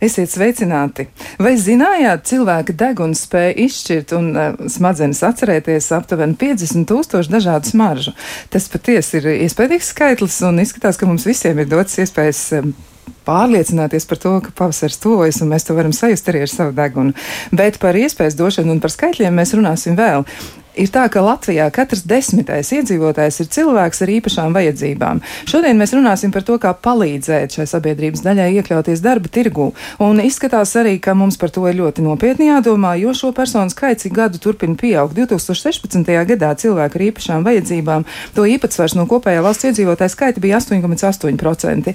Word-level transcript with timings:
Esiet 0.00 0.30
sveicināti! 0.32 1.04
Vai 1.36 1.58
zinājāt, 1.60 2.22
cilvēka 2.30 2.72
deguns 2.72 3.26
spēja 3.26 3.52
izšķirt 3.66 4.14
un 4.16 4.30
uh, 4.32 4.54
smadzenes 4.72 5.20
atcerēties 5.28 5.90
aptuveni 5.92 6.38
50 6.40 6.88
tūkstošu 6.88 7.28
dažādu 7.34 7.68
smaržu? 7.68 8.14
Tas 8.48 8.70
patiesi 8.72 9.18
ir 9.20 9.28
iespējams 9.34 9.90
skaitlis 9.92 10.38
un 10.48 10.62
izskatās, 10.64 10.96
ka 10.96 11.08
mums 11.08 11.28
visiem 11.28 11.60
ir 11.60 11.68
dots 11.68 12.00
iespējas. 12.00 12.46
Um, 12.62 12.72
pārliecināties 13.26 14.06
par 14.08 14.18
to, 14.22 14.32
ka 14.40 14.52
pavasaris 14.56 14.96
tuvojas 15.02 15.42
un 15.44 15.50
mēs 15.52 15.66
to 15.68 15.76
varam 15.76 15.92
sajust 15.94 16.30
arī 16.32 16.46
ar 16.46 16.50
savu 16.50 16.72
degunu. 16.74 17.12
Bet 17.52 17.76
par 17.82 17.98
iespējas 17.98 18.38
došanu 18.38 18.72
un 18.72 18.80
par 18.80 18.94
skaitļiem 18.94 19.36
mēs 19.36 19.52
runāsim 19.58 19.98
vēl 19.98 20.24
ir 20.74 20.90
tā, 20.92 21.06
ka 21.12 21.22
Latvijā 21.24 21.66
katrs 21.74 22.04
desmitais 22.08 22.70
iedzīvotājs 22.74 23.40
ir 23.42 23.48
cilvēks 23.54 24.02
ar 24.04 24.12
īpašām 24.16 24.54
vajadzībām. 24.56 25.20
Šodien 25.50 25.78
mēs 25.80 25.94
runāsim 25.96 26.32
par 26.34 26.44
to, 26.46 26.58
kā 26.62 26.72
palīdzēt 26.74 27.56
šai 27.56 27.66
sabiedrības 27.70 28.22
daļai 28.24 28.50
iekļauties 28.60 29.02
darba 29.04 29.30
tirgū. 29.32 29.70
Un 30.04 30.22
izskatās 30.22 30.74
arī, 30.80 30.96
ka 31.02 31.14
mums 31.18 31.38
par 31.40 31.52
to 31.54 31.66
ir 31.70 31.78
ļoti 31.80 32.04
nopietni 32.04 32.50
jādomā, 32.50 32.94
jo 33.00 33.14
šo 33.16 33.32
personu 33.36 33.72
skaits 33.72 34.06
ik 34.08 34.14
gadu 34.16 34.40
turpina 34.42 34.76
pieaugt. 34.78 35.16
2016. 35.18 36.06
gadā 36.30 36.52
cilvēku 36.58 36.98
ar 36.98 37.06
īpašām 37.08 37.46
vajadzībām 37.46 38.06
to 38.36 38.46
īpatsvars 38.48 38.96
no 38.98 39.06
kopējā 39.10 39.42
valsts 39.44 39.68
iedzīvotāja 39.70 40.14
skaita 40.14 40.42
bija 40.42 40.60
8,8%. 40.60 41.94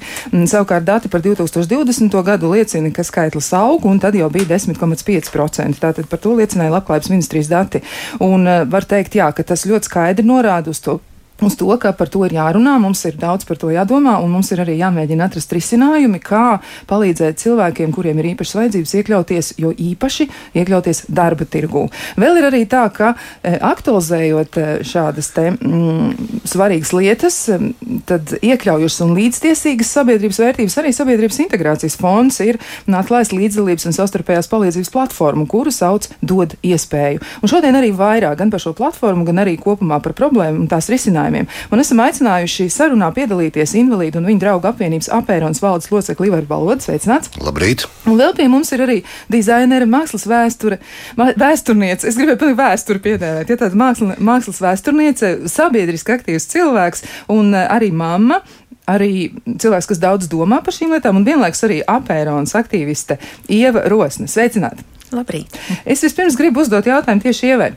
Savukārt 0.52 0.88
dati 0.88 1.12
par 1.12 1.23
2020. 1.26 2.20
gadu 2.26 2.52
liecina, 2.54 2.92
ka 2.94 3.06
skaitlis 3.08 3.52
aug 3.58 3.86
un 3.89 4.00
tad 4.04 4.17
jau 4.17 4.30
bija 4.34 4.50
10,5%. 4.56 5.80
Tātad 5.82 6.10
par 6.12 6.22
to 6.22 6.36
liecināja 6.38 6.73
Labklājības 6.76 7.12
ministrijas 7.14 7.52
dati. 7.52 7.82
Un, 8.23 8.48
var 8.71 8.88
teikt, 8.89 9.17
jā, 9.19 9.27
ka 9.35 9.44
tas 9.44 9.66
ļoti 9.67 9.89
skaidri 9.89 10.25
norāda 10.27 10.71
uz 10.73 10.81
to 10.83 10.99
uz 11.41 11.55
to, 11.59 11.67
ka 11.80 11.91
par 11.91 12.08
to 12.11 12.23
ir 12.25 12.36
jārunā, 12.36 12.78
mums 12.80 13.02
ir 13.08 13.17
daudz 13.19 13.44
par 13.47 13.59
to 13.59 13.67
jādomā, 13.73 14.16
un 14.23 14.31
mums 14.31 14.52
ir 14.55 14.61
arī 14.64 14.78
jāmēģina 14.80 15.28
atrast 15.28 15.52
risinājumi, 15.55 16.22
kā 16.23 16.61
palīdzēt 16.88 17.42
cilvēkiem, 17.44 17.92
kuriem 17.95 18.22
ir 18.22 18.31
īpašas 18.31 18.55
vajadzības, 18.59 18.94
iekļauties, 19.02 19.52
jo 19.59 19.73
īpaši 19.73 20.30
iekļauties 20.55 21.05
darba 21.11 21.47
tirgū. 21.52 21.86
Vēl 22.22 22.39
ir 22.39 22.47
arī 22.47 22.64
tā, 22.72 22.86
ka 22.95 23.14
e, 23.16 23.58
aktualizējot 23.59 24.59
e, 24.61 24.67
šādas 24.88 25.31
te 25.36 25.50
mm, 25.52 26.30
svarīgas 26.47 26.94
lietas, 26.95 27.42
e, 27.52 27.59
tad 28.08 28.38
iekļaujušas 28.39 29.03
un 29.03 29.14
līdztiesīgas 29.20 29.92
sabiedrības 29.99 30.39
vērtības 30.45 30.80
arī 30.80 30.95
sabiedrības 30.95 31.42
integrācijas 31.44 31.99
fonds 31.99 32.39
ir 32.45 32.61
atklājis 32.88 33.36
līdzdalības 33.36 33.89
un 33.89 33.97
savstarpējās 33.97 34.49
palīdzības 34.52 34.94
platformu, 34.94 35.49
kuru 35.52 35.73
sauc 35.73 36.08
dod 36.23 36.55
iespēju. 36.64 37.20
Un 37.44 37.52
šodien 37.52 37.75
arī 37.75 37.92
vairāk 37.95 38.39
gan 38.39 38.53
par 38.53 38.64
šo 38.64 38.72
platformu, 38.77 39.27
gan 39.27 39.44
arī 39.44 39.58
kopumā 39.59 39.99
par 40.03 40.16
problēmu 40.17 40.64
un 40.64 40.72
tās 40.72 40.88
risinājumu 40.92 41.25
risinājumiem. 41.26 41.48
Un 41.72 41.81
esam 41.81 42.02
aicinājuši 42.04 42.68
sarunā 42.70 43.09
piedalīties 43.16 43.76
invalīdu 43.80 44.20
un 44.20 44.30
viņa 44.30 44.42
draugu 44.42 44.70
apvienības 44.70 45.09
apēronas 45.14 45.62
valdes 45.62 45.92
locekli 45.92 46.30
Ivaru 46.30 46.48
Balodu. 46.50 46.86
Sveicināts! 46.86 47.32
Labrīt! 47.42 47.86
Un 48.06 48.17
vēl 48.20 48.36
pie 48.38 48.48
mums 48.52 48.72
ir 48.73 48.84
arī 48.86 48.98
dizainera 49.32 49.86
mākslas 49.86 50.28
vēsture, 50.30 50.80
vēsturniece. 51.17 52.08
Es 52.08 52.17
gribēju 52.17 52.42
pilnīgi 52.42 52.62
vēsturi 52.62 53.04
piedēvēt. 53.06 53.50
Ja 53.50 53.59
tāda 53.59 53.80
māksla, 53.80 54.17
mākslas 54.20 54.62
vēsturniece, 54.64 55.34
sabiedriski 55.52 56.16
aktīvs 56.16 56.50
cilvēks 56.54 57.06
un 57.34 57.54
eh, 57.54 57.67
arī 57.70 57.92
mamma, 57.95 58.42
arī 58.89 59.32
cilvēks, 59.45 59.89
kas 59.89 60.02
daudz 60.02 60.30
domā 60.30 60.62
par 60.66 60.76
šīm 60.76 60.94
lietām, 60.94 61.17
un 61.17 61.26
vienlaikus 61.26 61.66
arī 61.66 61.82
apēronas 61.82 62.54
aktīviste 62.58 63.17
Ieva 63.49 63.88
Rosne. 63.89 64.30
Sveicināti! 64.30 64.86
Labrīt. 65.14 65.54
Es 65.86 66.02
vispirms 66.04 66.36
gribu 66.38 66.64
uzdot 66.64 66.88
jautājumu 66.89 67.22
tieši 67.22 67.52
Ievai, 67.54 67.70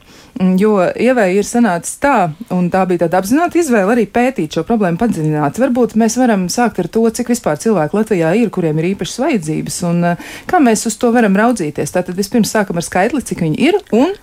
jo 0.59 0.75
Ievai 0.95 1.33
ir 1.37 1.47
sanācis 1.47 1.99
tā, 2.03 2.31
un 2.55 2.69
tā 2.73 2.85
bija 2.89 3.05
tāda 3.05 3.21
apzināta 3.23 3.59
izvēle 3.59 3.95
arī 3.95 4.05
pētīt 4.11 4.55
šo 4.55 4.65
problēmu 4.69 5.01
padziļināt. 5.01 5.59
Varbūt 5.63 5.97
mēs 5.99 6.19
varam 6.21 6.47
sākt 6.53 6.79
ar 6.83 6.91
to, 6.95 7.03
cik 7.15 7.33
vispār 7.33 7.59
cilvēku 7.61 7.99
Latvijā 7.99 8.35
ir, 8.39 8.53
kuriem 8.55 8.79
ir 8.79 8.93
īpašas 8.93 9.19
vajadzības, 9.25 9.81
un 9.91 10.13
uh, 10.13 10.31
kā 10.51 10.63
mēs 10.63 10.87
uz 10.91 10.99
to 11.01 11.11
varam 11.15 11.37
raudzīties. 11.39 11.95
Tātad 11.95 12.19
vispirms 12.19 12.55
sākam 12.55 12.79
ar 12.79 12.87
skaitli, 12.87 13.25
cik 13.25 13.43
viņi 13.47 13.61
ir, 13.71 13.83
un. 13.97 14.15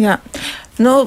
Jā, 0.00 0.20
nu. 0.82 1.00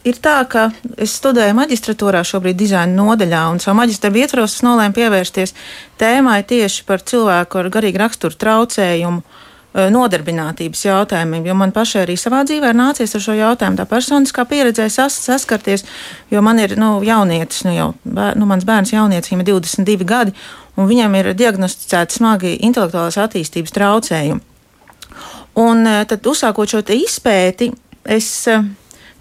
Ir 0.00 0.16
tā, 0.16 0.38
ka 0.48 0.62
es 0.96 1.12
studēju 1.18 1.52
maģistratūrā 1.58 2.22
šobrīd 2.24 2.56
dizaina 2.56 2.94
nodaļā, 2.96 3.42
un 3.52 3.58
savu 3.60 3.82
maģistra 3.82 4.08
ietvaros 4.16 4.54
es 4.56 4.62
nolēmu 4.64 4.96
pievērsties 4.96 5.52
tēmai 6.00 6.38
tieši 6.48 6.86
par 6.88 7.04
cilvēku 7.04 7.60
ar 7.60 7.68
garīgu 7.74 8.00
raksturu 8.00 8.38
traucējumu 8.40 9.20
Eh, 9.20 9.48
nodarbinātības 9.74 10.82
jautājumiem, 10.82 11.44
jo 11.46 11.54
man 11.54 11.70
pašai 11.74 12.02
arī 12.02 12.16
savā 12.18 12.40
dzīvē 12.46 12.72
ir 12.72 12.78
nācies 12.78 13.14
ar 13.14 13.22
šo 13.22 13.36
jautājumu 13.38 13.78
tā 13.78 13.86
personiskā 13.86 14.42
pieredzē 14.50 14.88
sas, 14.90 15.14
saskarties, 15.22 15.84
jo 16.30 16.42
man 16.42 16.58
ir 16.58 16.74
nu, 16.80 16.96
jaunietis, 17.06 17.62
nu, 17.68 17.74
jau, 17.76 17.90
bēr, 18.02 18.34
nu, 18.40 18.48
mans 18.50 18.66
bērns 18.66 18.90
jaunietis, 18.96 19.30
viņam 19.30 19.44
ir 19.44 19.52
22 19.52 20.08
gadi, 20.10 20.34
un 20.74 20.90
viņam 20.90 21.14
ir 21.20 21.30
diagnosticēti 21.38 22.18
smagi 22.18 22.56
intelektuālās 22.66 23.20
attīstības 23.22 23.76
traucējumi. 23.78 24.42
Un 25.60 25.86
eh, 25.86 26.02
tad, 26.10 26.26
uzsākot 26.26 26.74
šo 26.74 26.82
izpēti, 26.96 27.70
es, 28.10 28.28
eh, 28.50 28.66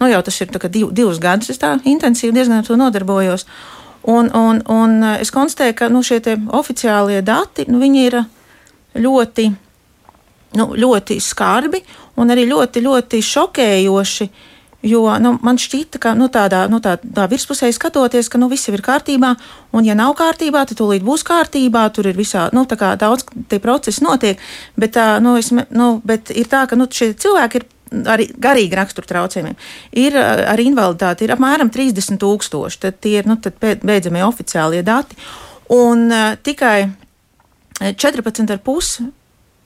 nu, 0.01 0.09
jau 0.09 0.25
tas 0.25 0.41
ir 0.41 0.49
div, 0.65 0.89
divus 0.89 1.21
gadus, 1.21 1.53
es 1.53 1.61
tā 1.61 1.75
intensīvi 1.85 2.33
diezgan 2.33 2.63
ar 2.63 2.65
to 2.65 2.77
nodarbojos, 2.79 3.45
un, 4.09 4.33
un, 4.33 4.65
un 4.65 4.99
es 5.19 5.29
konstatēju, 5.29 5.77
ka 5.77 5.93
nu, 5.93 6.01
šie 6.01 6.21
oficiālie 6.49 7.21
dati, 7.21 7.69
nu, 7.69 7.85
ir 7.85 8.23
ļoti 8.97 9.51
nu, 10.57 10.71
ļoti 10.77 11.19
skarbi 11.21 11.81
un 12.19 12.31
arī 12.33 12.47
ļoti, 12.49 12.85
ļoti 12.85 13.21
šokējoši. 13.25 14.29
Jo 14.87 15.01
nu, 15.19 15.33
man 15.43 15.57
šķita, 15.59 15.99
ka 15.99 16.13
nu, 16.15 16.29
tādā, 16.31 16.61
nu, 16.71 16.77
tā, 16.79 16.93
tā 17.03 17.25
virspusē 17.27 17.67
skatoties, 17.75 18.29
ka 18.31 18.39
nu, 18.39 18.47
viss 18.47 18.69
ir 18.71 18.79
kārtībā, 18.79 19.33
un 19.75 19.83
ja 19.83 19.95
nav 19.97 20.13
kārtībā, 20.15 20.61
tad 20.69 20.79
tūlīt 20.79 21.03
būs 21.03 21.25
kārtībā. 21.27 21.81
Tur 21.91 22.07
ir 22.07 22.15
visā, 22.15 22.45
nu, 22.55 22.63
daudz 22.63 23.25
tie 23.51 23.59
procesi 23.59 24.05
notiek, 24.05 24.39
bet, 24.79 24.95
tā, 24.95 25.09
nu, 25.19 25.35
es, 25.35 25.51
nu, 25.51 25.89
bet 26.07 26.31
ir 26.31 26.47
tā, 26.47 26.63
ka 26.63 26.79
nu, 26.79 26.87
šie 26.87 27.11
cilvēki 27.11 27.59
ir 27.59 27.67
arī 28.07 28.29
garīgi 28.39 28.79
rakstura 28.79 29.09
traucējumiem. 29.09 29.59
Ir 29.99 30.15
ar 30.15 30.63
invaliditāti 30.63 31.27
ir 31.27 31.35
apmēram 31.35 31.73
30 31.73 32.21
tūkstoši. 32.21 32.81
Tad 32.85 32.99
tie 33.03 33.17
ir 33.19 33.27
nu, 33.27 33.35
beidzamie 33.59 34.23
oficiālie 34.23 34.83
dati. 34.85 35.19
Un 35.75 36.07
uh, 36.07 36.33
tikai 36.39 36.87
14,5 37.79 39.09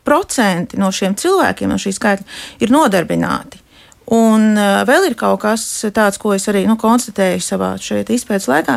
procenti 0.03 0.79
no 0.79 0.91
šiem 0.91 1.17
cilvēkiem, 1.19 1.71
no 1.71 1.79
šī 1.81 1.93
skaitļa, 1.95 2.25
ir 2.63 2.73
nodarbināti. 2.73 3.63
Un 4.11 4.57
uh, 4.59 4.81
vēl 4.83 5.07
ir 5.07 5.15
kaut 5.15 5.39
kas 5.45 5.63
tāds, 5.95 6.19
ko 6.19 6.33
es 6.35 6.49
arī 6.51 6.65
nu, 6.67 6.75
konstatēju 6.79 7.39
savā 7.43 7.71
izpētes 7.79 8.49
laikā, 8.51 8.75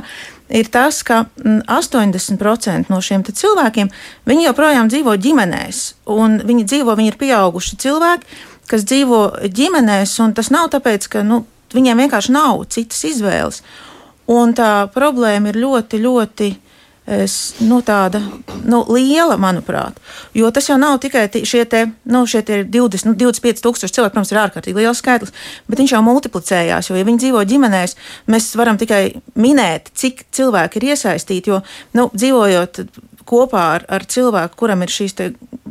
ir 0.55 0.69
tas, 0.71 1.01
ka 1.03 1.25
mm, 1.27 1.65
80% 1.67 2.93
no 2.93 3.01
šiem 3.03 3.25
cilvēkiem 3.27 3.91
joprojām 4.47 4.91
dzīvo 4.93 5.17
ģimenēs. 5.19 5.83
Viņi 6.07 6.69
dzīvo, 6.71 6.95
viņi 6.95 7.11
ir 7.11 7.19
pieauguši 7.19 7.81
cilvēki, 7.83 8.39
kas 8.71 8.87
dzīvo 8.87 9.23
ģimenēs, 9.51 10.15
un 10.23 10.35
tas 10.37 10.53
nav 10.55 10.71
tāpēc, 10.75 11.11
ka 11.11 11.27
nu, 11.27 11.43
viņiem 11.75 12.07
vienkārši 12.07 12.35
nav 12.35 12.63
citas 12.71 13.03
izvēles. 13.11 13.63
Un 14.31 14.55
tā 14.59 14.87
problēma 14.95 15.51
ir 15.51 15.59
ļoti, 15.63 16.03
ļoti 16.03 16.53
nu, 17.63 17.79
tāda 17.87 18.21
nu, 18.67 18.81
liela, 18.91 19.37
manuprāt. 19.39 20.01
Jo 20.35 20.51
tas 20.55 20.67
jau 20.67 20.79
nav 20.81 20.99
tikai 21.03 21.29
šie, 21.47 21.63
te, 21.71 21.85
nu, 22.11 22.25
šie 22.27 22.43
te 22.47 22.61
20, 22.67 23.07
nu, 23.07 23.15
25 23.21 23.63
tūkstoši 23.63 23.95
cilvēku, 23.95 24.17
protams, 24.17 24.33
ir 24.35 24.43
ārkārtīgi 24.43 24.83
liels 24.83 25.03
skaitlis, 25.03 25.35
bet 25.71 25.83
viņš 25.83 25.95
jau 25.95 26.03
multiplicējās. 26.07 26.91
Jo, 26.91 26.99
ja 26.99 27.07
viņi 27.07 27.23
dzīvo 27.23 27.45
ģimenēs, 27.47 27.95
mēs 28.33 28.51
varam 28.59 28.81
tikai 28.81 29.03
minēt, 29.39 29.93
cik 29.95 30.27
cilvēki 30.35 30.83
ir 30.83 30.89
iesaistīti. 30.93 31.55
Jo, 31.55 31.63
nu, 31.95 32.09
dzīvojot 32.15 32.83
kopā 33.27 33.63
ar, 33.77 33.87
ar 33.91 34.07
cilvēku, 34.07 34.59
kuram 34.59 34.85
ir 34.85 34.93
šīs 34.93 35.17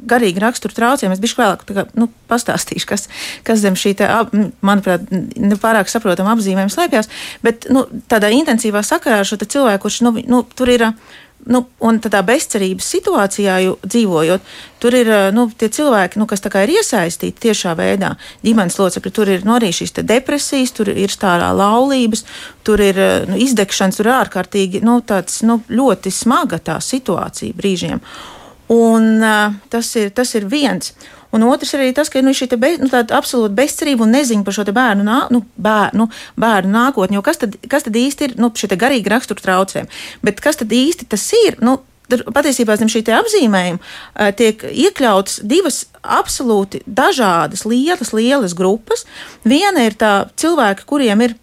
garīgi 0.06 0.42
rakstura 0.44 0.76
traucējumi. 0.76 1.16
Es 1.16 1.24
biju 1.24 1.40
vēlāk 1.40 1.64
kā, 1.68 1.86
nu, 2.00 2.10
pastāstīšu, 2.30 2.88
kas, 2.90 3.08
kas 3.48 3.62
zem 3.64 3.78
šī, 3.80 3.96
te, 4.00 4.10
manuprāt, 4.66 5.08
nepārāk 5.12 5.92
saprotama 5.92 6.36
apzīmējuma 6.36 6.74
slēpjas. 6.74 7.12
Bet 7.46 7.70
nu, 7.74 7.86
tādā 8.12 8.32
intensīvā 8.36 8.84
sakarā 8.86 9.22
ar 9.24 9.30
šo 9.30 9.40
cilvēku, 9.42 9.86
kurš 9.86 10.02
nu, 10.06 10.16
nu, 10.32 10.44
tur 10.56 10.72
ir 10.74 10.90
Nu, 11.46 11.62
un 11.86 12.00
tādā 12.02 12.24
bezcerības 12.26 12.88
situācijā 12.90 13.56
dzīvojot, 13.86 14.46
tur 14.82 14.96
ir 14.98 15.10
nu, 15.36 15.44
tie 15.54 15.70
cilvēki, 15.70 16.18
nu, 16.18 16.26
kas 16.26 16.42
ir 16.42 16.72
iesaistīti 16.74 17.44
tiešā 17.46 17.76
veidā, 17.78 18.16
ģimenes 18.42 18.80
locekļi. 18.82 19.12
Tur 19.14 19.30
ir 19.30 19.46
nu, 19.46 19.54
arī 19.60 19.70
šīs 19.70 19.94
depresijas, 20.02 20.74
tur 20.74 20.90
ir 20.90 21.14
stārā 21.14 21.52
laulības, 21.54 22.26
tur 22.66 22.82
ir 22.82 22.98
nu, 23.30 23.38
izdegšanas, 23.38 24.00
tur 24.00 24.10
ir 24.10 24.16
ārkārtīgi 24.18 24.82
nu, 24.82 24.98
tāds, 25.06 25.44
nu, 25.46 25.60
ļoti 25.70 26.10
smaga 26.10 26.58
tā 26.58 26.80
situācija 26.82 27.54
brīžiem. 27.54 28.02
Un, 28.74 29.12
uh, 29.22 29.54
tas, 29.70 29.92
ir, 30.02 30.10
tas 30.18 30.34
ir 30.34 30.50
viens. 30.50 30.96
Un 31.36 31.44
otrs 31.50 31.74
arī 31.76 31.90
tas, 31.96 32.10
ka 32.12 32.22
nu, 32.24 32.34
šī 32.36 32.48
be, 32.60 32.76
nu, 32.80 32.90
absolūta 32.92 33.54
bezcerība 33.58 34.06
un 34.06 34.16
neziņa 34.16 34.46
par 34.48 34.56
šo 34.56 34.68
bērnu, 34.70 35.04
nā, 35.08 35.18
nu, 35.34 35.42
bērnu, 35.62 36.08
bērnu 36.40 36.72
nākotni. 36.72 37.22
Kas 37.26 37.42
tad, 37.42 37.58
kas 37.72 37.88
tad 37.88 37.98
īsti 38.00 38.30
ir 38.30 38.38
nu, 38.40 38.52
šie 38.56 38.72
garīgi 38.72 39.12
rakstura 39.12 39.44
traucējumi? 39.44 39.92
Bet 40.26 40.40
kas 40.44 40.62
tad 40.62 40.72
īsti 40.76 41.10
tas 41.12 41.28
ir? 41.46 41.60
Nu, 41.66 41.82
Patiesībā 42.06 42.76
zem 42.78 42.86
šī 42.86 43.02
apzīmējuma 43.18 44.28
tiek 44.38 44.62
iekļautas 44.70 45.40
divas 45.42 45.80
absolūti 46.04 46.84
dažādas, 46.86 47.64
lielas, 47.66 48.12
lielas 48.14 48.54
grupas. 48.54 49.08
Viena 49.42 49.88
ir 49.88 49.98
tā 49.98 50.12
cilvēki, 50.38 50.86
kuriem 50.86 51.24
ir 51.26 51.34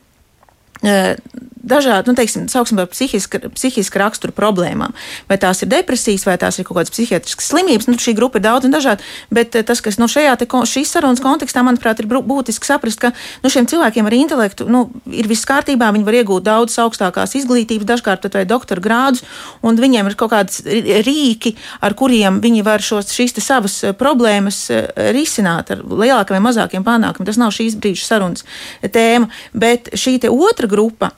dažādi, 1.63 2.11
nu, 2.11 2.15
teiksim, 2.19 2.49
sauksim 2.51 2.79
par 2.81 2.89
psihiska, 2.91 3.41
psihiska 3.55 4.01
rakstura 4.03 4.35
problēmām. 4.35 4.95
Vai 5.31 5.39
tās 5.41 5.63
ir 5.63 5.71
depresijas, 5.71 6.27
vai 6.27 6.37
tās 6.41 6.59
ir 6.59 6.67
kaut 6.67 6.81
kādas 6.81 6.93
psihiatriskas 6.95 7.51
slimības, 7.53 7.89
nu, 7.89 7.97
šī 8.03 8.15
grupa 8.19 8.41
ir 8.41 8.47
daudz 8.47 8.67
un 8.69 8.75
dažāda, 8.75 9.05
bet 9.31 9.57
eh, 9.59 9.65
tas, 9.67 9.81
kas 9.85 9.99
nu, 10.03 10.09
šajā 10.11 10.35
te, 10.41 10.49
šīs 10.49 10.93
sarunas 10.97 11.23
kontekstā, 11.23 11.63
manuprāt, 11.67 12.03
ir 12.03 12.11
būtiski 12.11 12.69
saprast, 12.69 13.01
ka 13.03 13.13
nu, 13.45 13.53
šiem 13.53 13.69
cilvēkiem 13.71 14.09
ar 14.09 14.17
intelektu 14.19 14.67
nu, 14.71 14.85
ir 15.07 15.31
viss 15.31 15.47
kārtībā, 15.49 15.93
viņi 15.95 16.09
var 16.09 16.19
iegūt 16.21 16.47
daudz 16.49 16.77
augstākās 16.83 17.37
izglītības, 17.39 17.89
dažkārt 17.89 18.27
pat 18.27 18.41
vai 18.41 18.45
doktora 18.49 18.83
grādus, 18.83 19.25
un 19.63 19.79
viņiem 19.79 20.11
ir 20.11 20.19
kaut 20.19 20.35
kādas 20.35 20.63
rīki, 21.07 21.55
ar 21.81 21.97
kuriem 21.99 22.43
viņi 22.43 22.67
var 22.67 22.85
šos, 22.85 23.15
šīs 23.15 23.39
savas 23.43 23.79
eh, 23.87 23.97
problēmas 23.97 24.65
eh, 24.71 24.87
risināt 25.15 25.75
ar 25.75 25.87
lielākiem 25.87 26.39
vai 26.39 26.45
mazākiem 26.51 26.87
panākumiem. 26.87 27.31
Tas 27.31 27.41
nav 27.41 27.55
šīs 27.55 27.79
brīža 27.79 28.09
sarunas 28.09 28.47
tēma, 28.83 29.31
bet 29.55 29.93
šī 29.99 30.19
otra 30.33 30.69
grupa 30.71 31.13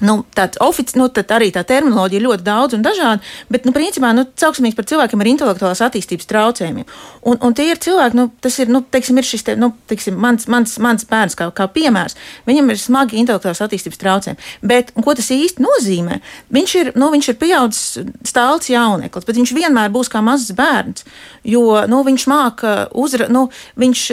Nu, 0.00 0.20
tāds 0.36 0.60
ofici, 0.62 0.94
nu, 0.98 1.08
arī 1.10 1.48
tā 1.54 1.64
terminoloģija 1.66 2.22
ļoti 2.22 2.44
daudz 2.46 2.76
un 2.76 2.84
dažāda, 2.86 3.18
bet, 3.50 3.64
nu, 3.66 3.72
principā, 3.74 4.12
nu, 4.14 4.22
caurspīdīgs 4.38 4.76
par 4.78 4.86
cilvēkiem 4.86 5.22
ar 5.24 5.30
intelektuālās 5.32 5.82
attīstības 5.88 6.28
traucējumiem. 6.30 6.86
Un, 7.26 7.40
un 7.42 7.56
tie 7.58 7.66
ir 7.72 7.80
cilvēki, 7.82 8.18
nu, 8.18 8.28
tas 8.44 8.60
ir, 8.62 8.70
nu, 8.70 8.84
teiksim, 8.94 9.18
ir 9.18 9.26
šis, 9.26 9.42
te, 9.48 9.56
nu, 9.58 9.72
teiksim, 9.90 10.14
mans, 10.22 10.46
mans, 10.50 10.76
mans 10.82 11.06
bērns 11.08 11.34
kā, 11.38 11.48
kā 11.54 11.66
piemērs. 11.74 12.14
Viņam 12.46 12.70
ir 12.70 12.78
smagi 12.78 13.18
intelektuālās 13.18 13.62
attīstības 13.66 13.98
traucējumi. 14.02 14.52
Bet, 14.70 14.92
ko 14.94 15.16
tas 15.18 15.32
īsti 15.34 15.64
nozīmē? 15.64 16.20
Viņš 16.54 16.76
ir, 16.78 16.92
nu, 16.98 17.10
viņš 17.14 17.32
ir 17.32 17.40
pieaudzis 17.42 17.98
stāsts 18.30 18.70
jauneklis, 18.70 19.26
bet 19.26 19.40
viņš 19.40 19.54
vienmēr 19.56 19.90
būs 19.94 20.12
kā 20.12 20.22
mazs 20.22 20.54
bērns, 20.58 21.08
jo, 21.42 21.64
nu, 21.90 22.04
viņš 22.06 22.28
māca 22.30 22.76
uzra, 22.94 23.26
nu, 23.32 23.48
viņš, 23.82 24.06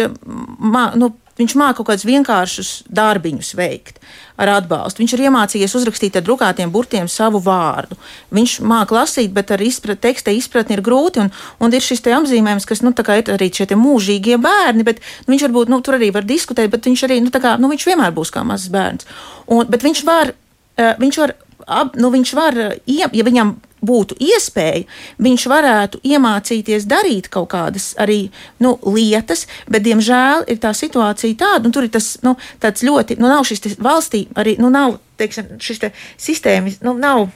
mā, 0.73 0.87
nu, 0.97 1.13
Viņš 1.35 1.53
māca 1.59 1.75
kaut 1.75 1.89
kādus 1.89 2.05
vienkāršus 2.07 2.69
darbiņus 2.95 3.49
veikt 3.59 3.97
ar 4.39 4.53
atbalstu. 4.53 5.01
Viņš 5.01 5.15
ir 5.17 5.23
iemācījies 5.27 5.73
uzrakstīt 5.75 6.15
ar 6.15 6.23
drukātiem 6.23 6.71
burtiem 6.71 7.09
savu 7.11 7.41
vārdu. 7.43 7.97
Viņš 8.35 8.53
māca 8.63 8.95
lasīt, 8.95 9.33
bet 9.35 9.51
ar 9.51 9.63
izprat, 9.63 9.99
teksta 10.03 10.31
izpratni 10.31 10.77
ir 10.77 10.83
grūti. 10.85 11.25
Un, 11.25 11.33
un 11.59 11.75
ir 11.75 11.83
šis 11.83 12.03
apzīmējums, 12.07 12.67
kas 12.69 12.83
nu, 12.85 12.93
ir 12.95 13.33
arī 13.35 13.51
šie 13.51 13.67
mūžīgie 13.75 14.39
bērni, 14.39 14.87
bet 14.87 15.03
nu, 15.25 15.35
viņš 15.35 15.47
varbūt 15.49 15.75
nu, 15.75 15.81
tur 15.83 15.99
arī 15.99 16.13
var 16.15 16.23
diskutēt, 16.23 16.71
bet 16.71 16.87
viņš 16.87 17.03
arī 17.09 17.19
nu, 17.25 17.31
kā, 17.35 17.57
nu, 17.59 17.71
viņš 17.73 17.87
vienmēr 17.91 18.15
būs 18.15 18.31
kā 18.31 18.47
mazs 18.47 18.71
bērns. 18.71 19.07
Un, 19.51 19.67
bet 19.67 19.83
viņš 19.83 20.05
var, 20.07 20.31
eh, 20.79 20.95
viņš 21.03 21.19
var, 21.19 21.35
ap, 21.67 21.99
nu, 21.99 22.15
viņš 22.15 22.35
var 22.39 22.63
ja 23.11 23.27
viņam 23.27 23.57
būtu 23.85 24.17
iespēja, 24.21 24.83
viņš 25.21 25.47
varētu 25.51 26.01
iemācīties 26.05 26.87
darīt 26.89 27.29
kaut 27.33 27.51
kādas 27.53 27.93
arī 28.01 28.25
nu, 28.63 28.75
lietas, 28.85 29.45
bet, 29.69 29.85
diemžēl, 29.85 30.45
ir 30.51 30.59
tā 30.61 30.73
situācija 30.75 31.37
tāda, 31.39 31.65
un 31.67 31.75
tur 31.75 31.87
ir 31.87 31.93
tas 31.93 32.15
nu, 32.25 32.35
ļoti, 32.61 33.19
nu, 33.21 33.31
nav 33.31 33.45
šis 33.47 33.77
valstī 33.81 34.25
arī, 34.35 34.57
nu, 34.61 34.71
nav, 34.73 34.99
teiksim, 35.19 35.57
šis 35.61 35.81
te 35.81 35.91
sistēmas, 36.21 36.79
nu, 36.85 36.95
nav 36.99 37.27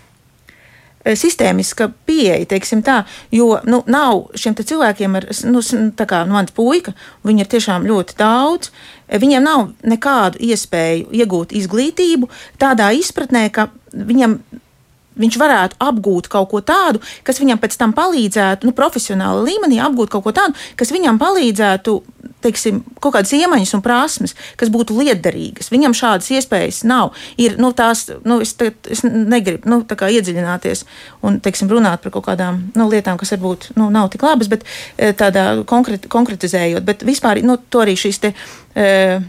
e, 1.03 1.15
sistēmiska 1.19 1.89
pieeja, 2.07 2.45
teiksim 2.49 2.83
tā, 2.85 3.03
jo 3.31 3.59
nu, 3.69 3.83
nav 3.87 4.29
šiem 4.35 4.57
cilvēkiem, 4.59 5.19
ar, 5.19 5.29
nu, 5.49 5.63
tā 5.97 6.07
kā 6.09 6.23
nu, 6.27 6.37
mans 6.37 6.55
puika, 6.55 6.95
viņi 7.27 7.45
ir 7.45 7.51
tiešām 7.55 7.87
ļoti 7.89 8.17
daudz. 8.19 8.73
Viņiem 9.09 9.41
nav 9.41 9.71
nekādu 9.89 10.37
iespēju 10.45 11.07
iegūt 11.17 11.55
izglītību 11.57 12.27
tādā 12.61 12.91
izpratnē, 12.93 13.47
ka 13.49 13.71
viņam 13.89 14.37
viņš 15.19 15.39
varētu 15.39 15.79
apgūt 15.83 16.29
kaut 16.31 16.49
ko 16.51 16.61
tādu, 16.65 17.01
kas 17.27 17.41
viņam 17.41 17.59
pēc 17.61 17.77
tam 17.79 17.93
palīdzētu, 17.97 18.67
nu, 18.67 18.75
profesionāla 18.75 19.43
līmenī 19.45 19.79
apgūt 19.83 20.13
kaut 20.13 20.25
ko 20.27 20.33
tādu, 20.35 20.57
kas 20.79 20.93
viņam 20.95 21.19
palīdzētu, 21.21 21.95
teiksim, 22.43 22.81
kaut 23.03 23.15
kādas 23.17 23.33
iemaņas 23.35 23.73
un 23.75 23.83
prasmes, 23.83 24.35
kas 24.59 24.71
būtu 24.71 24.95
liederīgas. 24.99 25.71
Viņam 25.73 25.95
šādas 25.97 26.29
iespējas 26.35 26.83
nav. 26.87 27.11
Ir, 27.41 27.57
nu, 27.59 27.71
tās, 27.75 28.05
nu, 28.27 28.39
es, 28.43 28.53
te, 28.59 28.71
es 28.87 29.03
negribu 29.03 29.69
nu, 29.69 29.81
iedziļināties 29.83 30.85
un, 31.27 31.41
teiksim, 31.43 31.71
runāt 31.71 32.03
par 32.03 32.15
kaut 32.15 32.29
kādām 32.29 32.61
nu, 32.77 32.87
lietām, 32.91 33.19
kas 33.19 33.35
varbūt 33.35 33.73
nu, 33.79 33.89
nav 33.93 34.11
tik 34.13 34.23
labas, 34.23 34.51
bet 34.51 34.63
eh, 34.65 35.11
tādā 35.17 35.65
konkret, 35.69 36.07
konkretizējot, 36.11 36.85
bet 36.87 37.03
vispār, 37.07 37.43
nu, 37.45 37.59
to 37.69 37.83
arī 37.83 37.97
šīs 37.99 38.23
te. 38.23 38.33
Uh, 38.79 39.19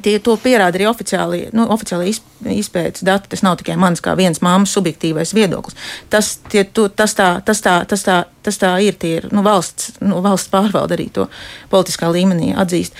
Tie 0.00 0.14
to 0.24 0.38
pierāda 0.40 0.78
arī 0.78 0.86
oficiāli, 0.88 1.42
nu, 1.52 1.66
oficiāli 1.74 2.14
izpētes 2.56 3.04
dati. 3.04 3.28
Tas 3.28 3.42
nav 3.44 3.58
tikai 3.60 3.74
mans 3.76 4.00
kā 4.00 4.14
viens 4.16 4.40
māmas 4.40 4.72
subjektīvais 4.72 5.34
viedoklis. 5.36 5.76
Tas, 6.12 6.38
tie, 6.48 6.62
to, 6.64 6.86
tas, 6.88 7.12
tā, 7.18 7.26
tas, 7.44 7.60
tā, 7.60 7.74
tas, 7.88 8.04
tā, 8.06 8.16
tas 8.40 8.60
tā 8.60 8.70
ir. 8.80 8.96
ir 9.04 9.28
nu, 9.32 9.44
valsts, 9.44 9.98
nu, 10.00 10.22
valsts 10.24 10.48
pārvalde 10.52 10.96
arī 10.96 11.10
to 11.12 11.26
politiskā 11.72 12.08
līmenī 12.08 12.54
atzīst. 12.56 12.96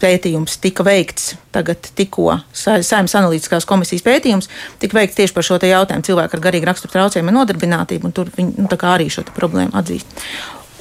Pētījums 0.00 0.56
tika 0.64 0.84
veikts 0.86 1.34
tagad 1.52 1.84
tikko 1.96 2.38
Saimnes 2.52 3.14
analītiskās 3.16 3.68
komisijas 3.68 4.04
pētījums, 4.04 4.48
tika 4.80 4.98
veikts 4.98 5.16
tieši 5.20 5.36
par 5.36 5.44
šo 5.44 5.60
jautājumu 5.60 6.04
cilvēku 6.04 6.36
ar 6.36 6.44
garīgu 6.48 6.68
raksturu 6.68 6.96
traucējumu 6.96 7.32
un 7.32 7.40
nodarbinātību, 7.42 8.08
un 8.08 8.16
tur 8.16 8.32
viņi 8.36 8.56
nu, 8.60 8.68
arī 8.88 9.08
šo 9.12 9.24
problēmu 9.36 9.76
atzīst. 9.76 10.20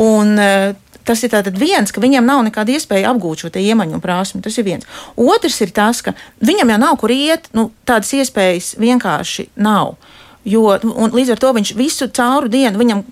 Un, 0.04 0.36
Tas 1.06 1.22
ir 1.24 1.34
viens, 1.54 1.92
ka 1.94 2.02
viņam 2.02 2.26
nav 2.26 2.44
nekāda 2.48 2.74
iespēja 2.74 3.12
apgūt 3.14 3.46
šo 3.46 3.52
iemaņu 3.54 3.98
un 3.98 4.02
prasmu. 4.02 4.42
Tas 4.42 4.58
ir 4.58 4.66
viens. 4.66 4.88
Otrs 5.16 5.62
ir 5.62 5.74
tas, 5.76 6.02
ka 6.02 6.16
viņam 6.42 6.74
jau 6.74 6.80
nav 6.82 6.96
kur 7.02 7.14
iet, 7.14 7.50
nu, 7.54 7.70
tādas 7.86 8.14
iespējas 8.18 8.74
vienkārši 8.82 9.52
nav. 9.56 9.96
Jo, 10.46 10.78
līdz 11.14 11.34
ar 11.34 11.42
to 11.42 11.52
viņš 11.58 11.76
visu 11.78 12.10
cauru 12.14 12.50
dienu 12.54 12.82
viņam 12.82 13.06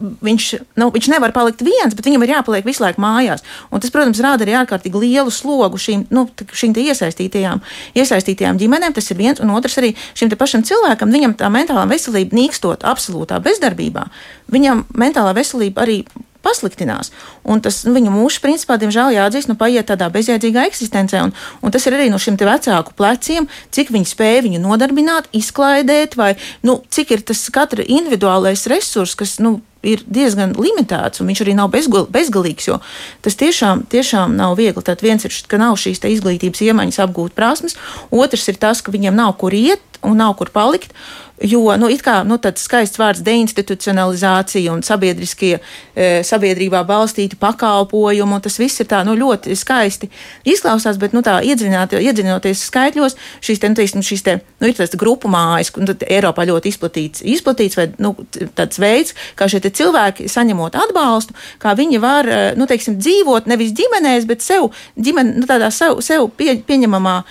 viņš, 0.00 0.46
nu, 0.80 0.88
viņš 0.94 1.08
nevar 1.12 1.32
palikt 1.36 1.62
viens, 1.64 1.94
bet 1.96 2.06
viņam 2.08 2.24
ir 2.24 2.32
jāpaliek 2.34 2.66
visu 2.66 2.84
laiku 2.84 3.02
mājās. 3.04 3.44
Un 3.70 3.82
tas, 3.82 3.92
protams, 3.92 4.20
rada 4.24 4.46
arī 4.46 4.56
ārkārtīgi 4.60 5.02
lielu 5.02 5.32
slogu 5.34 5.80
šīm, 5.80 6.06
nu, 6.14 6.26
šīm 6.56 6.76
iesaistītajām, 6.80 7.60
iesaistītajām 7.98 8.60
ģimenēm. 8.60 8.96
Tas 8.96 9.10
ir 9.12 9.20
viens, 9.20 9.42
un 9.42 9.52
otrs 9.54 9.78
arī 9.82 9.92
šim 10.18 10.32
pašam 10.40 10.64
cilvēkam, 10.66 11.12
viņam 11.12 11.36
tā 11.40 11.50
mentālā 11.52 11.84
veselība 11.90 12.36
nīkstot 12.38 12.86
absolūtā 12.88 13.40
bezdarbībā, 13.44 14.06
viņam 14.52 14.86
mentālā 14.96 15.34
veselība 15.36 15.84
arī 15.84 16.00
pasliktinās. 16.44 17.12
Un 17.44 17.62
tas 17.64 17.82
nu, 17.86 17.94
viņa 17.96 18.12
mūžs, 18.14 18.40
principā, 18.44 18.78
diemžēl 18.80 19.14
jāatzīst, 19.16 19.50
nu, 19.50 19.56
paiet 19.60 19.90
tādā 19.90 20.10
bezjēdzīgā 20.12 20.66
eksistencē. 20.70 21.24
Un, 21.28 21.34
un 21.62 21.74
tas 21.74 21.86
ir 21.86 21.96
arī 21.96 22.10
no 22.12 22.20
šiem 22.20 22.38
vecāku 22.40 22.96
pleciem, 22.96 23.48
cik 23.74 23.92
viņi 23.94 24.12
spēja 24.12 24.44
viņu 24.46 24.62
nodarbināt, 24.64 25.30
izklaidēt, 25.36 26.16
vai 26.20 26.34
nu, 26.66 26.80
cik 26.88 27.16
ir 27.16 27.26
tas 27.32 27.46
katra 27.52 27.84
individuālais 27.86 28.66
resurs, 28.70 29.16
kas 29.18 29.38
nu, 29.42 29.58
ir 29.86 30.02
diezgan 30.04 30.52
limitēts, 30.60 31.22
un 31.22 31.30
viņš 31.30 31.42
arī 31.44 31.54
nav 31.56 31.70
bezgal, 31.72 32.06
bezgalīgs, 32.12 32.68
jo 32.68 32.78
tas 33.24 33.36
tiešām, 33.40 33.86
tiešām 33.90 34.36
nav 34.36 34.58
viegli. 34.58 34.84
Tad 34.84 35.00
viens 35.04 35.24
ir, 35.24 35.34
ka 35.48 35.60
nav 35.60 35.78
šīs 35.80 36.02
izglītības 36.04 36.60
iemaņas 36.68 37.00
apgūt 37.06 37.36
prasmes, 37.36 37.78
otrs 38.12 38.48
ir 38.52 38.60
tas, 38.60 38.84
ka 38.84 38.92
viņiem 38.92 39.16
nav 39.16 39.36
kur 39.40 39.56
iet 39.56 39.80
un 40.02 40.16
nav 40.16 40.36
kur 40.38 40.50
palikt. 40.54 40.94
Jo 41.40 41.72
nu, 41.80 41.88
kā 42.04 42.18
nu, 42.28 42.36
tāds 42.36 42.66
skaists 42.66 43.00
vārds 43.00 43.22
deinstitucionalizācija 43.24 44.74
un 44.74 44.82
sabiedriskie, 44.84 45.54
e, 45.96 46.08
sabiedrībā 46.26 46.82
balstīti 46.84 47.38
pakalpojumi, 47.40 48.36
un 48.36 48.44
tas 48.44 48.58
viss 48.60 48.82
ir 48.82 48.90
tā 48.90 49.00
nu, 49.08 49.14
ļoti 49.16 49.56
skaisti 49.56 50.10
izklausās, 50.44 50.98
bet 51.00 51.16
nu, 51.16 51.24
iedziļinoties 51.24 52.66
skaitļos, 52.68 53.16
šīs, 53.40 53.62
te, 53.62 53.72
nu, 53.72 53.80
teiksim, 53.80 54.04
šīs 54.04 54.26
te, 54.26 54.36
nu, 54.60 54.68
ir 54.68 54.76
tas 54.76 54.92
grupu 55.00 55.32
mājas, 55.32 55.72
un 55.80 55.88
Eiropā 55.88 56.44
ļoti 56.44 56.74
izplatīts, 56.74 57.24
izplatīts 57.24 57.80
vai 57.80 57.88
nu, 57.96 58.12
tāds 58.58 58.76
veids, 58.82 59.16
kā 59.32 59.48
šie 59.48 59.64
cilvēki 59.64 60.28
saņemot 60.28 60.76
atbalstu, 60.76 61.32
kā 61.62 61.72
viņi 61.78 62.04
var 62.04 62.28
e, 62.28 62.40
nu, 62.60 62.68
teiksim, 62.68 63.00
dzīvot 63.00 63.48
nevis 63.48 63.72
ģimenēs, 63.80 64.28
bet 64.28 64.44
sev, 64.44 64.74
ģimen, 65.00 65.38
nu, 65.40 65.48
tādā 65.48 65.72
sev, 65.72 66.02
sev 66.04 66.28
pie, 66.36 66.58
pieņemamā 66.68 67.22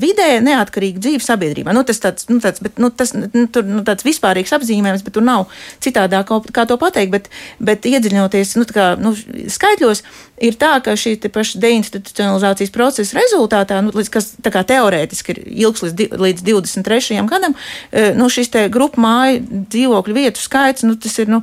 vidē, 0.00 0.28
neatkarīga 0.46 1.02
dzīve 1.02 1.24
sabiedrībā. 1.24 1.74
Nu, 1.74 1.82
tas 1.86 1.98
tāds, 2.02 2.28
nu, 2.30 2.38
tāds, 2.42 2.62
bet, 2.62 2.78
nu, 2.82 2.90
tas, 2.94 3.12
nu, 3.16 3.46
tur 3.52 3.66
nu, 3.66 3.82
tāds 3.86 4.06
vispārīgs 4.06 4.54
apzīmējums, 4.56 5.02
bet 5.06 5.16
tur 5.16 5.26
nav 5.26 5.48
citādāk, 5.82 6.30
kā 6.54 6.66
to 6.70 6.78
pateikt. 6.80 7.12
Bet, 7.14 7.30
bet 7.58 7.88
iedziļinoties 7.88 8.56
nu, 8.60 8.66
kā, 8.70 8.92
nu, 9.00 9.14
skaitļos, 9.50 10.04
ir 10.42 10.56
tā, 10.60 10.72
ka 10.84 10.96
šī 10.98 11.16
paša 11.32 11.60
deinstitucionalizācijas 11.62 12.72
procesa 12.74 13.18
rezultātā, 13.18 13.80
nu, 13.84 13.94
līdz, 13.96 14.10
kas 14.12 14.32
kā, 14.44 14.62
teorētiski 14.66 15.34
ir 15.34 15.42
ilgs 15.66 15.84
līdz, 15.86 16.18
līdz 16.20 16.44
23. 16.46 17.22
gadam, 17.30 17.56
e, 17.90 18.10
nu, 18.18 18.28
šis 18.32 18.52
grupu 18.72 19.00
māju 19.02 19.64
dzīvokļu 19.72 20.16
vietu 20.16 20.42
skaits, 20.42 20.86
nu, 20.86 20.96
tas 21.00 21.16
ir 21.22 21.32
nu, 21.32 21.42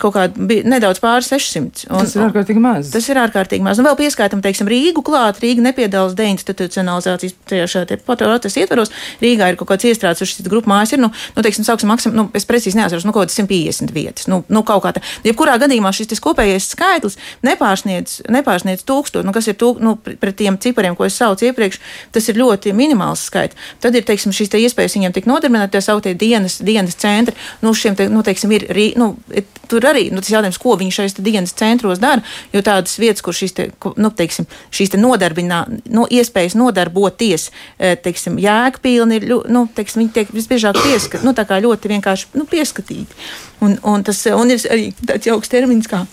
kaut 0.00 0.14
kādi 0.14 0.60
nedaudz 0.68 1.00
pāri 1.02 1.24
600. 1.24 1.86
Un, 1.88 2.04
tas 2.04 2.14
ir 2.14 2.24
ārkārtīgi 2.26 2.62
maz. 2.62 2.90
Tas 2.92 3.06
ir 3.08 3.18
ārkārtīgi 3.22 3.64
maz. 3.64 3.80
Un 3.80 3.88
vēl 3.88 3.96
pieskaitam, 3.98 4.42
teiksim, 4.44 4.68
Rīgu 4.68 5.02
klāt. 5.06 5.40
Rīga 5.42 5.64
nepiedalās 5.64 6.14
deinstitucionalizācijas 6.18 7.34
procesa 8.04 8.62
ietvaros. 8.62 8.92
Rīgā 9.22 9.48
ir 9.52 9.58
kaut 9.60 9.72
kāds 9.72 9.88
iestrādes, 9.88 10.22
uz 10.22 10.32
šīs 10.32 10.50
grupu 10.52 10.70
mājas 10.70 10.92
ir, 10.94 11.02
nu, 11.02 11.08
nu 11.36 11.44
teiksim, 11.44 11.66
sauksim, 11.66 11.90
maksim, 11.90 12.14
nu, 12.16 12.28
es 12.36 12.46
precīzi 12.48 12.78
neatceros, 12.78 13.06
nu, 13.08 13.14
kaut 13.16 13.30
kāds 13.30 13.38
150 13.40 13.94
vietas. 13.96 14.28
Nu, 14.30 14.42
nu 14.52 14.62
kaut 14.66 14.84
kā 14.84 14.94
tā. 14.98 15.02
Jebkurā 15.26 15.56
gadījumā 15.62 15.94
šis 15.96 16.22
kopējais 16.22 16.68
skaitlis 16.74 17.18
nepārsniedz, 17.46 18.20
nepārsniedz 18.30 18.84
tūkstoši, 18.88 19.26
nu, 19.26 19.34
kas 19.34 19.48
ir 19.50 19.56
tūk, 19.60 19.80
nu, 19.82 19.96
pret 19.98 20.36
tiem 20.38 20.58
cipariem, 20.62 20.96
ko 20.98 21.06
es 21.06 21.16
saucu 21.18 21.48
iepriekš, 21.48 21.80
tas 22.14 22.28
ir 22.30 22.38
ļoti 22.40 22.74
minimāls 22.76 23.24
skaits. 23.28 23.58
Tad 23.82 23.96
ir, 23.98 24.06
teiksim, 24.06 24.34
šīs 24.34 24.52
te 24.52 24.60
iespējas 24.62 24.96
viņiem 24.98 25.16
tik 25.16 25.28
nodarbināt, 25.30 25.72
tie 25.72 25.82
sauktie 25.84 26.14
dienas, 26.18 26.60
dienas 26.64 26.98
centri. 27.00 27.36
Nu, 27.62 27.74
šiem, 27.74 27.96
te, 27.98 28.08
nu, 28.12 28.22
teiksim, 28.26 28.52
ir, 28.56 28.68
nu, 29.00 29.14
tur 29.72 29.86
arī 29.88 30.08
nu, 30.12 30.22
tas 30.22 30.32
jautājums, 30.32 30.60
ko 30.60 30.76
viņi 30.80 30.96
šajos 30.98 31.18
dienas 31.20 31.54
centros 31.58 32.00
dara. 32.02 32.22
Jo 32.52 32.62
tādas 32.66 32.94
vietas, 33.00 33.24
kur 33.24 33.36
šīs, 33.36 33.56
te, 33.56 33.68
nu, 33.96 34.12
teiksim, 34.16 34.48
šīs 34.74 34.94
te 34.94 35.00
nodarbinā, 35.00 35.64
nu, 35.94 36.06
iespējas 36.10 36.56
nodarboties, 36.58 37.48
e, 37.78 37.94
teiksim, 38.04 38.38
jēgpilni 38.42 39.20
ir, 39.20 39.28
nu, 39.52 39.66
teiksim, 39.76 40.04
viņi 40.04 40.16
tiek 40.16 40.32
visbiežāk 40.34 40.80
pieskat, 40.82 41.26
nu, 41.26 41.34
tā 41.36 41.46
kā 41.48 41.60
ļoti 41.62 41.92
vienkārši 41.96 42.32
nu, 42.38 42.48
pieskatīti. 42.48 43.22
Un, 43.62 43.78
un 43.86 44.02
tas 44.04 44.24
un 44.34 44.50
ir 44.52 44.66
arī 44.72 44.90
tāds 45.06 45.30
jauks 45.30 45.52
termins 45.52 45.88
kā 45.90 46.04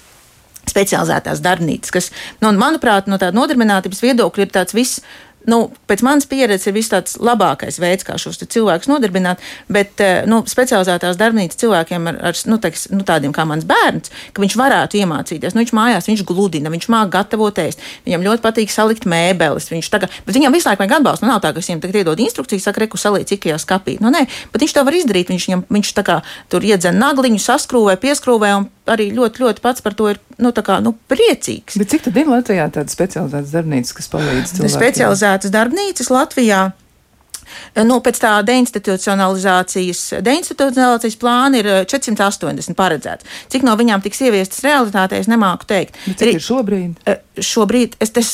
specializētās 0.71 1.41
darbnīcas, 1.45 1.93
kas, 1.95 2.11
nu, 2.43 2.53
manuprāt, 2.59 3.09
no 3.09 3.19
tāda 3.21 3.37
nodarbinātības 3.37 4.03
viedokļa 4.05 4.47
ir 4.47 4.53
tāds 4.55 4.77
viss 4.77 5.03
nu, 5.49 5.59
pēc 5.89 6.03
manas 6.05 6.27
pieredzes 6.29 6.69
ir 6.69 6.75
viss 6.75 6.91
tāds 6.91 7.17
labākais 7.21 7.79
veids, 7.81 8.05
kā 8.07 8.17
šos 8.21 8.39
cilvēkus 8.41 8.89
nodarbināt, 8.91 9.41
bet 9.71 10.01
eh, 10.03 10.23
nu, 10.29 10.41
specializētās 10.49 11.19
darbnīcas 11.19 11.59
cilvēkiem 11.59 12.09
ar, 12.11 12.19
ar 12.29 12.39
nu, 12.49 12.59
teiks, 12.61 12.87
nu, 12.93 13.03
tādiem 13.07 13.33
kā 13.35 13.45
mans 13.49 13.67
bērns, 13.69 14.13
ka 14.33 14.43
viņš 14.43 14.57
varētu 14.59 15.01
iemācīties. 15.01 15.55
Nu, 15.55 15.63
viņš 15.63 15.75
mājās, 15.75 16.09
viņš 16.09 16.25
gludina, 16.29 16.71
viņš 16.73 16.89
māca 16.93 17.13
gatavot 17.17 17.61
ēst, 17.61 17.83
viņam 18.07 18.25
ļoti 18.27 18.45
patīk 18.45 18.73
salikt 18.73 19.09
mēbeles. 19.09 19.69
Tagad, 19.89 20.13
bet 20.25 20.37
viņam 20.37 20.55
visu 20.55 20.69
laiku 20.69 20.83
vajag 20.83 20.97
atbalstu. 20.99 21.25
Nu, 21.25 21.33
nav 21.33 21.43
tā, 21.43 21.53
ka 21.55 21.63
viņam 21.63 21.83
tagad 21.83 22.01
iedod 22.01 22.23
instrukcijas, 22.23 22.67
saka, 22.69 22.83
reku 22.85 22.99
saliec 23.01 23.31
ikajā 23.35 23.57
skapī. 23.61 23.97
Nu, 24.03 24.11
nē, 24.13 24.25
bet 24.53 24.65
viņš 24.65 24.75
to 24.75 24.85
var 24.85 24.97
izdarīt. 24.97 25.31
Viņš, 25.33 25.47
viņam, 25.49 25.63
viņš 25.73 25.93
tā 25.97 26.05
kā 26.05 26.19
tur 26.51 26.65
iedzen 26.65 26.99
nagliņu, 27.01 27.41
saskrūvē, 27.43 27.97
pieskrūvē 28.01 28.53
un 28.59 28.69
arī 28.89 29.09
ļoti, 29.13 29.43
ļoti 29.43 29.63
pats 29.63 29.83
par 29.85 29.95
to 29.97 30.09
ir 30.11 30.19
nu, 30.41 30.51
kā, 30.53 30.79
nu, 30.83 30.93
priecīgs. 31.11 31.77
Bet 31.79 31.91
cik 31.93 32.07
tad 32.07 32.17
ir 32.19 32.29
Latvijā 32.29 32.65
tādas 32.73 32.95
specializētas 32.95 33.53
darbnīcas, 33.53 33.93
kas 33.97 34.09
palīdz 34.11 34.53
cilvēkiem? 34.55 34.73
Specializētas 35.39 35.55
darbnīcas 35.55 36.09
Latvijā. 36.11 36.71
Eh, 37.73 37.83
nu, 37.87 37.99
pēc 38.05 38.21
tā 38.21 38.33
deinstitucionalizācijas, 38.47 40.03
deinstitucionalizācijas 40.25 41.19
plāna 41.19 41.61
ir 41.61 41.71
480 41.89 42.71
eh, 42.73 42.77
paredzēts. 42.77 43.27
Cik 43.51 43.65
no 43.67 43.75
viņām 43.79 44.03
tiks 44.05 44.21
ieviestas 44.25 44.63
realitātē, 44.65 45.19
es 45.19 45.31
nemāku 45.31 45.67
teikt. 45.69 45.97
Bet 46.05 46.21
cik 46.21 46.37
ir 46.37 46.45
šobrīd? 46.45 47.03
Eh, 47.09 47.21
šobrīd 47.39 47.97
es, 48.03 48.13
tas 48.15 48.31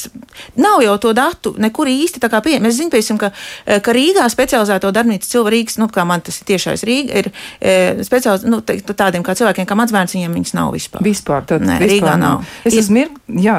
nav 0.59 0.83
jau 0.83 0.95
to 1.01 1.13
datu 1.15 1.53
nekur 1.61 1.89
īsti 1.89 2.21
tā 2.23 2.29
kā 2.31 2.41
pieejami. 2.45 2.67
Mēs 2.67 2.79
zinām, 2.79 3.19
ka, 3.21 3.31
ka 3.65 3.95
Rīgā 3.95 4.25
specializēto 4.31 4.91
darbnīcu 4.95 5.29
cilvēku 5.29 5.55
Rīgas, 5.55 5.77
nu, 5.81 5.87
kā 5.93 6.05
man 6.07 6.23
tas 6.25 6.39
ir 6.41 6.47
tiešais 6.49 6.83
Rīga, 6.87 7.21
ir 7.21 7.29
e, 7.59 8.05
speciāls, 8.05 8.45
nu, 8.49 8.61
tādiem 8.65 9.23
kā 9.25 9.35
cilvēkiem, 9.37 9.67
kā 9.69 9.77
mans 9.77 9.93
bērns, 9.93 10.15
viņiem 10.17 10.37
viņas 10.39 10.55
nav 10.57 10.71
vispār. 10.75 11.03
Vispār, 11.05 11.45
tad 11.49 11.65
Nē, 11.65 11.77
vispār 11.81 11.93
Rīgā 11.93 12.15
nav. 12.17 12.41
nav. 12.41 12.55
Es 12.67 12.77
uz, 12.79 12.89
mir, 12.93 13.11
jā, 13.29 13.57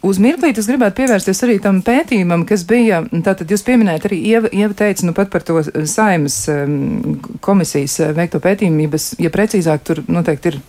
uz 0.00 0.20
mirklīt 0.22 0.60
es 0.60 0.68
gribētu 0.70 0.96
pievērsties 1.02 1.42
arī 1.46 1.58
tam 1.62 1.82
pētījumam, 1.86 2.46
kas 2.48 2.64
bija, 2.68 3.02
tātad 3.26 3.52
jūs 3.52 3.64
pieminējat 3.66 4.08
arī 4.08 4.20
Ieva, 4.32 4.52
Ieva 4.52 4.76
teica, 4.76 4.95
nu 5.04 5.12
pat 5.16 5.30
par 5.32 5.44
to 5.46 5.60
saimas 5.88 6.38
um, 6.52 7.18
komisijas 7.44 7.98
veikto 8.16 8.40
pētījumu, 8.44 8.88
ja 9.22 9.32
precīzāk 9.34 9.84
tur 9.84 10.02
noteikti 10.08 10.54
ir 10.54 10.60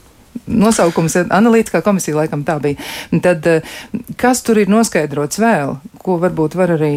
nosaukums 0.47 1.17
analītiskā 1.23 1.81
komisija, 1.85 2.17
laikam 2.21 2.43
tā 2.47 2.57
bija. 2.63 2.79
Tad, 3.23 3.47
kas 4.19 4.43
tur 4.45 4.61
ir 4.61 4.71
noskaidrots 4.71 5.41
vēl, 5.41 5.77
ko 6.01 6.17
varbūt 6.21 6.55
var 6.57 6.75
arī 6.77 6.93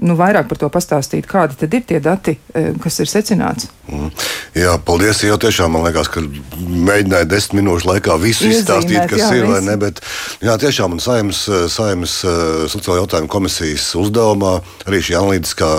nu, 0.00 0.16
vairāk 0.18 0.48
par 0.50 0.60
to 0.60 0.70
pastāstīt, 0.72 1.28
kādi 1.30 1.58
tad 1.60 1.76
ir 1.76 1.84
tie 1.88 2.00
dati, 2.02 2.36
kas 2.82 3.00
ir 3.02 3.10
secināts? 3.10 3.68
Mm. 3.90 4.10
Jā, 4.54 4.76
paldies. 4.86 5.20
Jau 5.26 5.36
tiešām 5.40 5.72
man 5.74 5.84
liekas, 5.86 6.08
ka 6.10 6.22
mēģināju 6.22 7.26
desmit 7.30 7.60
minūšu 7.60 7.88
laikā 7.90 8.16
visu 8.22 8.46
Iezīmēt, 8.46 8.60
izstāstīt, 8.60 9.00
kas 9.10 9.22
jā, 9.24 9.30
ir 9.38 9.48
vai 9.50 9.60
ne. 9.66 9.74
Bet, 9.80 10.00
jā, 10.42 10.54
tiešām 10.62 10.94
man 10.94 11.02
saimnes, 11.02 11.42
saimnes 11.74 12.14
sociālo 12.70 13.00
jautājumu 13.00 13.30
komisijas 13.30 13.88
uzdevumā 13.98 14.56
arī 14.86 15.02
šī 15.04 15.16
analītiskā 15.18 15.70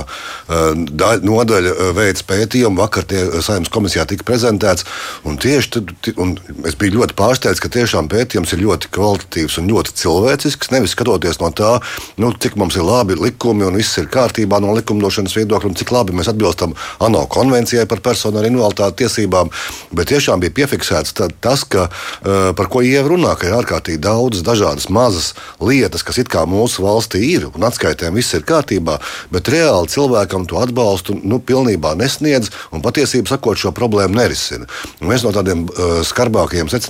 daļa, 0.52 1.22
nodaļa 1.28 1.92
veids 1.98 2.26
pētījumu. 2.28 2.82
Vakar 2.84 3.08
tie 3.08 3.24
saimnes 3.44 3.72
komisijā 3.72 4.06
tika 4.10 4.28
prezentēts. 4.28 4.88
Un 5.28 5.40
tieši 5.42 5.74
tad, 5.78 5.96
un 6.22 6.36
es 6.68 6.76
biju 6.80 6.91
ļoti 6.96 7.16
pārsteigts, 7.18 7.62
ka 7.62 7.70
tiešām 7.72 8.10
pētījums 8.12 8.54
ir 8.56 8.64
ļoti 8.64 8.90
kvalitatīvs 8.96 9.58
un 9.62 9.70
ļoti 9.72 9.96
cilvēcisks. 10.02 10.72
Nevis 10.74 10.96
skatoties 10.96 11.40
no 11.42 11.52
tā, 11.56 11.74
nu, 12.22 12.32
cik 12.34 12.58
mums 12.60 12.78
ir 12.80 12.86
labi 12.88 13.18
likumi 13.20 13.68
un 13.68 13.78
viss 13.80 14.00
ir 14.02 14.10
kārtībā 14.12 14.60
no 14.64 14.74
likumdošanas 14.78 15.36
viedokļa, 15.38 15.72
un 15.72 15.78
cik 15.80 15.94
labi 15.94 16.16
mēs 16.18 16.32
atbilstam 16.32 16.76
ANO 17.04 17.24
konvencijai 17.32 17.88
par 17.90 18.02
personu 18.04 18.42
ar 18.42 18.48
invaliditāti 18.50 19.04
tiesībām. 19.04 19.52
Bet 19.96 20.12
tiešām 20.12 20.42
bija 20.44 20.56
piefiksēts 20.62 21.16
tas, 21.16 21.64
ka, 21.64 21.88
eh, 21.88 22.52
par 22.58 22.68
ko 22.72 22.82
Ieva 22.82 23.10
runā, 23.10 23.36
ka 23.38 23.48
ir 23.48 23.58
ārkārtīgi 23.60 24.02
daudz 24.02 24.42
dažādas 24.44 24.90
mazas 24.90 25.34
lietas, 25.60 26.04
kas 26.04 26.18
it 26.18 26.30
kā 26.30 26.46
mūsu 26.46 26.84
valstī 26.86 27.22
ir, 27.36 27.48
un 27.54 27.62
atskaitēm 27.68 28.14
viss 28.14 28.34
ir 28.34 28.42
kārtībā, 28.42 29.00
bet 29.32 29.52
reāli 29.52 29.88
cilvēkam 29.88 30.48
to 30.48 30.58
atbalstu 30.58 31.20
nu, 31.24 31.40
pilnībā 31.40 31.96
nesniedz 31.96 32.50
un 32.72 32.82
patiesībā 32.82 33.28
sakot 33.28 33.58
šo 33.58 33.72
problēmu 33.72 34.16
nerisina. 34.16 34.68
Un 35.02 35.08
viens 35.08 35.24
no 35.24 35.32
tādiem 35.32 35.68
uh, 35.70 36.02
skarbākajiem 36.04 36.68
secinājumiem, 36.68 36.81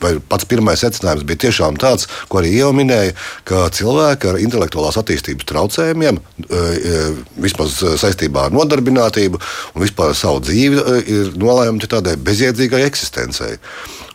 vai 0.00 0.16
pats 0.28 0.48
pirmais 0.48 0.80
secinājums 0.80 1.26
bija 1.28 1.46
tiešām 1.46 1.76
tāds, 1.82 2.08
ko 2.30 2.40
arī 2.40 2.54
Ieva 2.56 2.72
minēja, 2.76 3.12
ka 3.44 3.66
cilvēki 3.74 4.30
ar 4.30 4.40
intelektuālās 4.40 4.98
attīstības 5.00 5.48
traucējumiem, 5.50 6.20
uh, 6.46 7.20
vismaz 7.42 7.76
saistībā 8.00 8.46
ar 8.48 8.56
nodarbinātību 8.56 9.40
un 9.74 9.84
vispār 9.84 10.14
savu 10.16 10.42
dzīve 10.46 10.82
eh, 10.82 11.12
ir 11.12 11.36
nolēmta 11.40 11.90
tādai 11.96 12.16
bezjēdzīgai 12.20 12.84
eksistencei. 12.86 13.56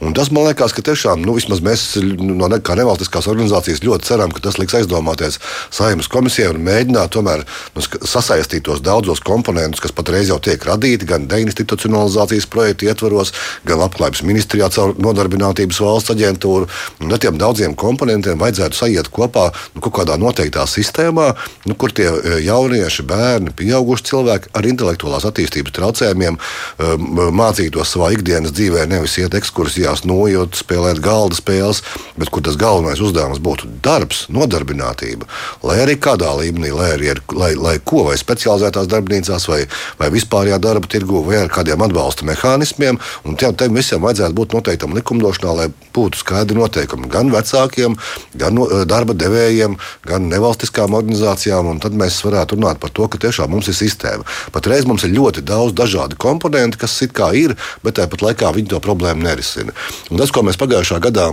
Un 0.02 0.16
tas 0.18 0.32
man 0.34 0.48
liekas, 0.48 0.74
ka 0.74 0.82
tiešām 0.82 1.22
nu, 1.22 1.36
mēs 1.62 1.82
no 2.18 2.48
ne, 2.50 2.58
nevalstiskās 2.58 3.28
organizācijas 3.30 3.84
ļoti 3.86 4.08
ceram, 4.08 4.32
ka 4.34 4.42
tas 4.42 4.58
liks 4.58 4.74
aizdomāties 4.80 5.38
saimnes 5.70 6.10
komisijai 6.10 6.56
un 6.56 6.64
mēģināt 6.66 7.12
tomēr 7.14 7.44
nu, 7.76 7.84
sasaistīt 7.86 8.66
tos 8.66 8.82
daudzos 8.82 9.22
komponentus, 9.22 9.84
kas 9.84 9.94
patreiz 9.94 10.32
jau 10.32 10.40
tiek 10.42 10.66
radīti 10.66 11.06
gan 11.06 11.28
deinstitucionalizācijas 11.30 12.50
projekta 12.50 12.88
ietvaros, 12.90 13.34
gan 13.70 13.84
labklājības 13.84 14.24
ministrijā 14.26 14.72
caur 14.74 14.96
nodarbinātības 14.98 15.82
valsts 15.86 16.16
aģentūru. 16.16 16.66
Un 17.06 17.14
tiem 17.22 17.38
daudziem 17.38 17.78
komponentiem 17.78 18.42
vajadzētu 18.42 18.82
sajiet 18.82 19.12
kopā 19.14 19.52
nu, 19.76 19.84
kaut 19.86 20.00
kādā 20.00 20.18
noteiktā 20.18 20.66
sistēmā, 20.66 21.30
nu, 21.70 21.78
kur 21.78 21.94
tie 21.94 22.10
eh, 22.10 22.40
jaunieši, 22.48 23.06
bērni, 23.06 23.54
pieauguši 23.54 24.10
cilvēki 24.10 24.54
ar 24.58 24.72
intelektuālās 24.74 25.30
attīstības 25.30 25.78
traucējumiem 25.78 26.42
eh, 26.42 27.08
mācītos 27.38 27.94
savā 27.94 28.12
ikdienas 28.18 28.58
dzīvē, 28.58 28.90
nevis 28.90 29.20
iet 29.22 29.38
ekskursijā 29.38 29.91
mājās 29.92 30.06
nojūt, 30.08 30.56
spēlēt 30.56 31.02
galda 31.02 31.36
spēles, 31.36 31.82
bet 32.18 32.30
kur 32.32 32.42
tas 32.42 32.56
galvenais 32.56 33.02
uzdevums 33.02 33.40
būtu 33.40 33.68
darbs, 33.84 34.28
nodarbinātība. 34.30 35.28
Lai 35.64 35.82
arī 35.84 35.98
kādā 36.00 36.32
līmenī, 36.40 36.72
lai 36.72 36.94
arī 36.96 37.12
ar, 37.12 37.22
lai, 37.34 37.56
lai 37.56 37.80
ko, 37.84 38.06
vai 38.08 38.18
specializētās 38.18 38.88
darbnīcās, 38.88 39.48
vai, 39.50 39.66
vai 40.00 40.10
vispārējā 40.12 40.60
darba 40.60 40.88
tirgu, 40.88 41.24
vai 41.26 41.42
ar 41.44 41.52
kādiem 41.52 41.82
atbalsta 41.82 42.26
mehānismiem. 42.26 43.00
Un 43.26 43.36
tiem, 43.36 43.56
tiem 43.56 43.76
visiem 43.76 44.02
vajadzētu 44.02 44.36
būt 44.38 44.56
noteiktam 44.56 44.96
likumdošanā, 44.96 45.56
lai 45.56 45.68
būtu 45.94 46.22
skaidri 46.22 46.58
noteikumi 46.58 47.10
gan 47.12 47.32
vecākiem, 47.32 47.98
gan 48.36 48.56
no, 48.56 48.68
eh, 48.70 48.86
darba 48.86 49.14
devējiem, 49.14 49.78
gan 50.08 50.30
nevalstiskām 50.32 50.96
organizācijām. 50.96 51.74
Tad 51.82 51.98
mēs 51.98 52.22
varētu 52.24 52.58
runāt 52.58 52.80
par 52.80 52.94
to, 52.96 53.08
ka 53.08 53.20
tiešām 53.20 53.52
mums 53.52 53.68
ir 53.68 53.76
sistēma. 53.76 54.28
Patreiz 54.56 54.88
mums 54.88 55.04
ir 55.04 55.16
ļoti 55.16 55.44
daudz 55.44 55.76
dažādu 55.76 56.18
komponentu, 56.18 56.80
kas 56.80 57.02
it 57.02 57.14
kā 57.18 57.32
ir, 57.36 57.56
bet 57.84 58.00
tāpat 58.00 58.24
laikā 58.24 58.54
viņi 58.56 58.72
to 58.72 58.80
problēmu 58.84 59.24
nerisina. 59.26 59.74
Un 60.12 60.22
tas, 60.22 60.32
ko 60.34 60.44
mēs 60.46 60.60
pagājušā 60.62 61.00
gadā 61.04 61.32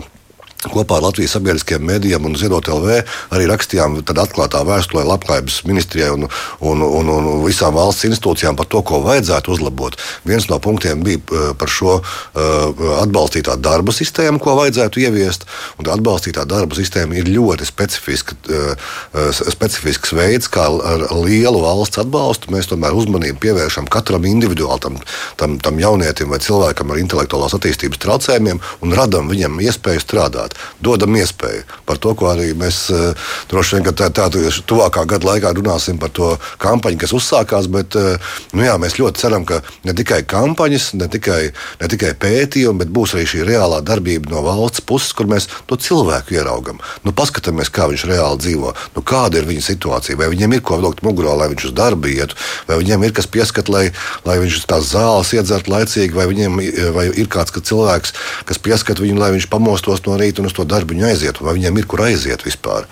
Kopā 0.59 0.97
ar 0.99 1.05
Latvijas 1.07 1.37
sabiedriskajiem 1.37 1.85
mēdījiem 1.87 2.25
un 2.27 2.35
Ziedot 2.35 2.67
LV 2.67 2.97
arī 3.31 3.45
rakstījām 3.47 4.01
atklātā 4.03 4.65
vēstulē 4.67 5.05
Labklājības 5.07 5.61
ministrijai 5.69 6.09
un, 6.17 6.27
un, 6.59 6.83
un, 6.83 7.11
un 7.15 7.29
visām 7.45 7.77
valsts 7.77 8.09
institūcijām 8.09 8.59
par 8.59 8.67
to, 8.67 8.83
ko 8.83 8.99
vajadzētu 9.05 9.55
uzlabot. 9.55 9.95
Viens 10.27 10.49
no 10.51 10.59
punktiem 10.59 11.05
bija 11.07 11.21
eh, 11.21 11.45
par 11.59 11.71
šo 11.71 12.01
uh, 12.01 12.83
atbalstītā 13.05 13.55
darba 13.63 13.95
sistēmu, 13.95 14.41
ko 14.43 14.57
vajadzētu 14.59 15.05
ieviest. 15.05 15.47
Atbalstītā 15.79 16.43
darba 16.51 16.75
sistēma 16.75 17.21
ir 17.21 17.31
ļoti 17.31 17.69
specifiska, 17.69 18.35
uh, 18.51 18.91
specifisks 19.39 20.11
veids, 20.17 20.51
kā 20.51 20.67
ar 20.67 21.07
lielu 21.23 21.63
valsts 21.63 22.03
atbalstu 22.03 22.51
mēs 22.55 22.71
tomēr 22.73 22.99
uzmanību 22.99 23.39
pievēršam 23.47 23.87
katram 23.95 24.27
individuāli, 24.27 24.83
tam, 24.83 24.99
tam, 25.39 25.57
tam 25.63 25.79
jaunietim 25.79 26.35
vai 26.35 26.43
cilvēkam 26.43 26.91
ar 26.91 27.03
intelektuālās 27.05 27.55
attīstības 27.55 28.03
traucējumiem 28.03 28.59
un 28.83 28.99
radam 28.99 29.31
viņam 29.31 29.63
iespēju 29.63 30.03
strādāt 30.03 30.48
strādāt. 30.49 30.57
Dodam 30.81 31.17
iespēju 31.17 31.65
par 31.87 31.99
to, 31.99 32.15
ko 32.15 32.31
arī 32.31 32.55
mēs 32.55 32.91
uh, 32.91 33.15
droši 33.51 33.77
vien 33.77 33.95
tā, 33.95 34.11
tā, 34.11 34.29
tuvākā 34.67 35.07
gada 35.07 35.27
laikā 35.27 35.53
runāsim 35.55 35.99
par 35.99 36.11
to 36.11 36.37
kampaņu, 36.59 36.99
kas 36.99 37.13
uzsākās. 37.13 37.69
Bet 37.69 37.97
uh, 37.97 38.19
nu 38.53 38.65
jā, 38.65 38.77
mēs 38.79 38.99
ļoti 38.99 39.19
ceram, 39.19 39.45
ka 39.45 39.61
ne 39.85 39.95
tikai 39.95 40.23
kampaņas, 40.25 40.95
ne 40.95 41.09
tikai, 41.09 41.53
ne 41.81 41.89
tikai 41.89 42.15
pētījumi, 42.15 42.79
bet 42.79 42.93
būs 42.93 43.15
arī 43.15 43.27
šī 43.27 43.45
reālā 43.49 43.81
darbība 43.83 44.31
no 44.31 44.43
valsts 44.43 44.81
puses, 44.81 45.13
kur 45.13 45.27
mēs 45.27 45.49
to 45.67 45.77
cilvēku 45.77 46.37
ieraugam. 46.39 46.81
Nu, 47.05 47.13
paskatāmies, 47.13 47.71
kā 47.71 47.89
viņš 47.91 48.07
reāli 48.09 48.43
dzīvo, 48.45 48.75
nu, 48.97 49.03
kāda 49.03 49.41
ir 49.41 49.49
viņa 49.49 49.65
situācija, 49.67 50.19
vai 50.19 50.31
viņam 50.33 50.55
ir 50.55 50.63
ko 50.63 50.79
vilkt 50.79 51.03
mugurā, 51.07 51.35
lai 51.39 51.51
viņš 51.53 51.71
uz 51.71 51.75
darbu 51.77 52.13
ietu, 52.13 52.39
vai 52.69 52.79
viņam 52.83 53.05
ir 53.05 53.17
kas 53.17 53.27
pieskat, 53.27 53.69
lai, 53.73 53.89
lai 54.29 54.39
viņš 54.43 54.63
tās 54.69 54.93
zāles 54.93 55.33
iedzertu 55.35 55.73
laicīgi, 55.75 56.17
vai 56.17 56.29
viņam 56.31 56.61
vai 56.95 57.09
ir 57.11 57.29
kāds 57.33 57.55
ka 57.55 57.63
cilvēks, 57.65 58.15
kas 58.49 58.61
pieskat 58.63 59.03
viņu, 59.03 59.19
lai 59.19 59.33
viņš 59.35 59.49
pamostos 59.51 60.05
no 60.07 60.17
rīta 60.21 60.38
un 60.39 60.49
uz 60.51 60.57
to 60.57 60.67
darbu 60.69 60.97
aiziet, 61.09 61.41
vai 61.41 61.57
viņiem 61.59 61.79
ir 61.79 61.87
kur 61.91 62.05
aiziet 62.07 62.45
vispār. 62.47 62.89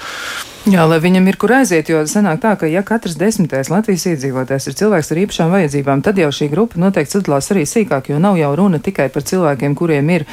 Jā, 0.66 0.82
lai 0.82 0.96
viņam 0.99 1.28
ir 1.30 1.37
kur 1.38 1.52
aiziet, 1.54 1.87
jo 1.92 2.00
sanāk 2.11 2.40
tā, 2.42 2.56
ka 2.58 2.66
ja 2.66 2.80
katrs 2.82 3.14
desmitais 3.14 3.68
Latvijas 3.70 4.02
iedzīvotājs 4.11 4.64
ir 4.66 4.75
cilvēks 4.75 5.12
ar 5.14 5.18
īpašām 5.23 5.52
vajadzībām, 5.54 6.00
tad 6.02 6.16
jau 6.18 6.26
šī 6.35 6.49
grupa 6.50 6.80
noteikti 6.82 7.14
sadalās 7.14 7.52
arī 7.54 7.61
sīkāk, 7.70 8.08
jo 8.11 8.18
nav 8.18 8.35
jau 8.40 8.49
runa 8.58 8.80
tikai 8.82 9.06
par 9.14 9.23
cilvēkiem, 9.30 9.76
kuriem 9.78 10.11
ir, 10.11 10.25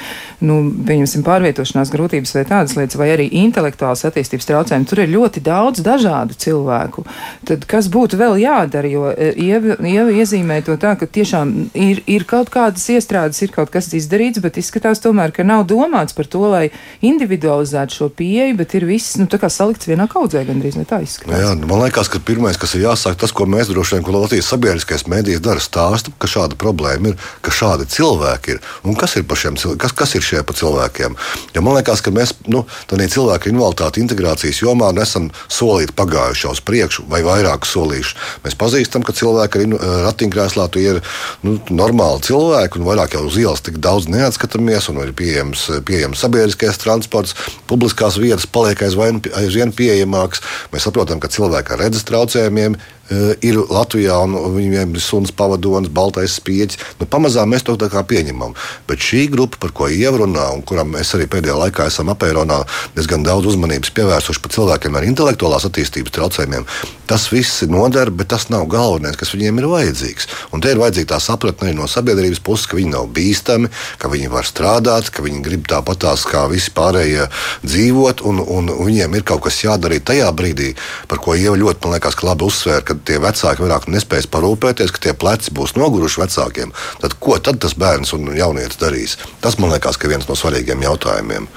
nu, 0.41 0.55
pieņemsim, 0.87 1.21
pārvietošanās 1.27 1.91
grūtības 1.93 2.33
vai 2.33 2.43
tādas 2.49 2.73
lietas, 2.79 2.97
vai 2.97 3.11
arī 3.13 3.27
intelektuāls 3.43 4.01
attīstības 4.09 4.49
traucējumi. 4.49 4.87
Tur 4.89 5.03
ir 5.03 5.11
ļoti 5.11 5.43
daudz 5.45 5.83
dažādu 5.85 6.39
cilvēku. 6.41 7.05
Tad 7.45 7.69
kas 7.69 7.91
būtu 7.93 8.17
vēl 8.17 8.41
jādara, 8.41 8.89
jo 8.89 9.13
e, 9.13 9.29
Ieva, 9.37 9.77
Ieva 9.85 10.17
iezīmē 10.17 10.63
to 10.65 10.79
tā, 10.81 10.95
ka 10.97 11.05
tiešām 11.05 11.53
ir, 11.77 12.01
ir 12.09 12.25
kaut 12.25 12.49
kādas 12.49 12.87
iestrādes, 12.89 13.43
ir 13.45 13.53
kaut 13.53 13.69
kas 13.69 13.91
izdarīts, 13.93 14.41
bet 14.41 14.57
izskatās 14.57 15.05
tomēr, 15.05 15.29
ka 15.29 15.45
nav 15.45 15.67
domāts 15.69 16.17
par 16.17 16.25
to, 16.25 16.41
lai 16.55 16.65
individualizētu 17.05 18.01
šo 18.01 18.09
pieeju, 18.17 18.57
bet 18.57 18.73
ir 18.81 18.89
viss, 18.89 19.13
nu, 19.21 19.29
tā 19.29 19.37
kā 19.37 19.53
salikts 19.53 19.93
vienā 19.93 20.09
kaudzē 20.23 20.43
gandrīz 20.47 20.77
ne 20.79 20.85
tā 20.87 21.01
izskatās. 21.03 21.41
Jā, 21.41 21.51
nu, 21.59 21.67
man 21.67 21.83
liekas, 21.83 22.07
ka 22.11 22.21
pirmais, 22.23 22.57
kas 22.59 22.75
ir 22.77 22.85
jāsāk, 22.85 23.17
tas, 23.19 23.33
ko 23.35 23.45
mēs 23.49 23.67
droši 23.71 23.97
vien, 23.97 24.05
ko 24.05 24.15
Latvijas 24.15 24.47
sabiedriskais 24.53 25.03
mēdījis 25.11 25.43
dara, 25.43 25.63
stāsta, 25.63 26.13
ka 26.19 26.29
šāda 26.31 26.55
problēma 26.59 27.11
ir, 27.11 27.17
ka 27.43 27.51
šādi 27.51 27.87
cilvēki 27.91 28.55
ir. 28.55 28.61
Un 28.87 28.95
kas 28.99 29.17
ir 29.19 29.27
šiem 29.27 29.57
kas, 29.81 29.91
kas 29.97 30.15
ir 30.15 30.23
šie 30.23 30.43
pa 30.47 30.55
cilvēkiem? 30.55 31.17
Ja 31.55 31.63
man 31.65 31.75
liekas, 31.75 32.01
ka 32.05 32.13
mēs 32.15 32.35
nu, 32.47 32.63
tādā 32.87 33.07
cilvēku 33.11 33.51
invaliditāti 33.51 34.03
integrācijas 34.03 34.61
jomā 34.63 34.93
nesam 34.95 35.29
solīti 35.51 35.95
pagājuši 35.97 36.49
uz 36.51 36.61
priekšu 36.63 37.07
vai 37.11 37.23
vairāk 37.25 37.67
solījuši. 37.67 38.15
Mēs 38.45 38.57
pazīstam, 38.59 39.03
ka 39.03 39.15
cilvēki 39.17 39.65
ar 39.65 40.05
ratiņkrēslā 40.07 40.69
ir 40.83 41.01
nu, 41.43 41.57
normāli 41.73 42.23
cilvēki 42.29 42.79
un 42.79 42.87
vairāk 42.87 43.17
jau 43.17 43.25
uz 43.27 43.39
ielas 43.41 43.63
tik 43.65 43.81
daudz 43.83 44.07
neatskatāmies 44.11 44.87
un 44.93 45.01
ir 45.03 45.13
pieejams, 45.17 45.65
pieejams 45.87 46.23
sabiedriskais 46.23 46.79
transports, 46.81 47.35
publiskās 47.69 48.19
vietas 48.21 48.47
paliek 48.47 48.85
aizvien, 48.87 49.19
aizvien 49.41 49.73
pieejamākas. 50.13 50.41
Mēs 50.73 50.85
saprotam, 50.87 51.19
ka 51.19 51.29
cilvēki 51.31 51.73
ar 51.73 51.81
redzes 51.81 52.05
traucējumiem 52.07 52.77
ir 53.11 53.57
Latvijā, 53.67 54.15
un 54.23 54.55
viņiem 54.55 54.95
ir 54.95 55.03
suns 55.03 55.33
pavadonis, 55.35 55.91
baltais 55.91 56.37
spieķis. 56.39 56.79
Nu, 57.01 57.07
pamazām 57.09 57.51
mēs 57.51 57.65
to 57.67 57.75
pieņemam. 57.75 58.55
Bet 58.87 59.03
šī 59.03 59.27
grupa, 59.31 59.59
par 59.59 59.73
ko 59.75 59.89
ievrunā, 59.91 60.53
un 60.55 60.63
kuram 60.63 60.93
mēs 60.95 61.13
arī 61.17 61.27
pēdējā 61.27 61.57
laikā 61.59 61.87
esam 61.91 62.11
apēronā 62.13 62.63
diezgan 62.95 63.23
daudz 63.23 63.51
uzmanības 63.51 63.91
pievērsuši 63.95 64.43
par 64.43 64.53
cilvēkiem 64.55 64.95
ar 64.95 65.07
intelektuālās 65.07 65.67
attīstības 65.67 66.15
traucējumiem, 66.15 66.67
tas 67.09 67.27
viss 67.31 67.63
ir 67.65 67.71
nodara, 67.73 68.11
bet 68.11 68.31
tas 68.31 68.47
nav 68.53 68.65
galvenais, 68.71 69.17
kas 69.19 69.33
viņiem 69.35 69.59
ir 69.59 69.69
vajadzīgs. 69.71 70.29
Un 70.55 70.63
te 70.63 70.71
ir 70.71 70.79
vajadzīga 70.81 71.13
tā 71.13 71.19
sapratne 71.23 71.69
arī 71.69 71.77
no 71.77 71.89
sabiedrības 71.91 72.41
puses, 72.43 72.69
ka 72.69 72.79
viņi 72.79 72.93
nav 72.95 73.09
bīstami, 73.13 73.71
ka 73.99 74.11
viņi 74.11 74.31
var 74.31 74.47
strādāt, 74.47 75.11
ka 75.13 75.25
viņi 75.25 75.43
grib 75.45 75.67
tāpatās 75.69 76.25
kā 76.29 76.45
visi 76.51 76.71
pārējie 76.75 77.27
dzīvot, 77.65 78.23
un, 78.29 78.39
un 78.41 78.71
viņiem 78.79 79.19
ir 79.19 79.27
kaut 79.27 79.43
kas 79.47 79.59
jādara 79.65 79.99
tajā 79.99 80.31
brīdī, 80.35 80.73
par 81.11 81.21
ko 81.23 81.35
Ieva 81.37 81.57
ļoti, 81.59 81.83
man 81.83 81.97
liekas, 81.97 82.19
labi 82.23 82.47
uzsvēra 82.47 82.92
kad 82.93 83.03
tie 83.09 83.19
vecāki 83.21 83.65
vairāk 83.65 83.87
nespēs 83.89 84.27
parūpēties, 84.31 84.93
ka 84.93 85.01
tie 85.07 85.13
pleci 85.17 85.53
būs 85.55 85.75
noguruši 85.77 86.21
vecākiem, 86.21 86.73
tad 87.01 87.17
ko 87.23 87.39
tad 87.41 87.59
tas 87.63 87.73
bērns 87.79 88.13
un 88.15 88.29
jaunietis 88.37 88.79
darīs? 88.81 89.17
Tas 89.41 89.57
man 89.59 89.73
liekas, 89.73 89.97
ka 89.97 90.09
viens 90.11 90.27
no 90.29 90.37
svarīgiem 90.37 90.83
jautājumiem. 90.85 91.47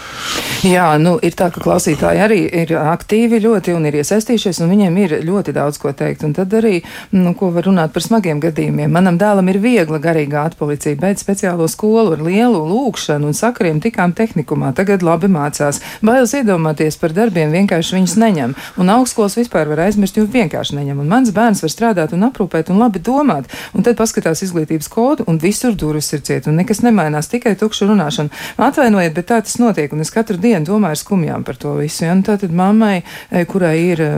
Jā, 0.66 0.88
nu 1.02 1.16
ir 1.24 1.36
tā, 1.36 1.50
ka 1.52 1.60
klausītāji 1.62 2.22
arī 2.24 2.40
ir 2.62 2.72
aktīvi 2.80 3.40
ļoti 3.44 3.74
un 3.76 3.88
ir 3.88 3.98
iesaistījušies, 4.00 4.62
un 4.64 4.72
viņiem 4.72 4.98
ir 5.02 5.16
ļoti 5.26 5.54
daudz 5.56 5.80
ko 5.82 5.92
teikt. 5.96 6.24
Un 6.26 6.34
tad 6.36 6.54
arī, 6.56 6.80
nu, 7.14 7.34
ko 7.38 7.50
var 7.54 7.68
runāt 7.68 7.92
par 7.94 8.04
smagiem 8.04 8.40
gadījumiem. 8.42 8.92
Manam 8.92 9.20
dēlam 9.20 9.50
ir 9.52 9.60
viegla 9.62 10.00
garīgā 10.02 10.46
atpolicija, 10.50 10.98
beidz 11.00 11.24
speciālo 11.24 11.68
skolu 11.70 12.16
ar 12.16 12.24
lielu 12.24 12.62
lūkšanu 12.70 13.30
un 13.30 13.36
sakariem 13.36 13.82
tikām 13.84 14.16
tehnikumā. 14.16 14.72
Tagad 14.76 15.04
labi 15.06 15.30
mācās. 15.32 15.82
Bailes 16.06 16.34
iedomāties 16.38 16.98
par 17.00 17.14
darbiem 17.16 17.52
vienkārši 17.54 17.98
viņus 17.98 18.16
neņem. 18.22 18.56
Un 18.80 18.94
augstskolas 18.96 19.36
vispār 19.38 19.70
var 19.70 19.84
aizmirst, 19.86 20.18
jo 20.18 20.26
vienkārši 20.30 20.80
neņem. 20.80 21.04
Un 21.04 21.12
mans 21.26 21.34
bērns 21.34 21.62
var 21.64 21.72
strādāt 21.72 22.12
un 22.14 22.24
aprūpēt 22.26 22.70
un 22.70 22.78
labi 22.78 23.00
domāt. 23.02 23.48
Un 23.74 23.82
tad 23.82 23.96
paskatās 23.98 24.42
izglītības 24.44 24.88
kodu 24.88 25.24
un 25.26 25.38
visur 25.42 25.74
durvis 25.74 26.12
ir 26.12 26.22
ciet 26.22 26.46
un 26.46 26.56
nekas 26.56 26.82
nemainās, 26.84 27.28
tikai 27.28 27.56
tukša 27.58 27.88
runāšana. 27.88 28.30
Atvainojiet, 28.62 29.14
bet 29.14 29.28
tā 29.30 29.40
tas 29.42 29.58
notiek 29.58 29.92
un 29.92 30.04
es 30.04 30.12
katru 30.14 30.38
dienu 30.38 30.66
domāju 30.66 31.00
skumjām 31.02 31.44
par 31.44 31.56
to 31.56 31.74
visu. 31.80 32.04
Ja? 32.04 32.14
Un 32.14 32.22
tātad 32.26 32.52
mammai, 32.54 33.02
e, 33.30 33.44
kurai 33.48 33.74
ir 33.80 34.02
e, 34.02 34.10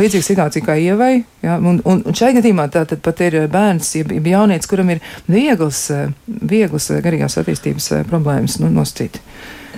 līdzīga 0.00 0.28
situācija 0.32 0.66
kā 0.66 0.78
ievai, 0.80 1.24
ja? 1.44 1.58
un, 1.58 1.80
un, 1.84 2.02
un 2.02 2.18
šai 2.18 2.34
gadījumā 2.38 2.68
tātad 2.72 3.02
pat 3.04 3.22
ir 3.22 3.42
bērns, 3.52 3.94
ja 4.00 4.06
jaunietis, 4.08 4.70
kuram 4.70 4.90
ir 4.94 5.02
vieglas, 5.30 5.86
e, 5.94 6.06
vieglas 6.26 6.90
garīgās 7.04 7.38
attīstības 7.40 7.92
problēmas 8.10 8.58
nu, 8.62 8.72
noscīt. 8.72 9.22